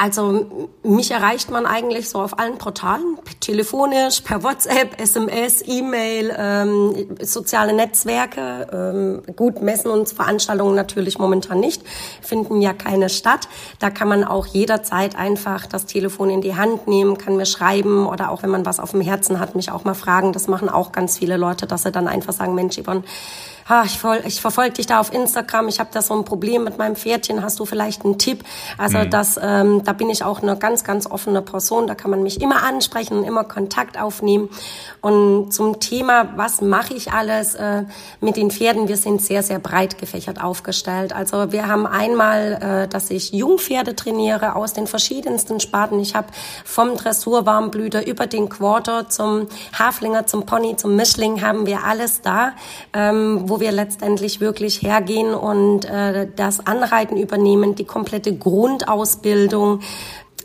Also 0.00 0.46
mich 0.82 1.10
erreicht 1.10 1.50
man 1.50 1.66
eigentlich 1.66 2.08
so 2.08 2.22
auf 2.22 2.38
allen 2.38 2.56
Portalen, 2.56 3.18
telefonisch, 3.40 4.22
per 4.22 4.42
WhatsApp, 4.42 4.98
SMS, 4.98 5.62
E-Mail, 5.66 6.34
ähm, 6.38 7.18
soziale 7.20 7.74
Netzwerke. 7.74 8.66
Ähm, 8.72 9.36
gut, 9.36 9.60
Messen 9.60 9.90
und 9.90 10.08
Veranstaltungen 10.08 10.74
natürlich 10.74 11.18
momentan 11.18 11.60
nicht, 11.60 11.82
finden 12.22 12.62
ja 12.62 12.72
keine 12.72 13.10
statt. 13.10 13.46
Da 13.78 13.90
kann 13.90 14.08
man 14.08 14.24
auch 14.24 14.46
jederzeit 14.46 15.16
einfach 15.16 15.66
das 15.66 15.84
Telefon 15.84 16.30
in 16.30 16.40
die 16.40 16.56
Hand 16.56 16.88
nehmen, 16.88 17.18
kann 17.18 17.36
mir 17.36 17.44
schreiben 17.44 18.06
oder 18.06 18.30
auch 18.30 18.42
wenn 18.42 18.48
man 18.48 18.64
was 18.64 18.80
auf 18.80 18.92
dem 18.92 19.02
Herzen 19.02 19.38
hat, 19.38 19.54
mich 19.54 19.70
auch 19.70 19.84
mal 19.84 19.92
fragen. 19.92 20.32
Das 20.32 20.48
machen 20.48 20.70
auch 20.70 20.92
ganz 20.92 21.18
viele 21.18 21.36
Leute, 21.36 21.66
dass 21.66 21.82
sie 21.82 21.92
dann 21.92 22.08
einfach 22.08 22.32
sagen, 22.32 22.54
Mensch, 22.54 22.80
Yvonne, 22.80 23.02
ah, 23.70 23.84
ich, 23.84 23.98
ich 24.26 24.40
verfolge 24.40 24.72
dich 24.72 24.86
da 24.86 25.00
auf 25.00 25.12
Instagram, 25.12 25.68
ich 25.68 25.78
habe 25.78 25.90
da 25.92 26.02
so 26.02 26.14
ein 26.14 26.24
Problem 26.24 26.64
mit 26.64 26.76
meinem 26.76 26.96
Pferdchen, 26.96 27.42
hast 27.42 27.60
du 27.60 27.64
vielleicht 27.64 28.04
einen 28.04 28.18
Tipp? 28.18 28.44
Also 28.76 28.98
mhm. 28.98 29.10
das, 29.10 29.38
ähm, 29.40 29.84
da 29.84 29.92
bin 29.92 30.10
ich 30.10 30.24
auch 30.24 30.42
eine 30.42 30.56
ganz, 30.56 30.82
ganz 30.82 31.06
offene 31.06 31.40
Person, 31.40 31.86
da 31.86 31.94
kann 31.94 32.10
man 32.10 32.22
mich 32.22 32.40
immer 32.40 32.64
ansprechen 32.64 33.18
und 33.18 33.24
immer 33.24 33.44
Kontakt 33.44 34.00
aufnehmen. 34.00 34.48
Und 35.00 35.52
zum 35.52 35.78
Thema, 35.78 36.32
was 36.36 36.60
mache 36.60 36.94
ich 36.94 37.12
alles 37.12 37.54
äh, 37.54 37.84
mit 38.20 38.36
den 38.36 38.50
Pferden, 38.50 38.88
wir 38.88 38.96
sind 38.96 39.22
sehr, 39.22 39.42
sehr 39.42 39.60
breit 39.60 39.98
gefächert 39.98 40.42
aufgestellt. 40.42 41.14
Also 41.14 41.52
wir 41.52 41.68
haben 41.68 41.86
einmal, 41.86 42.84
äh, 42.84 42.88
dass 42.88 43.10
ich 43.10 43.32
Jungpferde 43.32 43.94
trainiere 43.94 44.56
aus 44.56 44.72
den 44.72 44.86
verschiedensten 44.86 45.60
Sparten. 45.60 46.00
Ich 46.00 46.14
habe 46.14 46.28
vom 46.64 46.96
Dressurwarmblüter 46.96 48.06
über 48.06 48.26
den 48.26 48.48
Quarter 48.48 49.08
zum 49.08 49.46
Haflinger, 49.78 50.26
zum 50.26 50.44
Pony, 50.44 50.76
zum 50.76 50.96
Mischling 50.96 51.40
haben 51.40 51.66
wir 51.66 51.84
alles 51.84 52.20
da, 52.20 52.52
ähm, 52.92 53.42
wo 53.48 53.59
wo 53.60 53.64
wir 53.64 53.72
letztendlich 53.72 54.40
wirklich 54.40 54.80
hergehen 54.80 55.34
und 55.34 55.84
äh, 55.84 56.26
das 56.34 56.66
Anreiten 56.66 57.18
übernehmen, 57.18 57.74
die 57.74 57.84
komplette 57.84 58.34
Grundausbildung, 58.34 59.80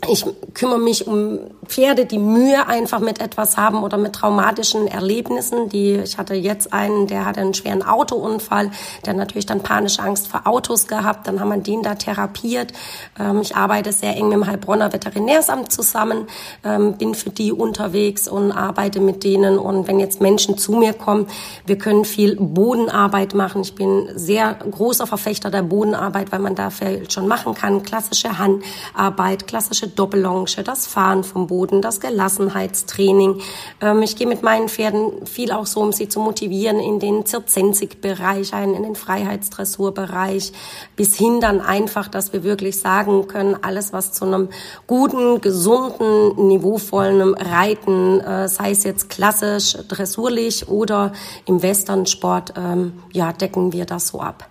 ich 0.08 0.24
kümmere 0.54 0.78
mich 0.78 1.06
um 1.06 1.38
Pferde, 1.66 2.06
die 2.06 2.18
Mühe 2.18 2.66
einfach 2.66 3.00
mit 3.00 3.20
etwas 3.20 3.56
haben 3.56 3.82
oder 3.82 3.96
mit 3.96 4.12
traumatischen 4.12 4.86
Erlebnissen. 4.86 5.68
Die, 5.68 5.94
ich 5.94 6.18
hatte 6.18 6.34
jetzt 6.34 6.72
einen, 6.72 7.06
der 7.06 7.24
hatte 7.24 7.40
einen 7.40 7.54
schweren 7.54 7.82
Autounfall, 7.82 8.70
der 9.04 9.14
natürlich 9.14 9.46
dann 9.46 9.62
panische 9.62 10.02
Angst 10.02 10.28
vor 10.28 10.46
Autos 10.46 10.86
gehabt. 10.86 11.26
Dann 11.26 11.40
haben 11.40 11.48
wir 11.48 11.58
den 11.58 11.82
da 11.82 11.94
therapiert. 11.94 12.72
Ähm, 13.18 13.40
ich 13.40 13.56
arbeite 13.56 13.92
sehr 13.92 14.16
eng 14.16 14.28
mit 14.28 14.34
dem 14.34 14.46
Heilbronner 14.46 14.92
Veterinärsamt 14.92 15.72
zusammen, 15.72 16.26
ähm, 16.62 16.94
bin 16.98 17.14
für 17.14 17.30
die 17.30 17.52
unterwegs 17.52 18.28
und 18.28 18.52
arbeite 18.52 19.00
mit 19.00 19.24
denen. 19.24 19.58
Und 19.58 19.88
wenn 19.88 19.98
jetzt 19.98 20.20
Menschen 20.20 20.56
zu 20.58 20.72
mir 20.72 20.92
kommen, 20.92 21.26
wir 21.64 21.78
können 21.78 22.04
viel 22.04 22.36
Bodenarbeit 22.36 23.34
machen. 23.34 23.62
Ich 23.62 23.74
bin 23.74 24.08
sehr 24.14 24.54
großer 24.54 25.06
Verfechter 25.06 25.50
der 25.50 25.62
Bodenarbeit, 25.62 26.30
weil 26.30 26.40
man 26.40 26.54
da 26.54 26.70
viel 26.70 27.10
schon 27.10 27.26
machen 27.26 27.54
kann. 27.54 27.82
Klassische 27.82 28.38
Handarbeit, 28.38 29.46
klassische 29.46 29.85
Doppellonge, 29.88 30.62
das 30.64 30.86
Fahren 30.86 31.24
vom 31.24 31.46
Boden, 31.46 31.82
das 31.82 32.00
Gelassenheitstraining. 32.00 33.40
Ähm, 33.80 34.02
ich 34.02 34.16
gehe 34.16 34.26
mit 34.26 34.42
meinen 34.42 34.68
Pferden 34.68 35.26
viel 35.26 35.52
auch 35.52 35.66
so, 35.66 35.80
um 35.80 35.92
sie 35.92 36.08
zu 36.08 36.20
motivieren 36.20 36.78
in 36.78 36.98
den 36.98 37.26
Zirzensik-Bereich, 37.26 38.52
in 38.52 38.82
den 38.82 38.94
Freiheitsdressurbereich, 38.94 40.52
bis 40.96 41.16
hin 41.16 41.40
dann 41.40 41.60
einfach, 41.60 42.08
dass 42.08 42.32
wir 42.32 42.44
wirklich 42.44 42.80
sagen 42.80 43.28
können, 43.28 43.56
alles, 43.62 43.92
was 43.92 44.12
zu 44.12 44.24
einem 44.24 44.48
guten, 44.86 45.40
gesunden, 45.40 46.46
niveauvollen 46.48 47.34
Reiten, 47.34 48.20
äh, 48.20 48.48
sei 48.48 48.70
es 48.70 48.84
jetzt 48.84 49.10
klassisch, 49.10 49.76
dressurlich 49.88 50.68
oder 50.68 51.12
im 51.46 51.62
Westernsport, 51.62 52.54
ähm, 52.56 52.92
ja, 53.12 53.32
decken 53.32 53.72
wir 53.72 53.84
das 53.84 54.08
so 54.08 54.20
ab. 54.20 54.48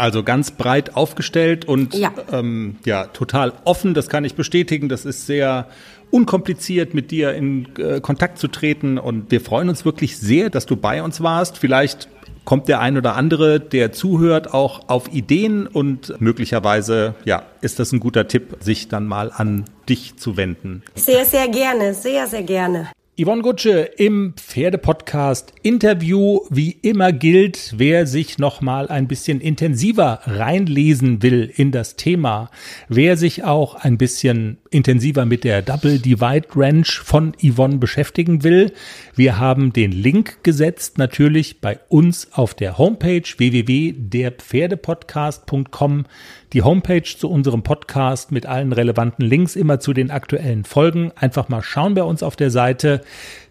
Also 0.00 0.22
ganz 0.22 0.50
breit 0.50 0.96
aufgestellt 0.96 1.66
und 1.66 1.94
ja. 1.94 2.10
Ähm, 2.32 2.76
ja, 2.86 3.04
total 3.08 3.52
offen, 3.66 3.92
das 3.92 4.08
kann 4.08 4.24
ich 4.24 4.34
bestätigen. 4.34 4.88
Das 4.88 5.04
ist 5.04 5.26
sehr 5.26 5.68
unkompliziert, 6.10 6.94
mit 6.94 7.10
dir 7.10 7.34
in 7.34 7.68
äh, 7.76 8.00
Kontakt 8.00 8.38
zu 8.38 8.48
treten. 8.48 8.96
Und 8.96 9.30
wir 9.30 9.42
freuen 9.42 9.68
uns 9.68 9.84
wirklich 9.84 10.16
sehr, 10.16 10.48
dass 10.48 10.64
du 10.64 10.76
bei 10.76 11.02
uns 11.02 11.20
warst. 11.20 11.58
Vielleicht 11.58 12.08
kommt 12.46 12.68
der 12.68 12.80
ein 12.80 12.96
oder 12.96 13.14
andere, 13.14 13.60
der 13.60 13.92
zuhört, 13.92 14.54
auch 14.54 14.88
auf 14.88 15.12
Ideen 15.12 15.66
und 15.66 16.18
möglicherweise, 16.18 17.14
ja, 17.26 17.42
ist 17.60 17.78
das 17.78 17.92
ein 17.92 18.00
guter 18.00 18.26
Tipp, 18.26 18.56
sich 18.60 18.88
dann 18.88 19.06
mal 19.06 19.30
an 19.30 19.66
dich 19.86 20.16
zu 20.16 20.38
wenden. 20.38 20.82
Sehr, 20.94 21.26
sehr 21.26 21.48
gerne, 21.48 21.92
sehr, 21.92 22.26
sehr 22.26 22.42
gerne. 22.42 22.88
Yvonne 23.18 23.42
Gutsche 23.42 23.90
im 23.96 24.34
Pferdepodcast 24.36 25.52
Interview. 25.62 26.42
Wie 26.48 26.70
immer 26.70 27.12
gilt, 27.12 27.74
wer 27.76 28.06
sich 28.06 28.38
noch 28.38 28.60
mal 28.60 28.86
ein 28.88 29.08
bisschen 29.08 29.40
intensiver 29.40 30.20
reinlesen 30.24 31.20
will 31.22 31.50
in 31.54 31.72
das 31.72 31.96
Thema, 31.96 32.50
wer 32.88 33.18
sich 33.18 33.42
auch 33.44 33.74
ein 33.74 33.98
bisschen 33.98 34.58
intensiver 34.70 35.26
mit 35.26 35.44
der 35.44 35.60
Double 35.60 35.98
Divide 35.98 36.46
Ranch 36.54 37.00
von 37.00 37.34
Yvonne 37.42 37.76
beschäftigen 37.78 38.44
will, 38.44 38.72
wir 39.16 39.38
haben 39.38 39.72
den 39.72 39.90
Link 39.92 40.44
gesetzt 40.44 40.96
natürlich 40.96 41.60
bei 41.60 41.80
uns 41.88 42.32
auf 42.32 42.54
der 42.54 42.78
Homepage 42.78 43.24
www.derpferdepodcast.com 43.36 46.06
die 46.52 46.62
Homepage 46.62 47.02
zu 47.02 47.30
unserem 47.30 47.62
Podcast 47.62 48.32
mit 48.32 48.46
allen 48.46 48.72
relevanten 48.72 49.24
Links 49.24 49.56
immer 49.56 49.80
zu 49.80 49.92
den 49.92 50.10
aktuellen 50.10 50.64
Folgen. 50.64 51.12
Einfach 51.16 51.48
mal 51.48 51.62
schauen 51.62 51.94
bei 51.94 52.02
uns 52.02 52.22
auf 52.22 52.36
der 52.36 52.50
Seite. 52.50 53.02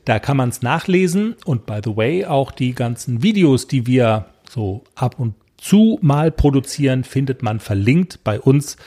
Da 0.06 0.20
kann 0.20 0.38
man 0.38 0.50
es 0.50 0.62
nachlesen 0.62 1.36
und 1.46 1.66
by 1.66 1.80
the 1.84 1.96
way 1.96 2.26
auch 2.26 2.52
die 2.52 2.74
ganzen 2.74 3.24
Videos, 3.24 3.68
die 3.68 3.88
wir 3.88 4.26
so 4.50 4.84
ab 4.96 5.20
und 5.20 5.36
zu 5.58 6.00
mal 6.02 6.32
produzieren, 6.32 7.04
findet 7.04 7.44
man 7.44 7.60
verlinkt 7.60 8.24
bei 8.24 8.40
uns 8.40 8.78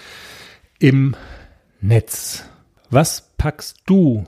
im 0.79 1.15
Netz. 1.81 2.45
Was 2.91 3.33
packst 3.39 3.83
du 3.87 4.25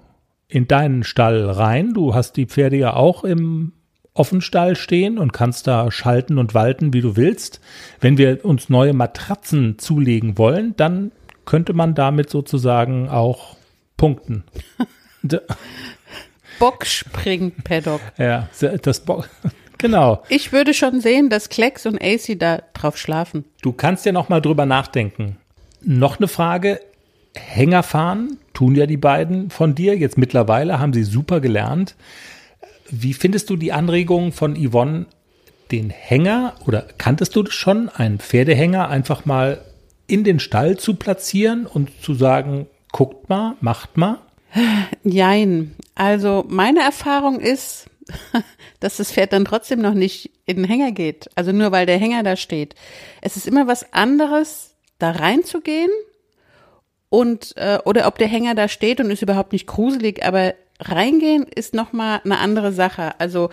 in 0.48 0.66
deinen 0.68 1.04
Stall 1.04 1.48
rein? 1.50 1.94
Du 1.94 2.14
hast 2.14 2.36
die 2.36 2.46
Pferde 2.46 2.76
ja 2.76 2.94
auch 2.94 3.24
im 3.24 3.72
Offenstall 4.14 4.76
stehen 4.76 5.18
und 5.18 5.32
kannst 5.32 5.66
da 5.66 5.90
schalten 5.90 6.38
und 6.38 6.54
walten, 6.54 6.92
wie 6.92 7.00
du 7.00 7.16
willst. 7.16 7.60
Wenn 8.00 8.16
wir 8.16 8.44
uns 8.44 8.68
neue 8.68 8.92
Matratzen 8.92 9.78
zulegen 9.78 10.38
wollen, 10.38 10.74
dann 10.76 11.10
könnte 11.44 11.72
man 11.72 11.94
damit 11.94 12.30
sozusagen 12.30 13.08
auch 13.08 13.56
punkten. 13.96 14.44
Bockspring-Paddock. 16.58 18.00
Ja, 18.18 18.48
das 18.82 19.00
Bock. 19.00 19.28
Genau. 19.78 20.22
Ich 20.30 20.52
würde 20.52 20.72
schon 20.72 21.00
sehen, 21.00 21.28
dass 21.28 21.50
Klecks 21.50 21.84
und 21.84 22.00
AC 22.00 22.38
da 22.38 22.62
drauf 22.72 22.96
schlafen. 22.96 23.44
Du 23.60 23.72
kannst 23.72 24.06
ja 24.06 24.12
noch 24.12 24.30
mal 24.30 24.40
drüber 24.40 24.64
nachdenken. 24.64 25.36
Noch 25.82 26.18
eine 26.18 26.28
Frage. 26.28 26.80
Hänger 27.34 27.82
fahren 27.82 28.38
tun 28.54 28.76
ja 28.76 28.86
die 28.86 28.96
beiden 28.96 29.50
von 29.50 29.74
dir. 29.74 29.98
Jetzt 29.98 30.16
mittlerweile 30.16 30.78
haben 30.78 30.94
sie 30.94 31.02
super 31.02 31.40
gelernt. 31.40 31.96
Wie 32.90 33.14
findest 33.14 33.50
du 33.50 33.56
die 33.56 33.72
Anregung 33.72 34.32
von 34.32 34.56
Yvonne, 34.56 35.06
den 35.70 35.90
Hänger 35.90 36.54
oder 36.66 36.82
kanntest 36.98 37.34
du 37.36 37.46
schon, 37.46 37.88
einen 37.88 38.18
Pferdehänger 38.18 38.88
einfach 38.88 39.24
mal 39.24 39.60
in 40.06 40.24
den 40.24 40.38
Stall 40.38 40.76
zu 40.76 40.94
platzieren 40.94 41.66
und 41.66 41.90
zu 42.02 42.14
sagen, 42.14 42.66
guckt 42.92 43.28
mal, 43.28 43.56
macht 43.60 43.96
mal? 43.96 44.18
Jein. 45.02 45.74
Also 45.94 46.44
meine 46.48 46.80
Erfahrung 46.80 47.40
ist, 47.40 47.86
dass 48.80 48.98
das 48.98 49.12
Pferd 49.12 49.32
dann 49.32 49.44
trotzdem 49.44 49.80
noch 49.80 49.94
nicht 49.94 50.30
in 50.44 50.58
den 50.58 50.66
Hänger 50.66 50.92
geht. 50.92 51.30
Also 51.34 51.52
nur 51.52 51.72
weil 51.72 51.86
der 51.86 51.98
Hänger 51.98 52.22
da 52.22 52.36
steht. 52.36 52.74
Es 53.20 53.36
ist 53.36 53.46
immer 53.46 53.66
was 53.66 53.92
anderes, 53.92 54.74
da 54.98 55.10
reinzugehen 55.10 55.90
und 57.08 57.56
äh, 57.56 57.78
oder 57.84 58.06
ob 58.06 58.18
der 58.18 58.28
Hänger 58.28 58.54
da 58.54 58.68
steht 58.68 59.00
und 59.00 59.10
ist 59.10 59.22
überhaupt 59.22 59.52
nicht 59.52 59.66
gruselig, 59.66 60.24
aber 60.24 60.54
reingehen 60.80 61.44
ist 61.44 61.74
nochmal 61.74 62.20
eine 62.24 62.38
andere 62.38 62.72
Sache. 62.72 63.18
Also 63.20 63.50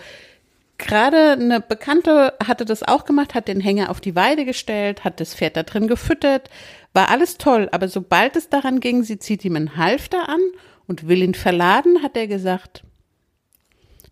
gerade 0.78 1.32
eine 1.32 1.60
Bekannte 1.60 2.34
hatte 2.44 2.64
das 2.64 2.82
auch 2.82 3.04
gemacht, 3.04 3.34
hat 3.34 3.48
den 3.48 3.60
Hänger 3.60 3.90
auf 3.90 4.00
die 4.00 4.16
Weide 4.16 4.44
gestellt, 4.44 5.04
hat 5.04 5.20
das 5.20 5.34
Pferd 5.34 5.56
da 5.56 5.62
drin 5.62 5.86
gefüttert, 5.86 6.50
war 6.92 7.08
alles 7.08 7.38
toll, 7.38 7.68
aber 7.72 7.88
sobald 7.88 8.36
es 8.36 8.48
daran 8.48 8.80
ging, 8.80 9.02
sie 9.02 9.18
zieht 9.18 9.44
ihm 9.44 9.56
einen 9.56 9.76
Halfter 9.76 10.28
an 10.28 10.40
und 10.86 11.08
will 11.08 11.22
ihn 11.22 11.34
verladen, 11.34 12.02
hat 12.02 12.16
er 12.16 12.26
gesagt, 12.26 12.82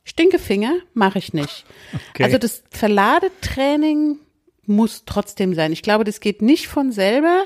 Stinkefinger 0.05 0.75
mache 0.95 1.19
ich 1.19 1.35
nicht. 1.35 1.65
Okay. 2.11 2.25
Also 2.25 2.39
das 2.39 2.63
Verladetraining 2.71 4.19
muss 4.65 5.05
trotzdem 5.05 5.55
sein. 5.55 5.73
Ich 5.73 5.83
glaube, 5.83 6.05
das 6.05 6.21
geht 6.21 6.43
nicht 6.43 6.69
von 6.69 6.93
selber 6.93 7.45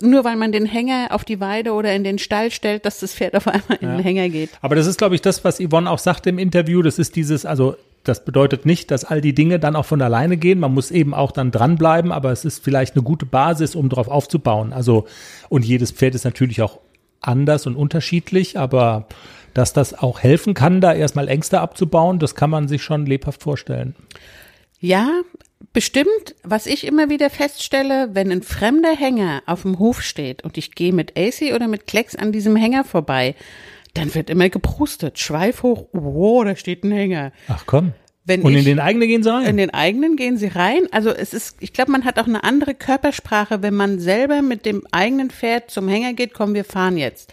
nur 0.00 0.24
weil 0.24 0.36
man 0.36 0.52
den 0.52 0.66
Hänger 0.66 1.08
auf 1.10 1.24
die 1.24 1.40
Weide 1.40 1.72
oder 1.72 1.94
in 1.94 2.04
den 2.04 2.18
Stall 2.18 2.50
stellt, 2.50 2.84
dass 2.84 3.00
das 3.00 3.14
Pferd 3.14 3.34
auf 3.34 3.46
einmal 3.46 3.78
in 3.80 3.88
ja. 3.88 3.96
den 3.96 4.02
Hänger 4.02 4.28
geht. 4.28 4.50
Aber 4.62 4.74
das 4.76 4.86
ist, 4.86 4.98
glaube 4.98 5.14
ich, 5.14 5.22
das, 5.22 5.44
was 5.44 5.58
Yvonne 5.58 5.90
auch 5.90 5.98
sagte 5.98 6.30
im 6.30 6.38
Interview. 6.38 6.82
Das 6.82 6.98
ist 6.98 7.16
dieses, 7.16 7.46
also 7.46 7.76
das 8.04 8.24
bedeutet 8.24 8.64
nicht, 8.64 8.90
dass 8.90 9.04
all 9.04 9.20
die 9.20 9.34
Dinge 9.34 9.58
dann 9.58 9.76
auch 9.76 9.84
von 9.84 10.00
alleine 10.00 10.36
gehen. 10.36 10.58
Man 10.58 10.72
muss 10.72 10.90
eben 10.90 11.12
auch 11.12 11.32
dann 11.32 11.50
dranbleiben, 11.50 12.12
aber 12.12 12.32
es 12.32 12.44
ist 12.44 12.64
vielleicht 12.64 12.94
eine 12.94 13.02
gute 13.02 13.26
Basis, 13.26 13.74
um 13.74 13.88
darauf 13.88 14.08
aufzubauen. 14.08 14.72
Also, 14.72 15.06
und 15.48 15.64
jedes 15.64 15.90
Pferd 15.90 16.14
ist 16.14 16.24
natürlich 16.24 16.62
auch 16.62 16.78
anders 17.20 17.66
und 17.66 17.76
unterschiedlich, 17.76 18.58
aber 18.58 19.06
dass 19.52 19.72
das 19.72 19.94
auch 19.94 20.20
helfen 20.20 20.54
kann, 20.54 20.80
da 20.80 20.94
erstmal 20.94 21.28
Ängste 21.28 21.60
abzubauen, 21.60 22.18
das 22.18 22.34
kann 22.34 22.50
man 22.50 22.68
sich 22.68 22.82
schon 22.82 23.04
lebhaft 23.04 23.42
vorstellen. 23.42 23.94
Ja, 24.78 25.08
Bestimmt, 25.72 26.34
was 26.42 26.66
ich 26.66 26.86
immer 26.86 27.10
wieder 27.10 27.30
feststelle, 27.30 28.10
wenn 28.12 28.32
ein 28.32 28.42
fremder 28.42 28.96
Hänger 28.96 29.42
auf 29.46 29.62
dem 29.62 29.78
Hof 29.78 30.02
steht 30.02 30.42
und 30.42 30.58
ich 30.58 30.74
gehe 30.74 30.92
mit 30.92 31.16
AC 31.16 31.54
oder 31.54 31.68
mit 31.68 31.86
Klecks 31.86 32.16
an 32.16 32.32
diesem 32.32 32.56
Hänger 32.56 32.82
vorbei, 32.82 33.34
dann 33.94 34.14
wird 34.14 34.30
immer 34.30 34.48
geprustet, 34.48 35.18
Schweif 35.18 35.62
hoch, 35.62 35.86
wow, 35.92 36.44
da 36.44 36.56
steht 36.56 36.84
ein 36.84 36.92
Hänger. 36.92 37.32
Ach 37.48 37.64
komm. 37.66 37.92
Wenn 38.24 38.42
und 38.42 38.54
in 38.54 38.64
den 38.64 38.80
eigenen 38.80 39.08
gehen 39.08 39.22
sie 39.22 39.30
rein? 39.30 39.46
In 39.46 39.56
den 39.56 39.70
eigenen 39.70 40.16
gehen 40.16 40.36
sie 40.36 40.48
rein. 40.48 40.82
Also 40.90 41.10
es 41.10 41.34
ist, 41.34 41.56
ich 41.60 41.72
glaube, 41.72 41.90
man 41.90 42.04
hat 42.04 42.18
auch 42.18 42.26
eine 42.26 42.44
andere 42.44 42.74
Körpersprache, 42.74 43.62
wenn 43.62 43.74
man 43.74 43.98
selber 43.98 44.42
mit 44.42 44.66
dem 44.66 44.82
eigenen 44.92 45.30
Pferd 45.30 45.70
zum 45.70 45.88
Hänger 45.88 46.12
geht, 46.12 46.34
komm, 46.34 46.54
wir 46.54 46.64
fahren 46.64 46.96
jetzt. 46.96 47.32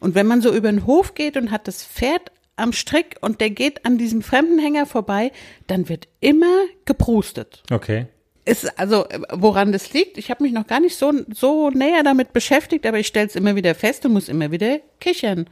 Und 0.00 0.14
wenn 0.14 0.26
man 0.26 0.42
so 0.42 0.54
über 0.54 0.70
den 0.70 0.86
Hof 0.86 1.14
geht 1.14 1.36
und 1.36 1.50
hat 1.50 1.66
das 1.66 1.82
Pferd 1.82 2.30
am 2.56 2.72
Strick 2.72 3.16
und 3.20 3.40
der 3.40 3.50
geht 3.50 3.84
an 3.84 3.98
diesem 3.98 4.22
fremden 4.22 4.58
Hänger 4.58 4.86
vorbei, 4.86 5.32
dann 5.66 5.88
wird 5.88 6.08
immer 6.20 6.64
geprustet. 6.84 7.62
Okay. 7.70 8.06
Ist 8.46 8.78
also, 8.78 9.06
woran 9.30 9.72
das 9.72 9.94
liegt, 9.94 10.18
ich 10.18 10.30
habe 10.30 10.42
mich 10.42 10.52
noch 10.52 10.66
gar 10.66 10.78
nicht 10.78 10.96
so, 10.96 11.10
so 11.32 11.70
näher 11.70 12.02
damit 12.02 12.34
beschäftigt, 12.34 12.84
aber 12.84 12.98
ich 12.98 13.06
stelle 13.06 13.26
es 13.26 13.36
immer 13.36 13.56
wieder 13.56 13.74
fest 13.74 14.04
und 14.04 14.12
muss 14.12 14.28
immer 14.28 14.50
wieder 14.50 14.80
kichern. 15.00 15.46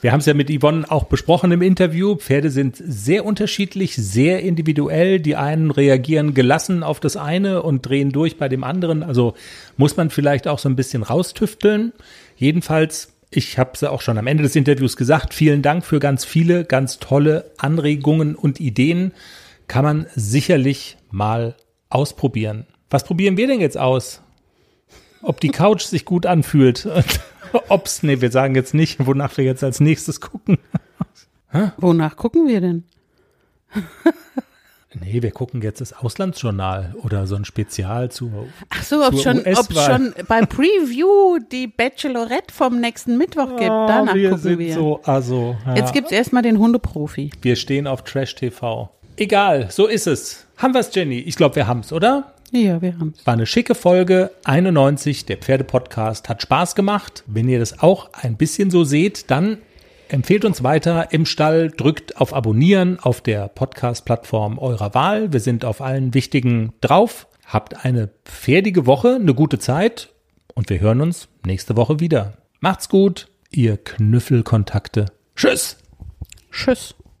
Wir 0.00 0.12
haben 0.12 0.20
es 0.20 0.26
ja 0.26 0.32
mit 0.32 0.48
Yvonne 0.50 0.90
auch 0.90 1.04
besprochen 1.04 1.52
im 1.52 1.60
Interview. 1.60 2.16
Pferde 2.16 2.48
sind 2.48 2.76
sehr 2.78 3.26
unterschiedlich, 3.26 3.94
sehr 3.94 4.40
individuell. 4.40 5.20
Die 5.20 5.36
einen 5.36 5.70
reagieren 5.70 6.32
gelassen 6.32 6.82
auf 6.82 6.98
das 6.98 7.18
eine 7.18 7.62
und 7.62 7.82
drehen 7.82 8.10
durch 8.10 8.38
bei 8.38 8.48
dem 8.48 8.64
anderen. 8.64 9.02
Also 9.02 9.34
muss 9.76 9.98
man 9.98 10.08
vielleicht 10.08 10.48
auch 10.48 10.58
so 10.58 10.70
ein 10.70 10.76
bisschen 10.76 11.02
raustüfteln. 11.02 11.92
Jedenfalls 12.36 13.12
ich 13.30 13.58
habe 13.58 13.70
es 13.74 13.80
ja 13.80 13.90
auch 13.90 14.00
schon 14.00 14.18
am 14.18 14.26
Ende 14.26 14.42
des 14.42 14.56
Interviews 14.56 14.96
gesagt. 14.96 15.34
Vielen 15.34 15.62
Dank 15.62 15.84
für 15.84 16.00
ganz 16.00 16.24
viele, 16.24 16.64
ganz 16.64 16.98
tolle 16.98 17.52
Anregungen 17.58 18.34
und 18.34 18.60
Ideen. 18.60 19.12
kann 19.68 19.84
man 19.84 20.06
sicherlich 20.16 20.96
mal 21.10 21.54
ausprobieren. 21.90 22.66
Was 22.90 23.04
probieren 23.04 23.36
wir 23.36 23.46
denn 23.46 23.60
jetzt 23.60 23.78
aus? 23.78 24.20
Ob 25.22 25.40
die 25.40 25.50
Couch 25.50 25.82
sich 25.82 26.04
gut 26.04 26.26
anfühlt. 26.26 26.88
Ob's, 27.68 28.02
nee, 28.02 28.20
wir 28.20 28.32
sagen 28.32 28.56
jetzt 28.56 28.74
nicht, 28.74 29.06
wonach 29.06 29.36
wir 29.36 29.44
jetzt 29.44 29.62
als 29.62 29.78
nächstes 29.78 30.20
gucken. 30.20 30.58
Wonach 31.76 32.16
gucken 32.16 32.48
wir 32.48 32.60
denn? 32.60 32.84
Nee, 34.98 35.22
wir 35.22 35.30
gucken 35.30 35.62
jetzt 35.62 35.80
das 35.80 35.92
Auslandsjournal 35.92 36.94
oder 37.02 37.26
so 37.28 37.36
ein 37.36 37.44
Spezial 37.44 38.10
zu. 38.10 38.32
Ach 38.70 38.82
so, 38.82 39.04
ob 39.06 39.16
schon, 39.20 39.38
ob 39.46 39.72
schon 39.72 40.12
bei 40.26 40.44
Preview 40.44 41.38
die 41.52 41.68
Bachelorette 41.68 42.52
vom 42.52 42.80
nächsten 42.80 43.16
Mittwoch 43.16 43.50
gibt. 43.56 43.70
Danach 43.70 44.12
Oh, 44.12 44.16
wir 44.16 44.30
gucken 44.30 44.42
sind 44.42 44.58
wir. 44.58 44.74
so, 44.74 45.00
also, 45.04 45.56
ja. 45.64 45.76
Jetzt 45.76 45.92
gibt's 45.92 46.10
erstmal 46.10 46.42
den 46.42 46.58
Hundeprofi. 46.58 47.30
wir 47.40 47.54
stehen 47.54 47.86
auf 47.86 48.02
Trash 48.02 48.34
TV. 48.34 48.90
Egal, 49.16 49.68
so 49.70 49.86
ist 49.86 50.06
es. 50.08 50.46
Haben 50.56 50.74
wir's, 50.74 50.92
Jenny? 50.92 51.18
Ich 51.20 51.36
glaube, 51.36 51.54
wir 51.56 51.66
haben's, 51.68 51.92
oder? 51.92 52.32
Ja, 52.50 52.82
wir 52.82 52.98
haben's. 52.98 53.24
War 53.24 53.34
eine 53.34 53.46
schicke 53.46 53.76
Folge 53.76 54.32
91, 54.44 55.24
der 55.26 55.36
Pferdepodcast. 55.36 56.28
Hat 56.28 56.42
Spaß 56.42 56.74
gemacht. 56.74 57.22
Wenn 57.28 57.48
ihr 57.48 57.60
das 57.60 57.78
auch 57.80 58.10
ein 58.12 58.36
bisschen 58.36 58.70
so 58.72 58.82
seht, 58.82 59.30
dann 59.30 59.58
empfehlt 60.12 60.44
uns 60.44 60.62
weiter 60.62 61.12
im 61.12 61.24
Stall, 61.24 61.70
drückt 61.70 62.16
auf 62.16 62.34
Abonnieren 62.34 62.98
auf 63.00 63.20
der 63.20 63.48
Podcast-Plattform 63.48 64.58
eurer 64.58 64.94
Wahl. 64.94 65.32
Wir 65.32 65.40
sind 65.40 65.64
auf 65.64 65.80
allen 65.80 66.14
wichtigen 66.14 66.72
drauf. 66.80 67.26
Habt 67.46 67.84
eine 67.84 68.10
pferdige 68.24 68.86
Woche, 68.86 69.16
eine 69.20 69.34
gute 69.34 69.58
Zeit 69.58 70.12
und 70.54 70.68
wir 70.68 70.80
hören 70.80 71.00
uns 71.00 71.28
nächste 71.44 71.76
Woche 71.76 72.00
wieder. 72.00 72.38
Macht's 72.60 72.88
gut, 72.88 73.28
ihr 73.50 73.76
Knüffelkontakte. 73.76 75.06
Tschüss! 75.36 75.78
Tschüss. 76.50 76.94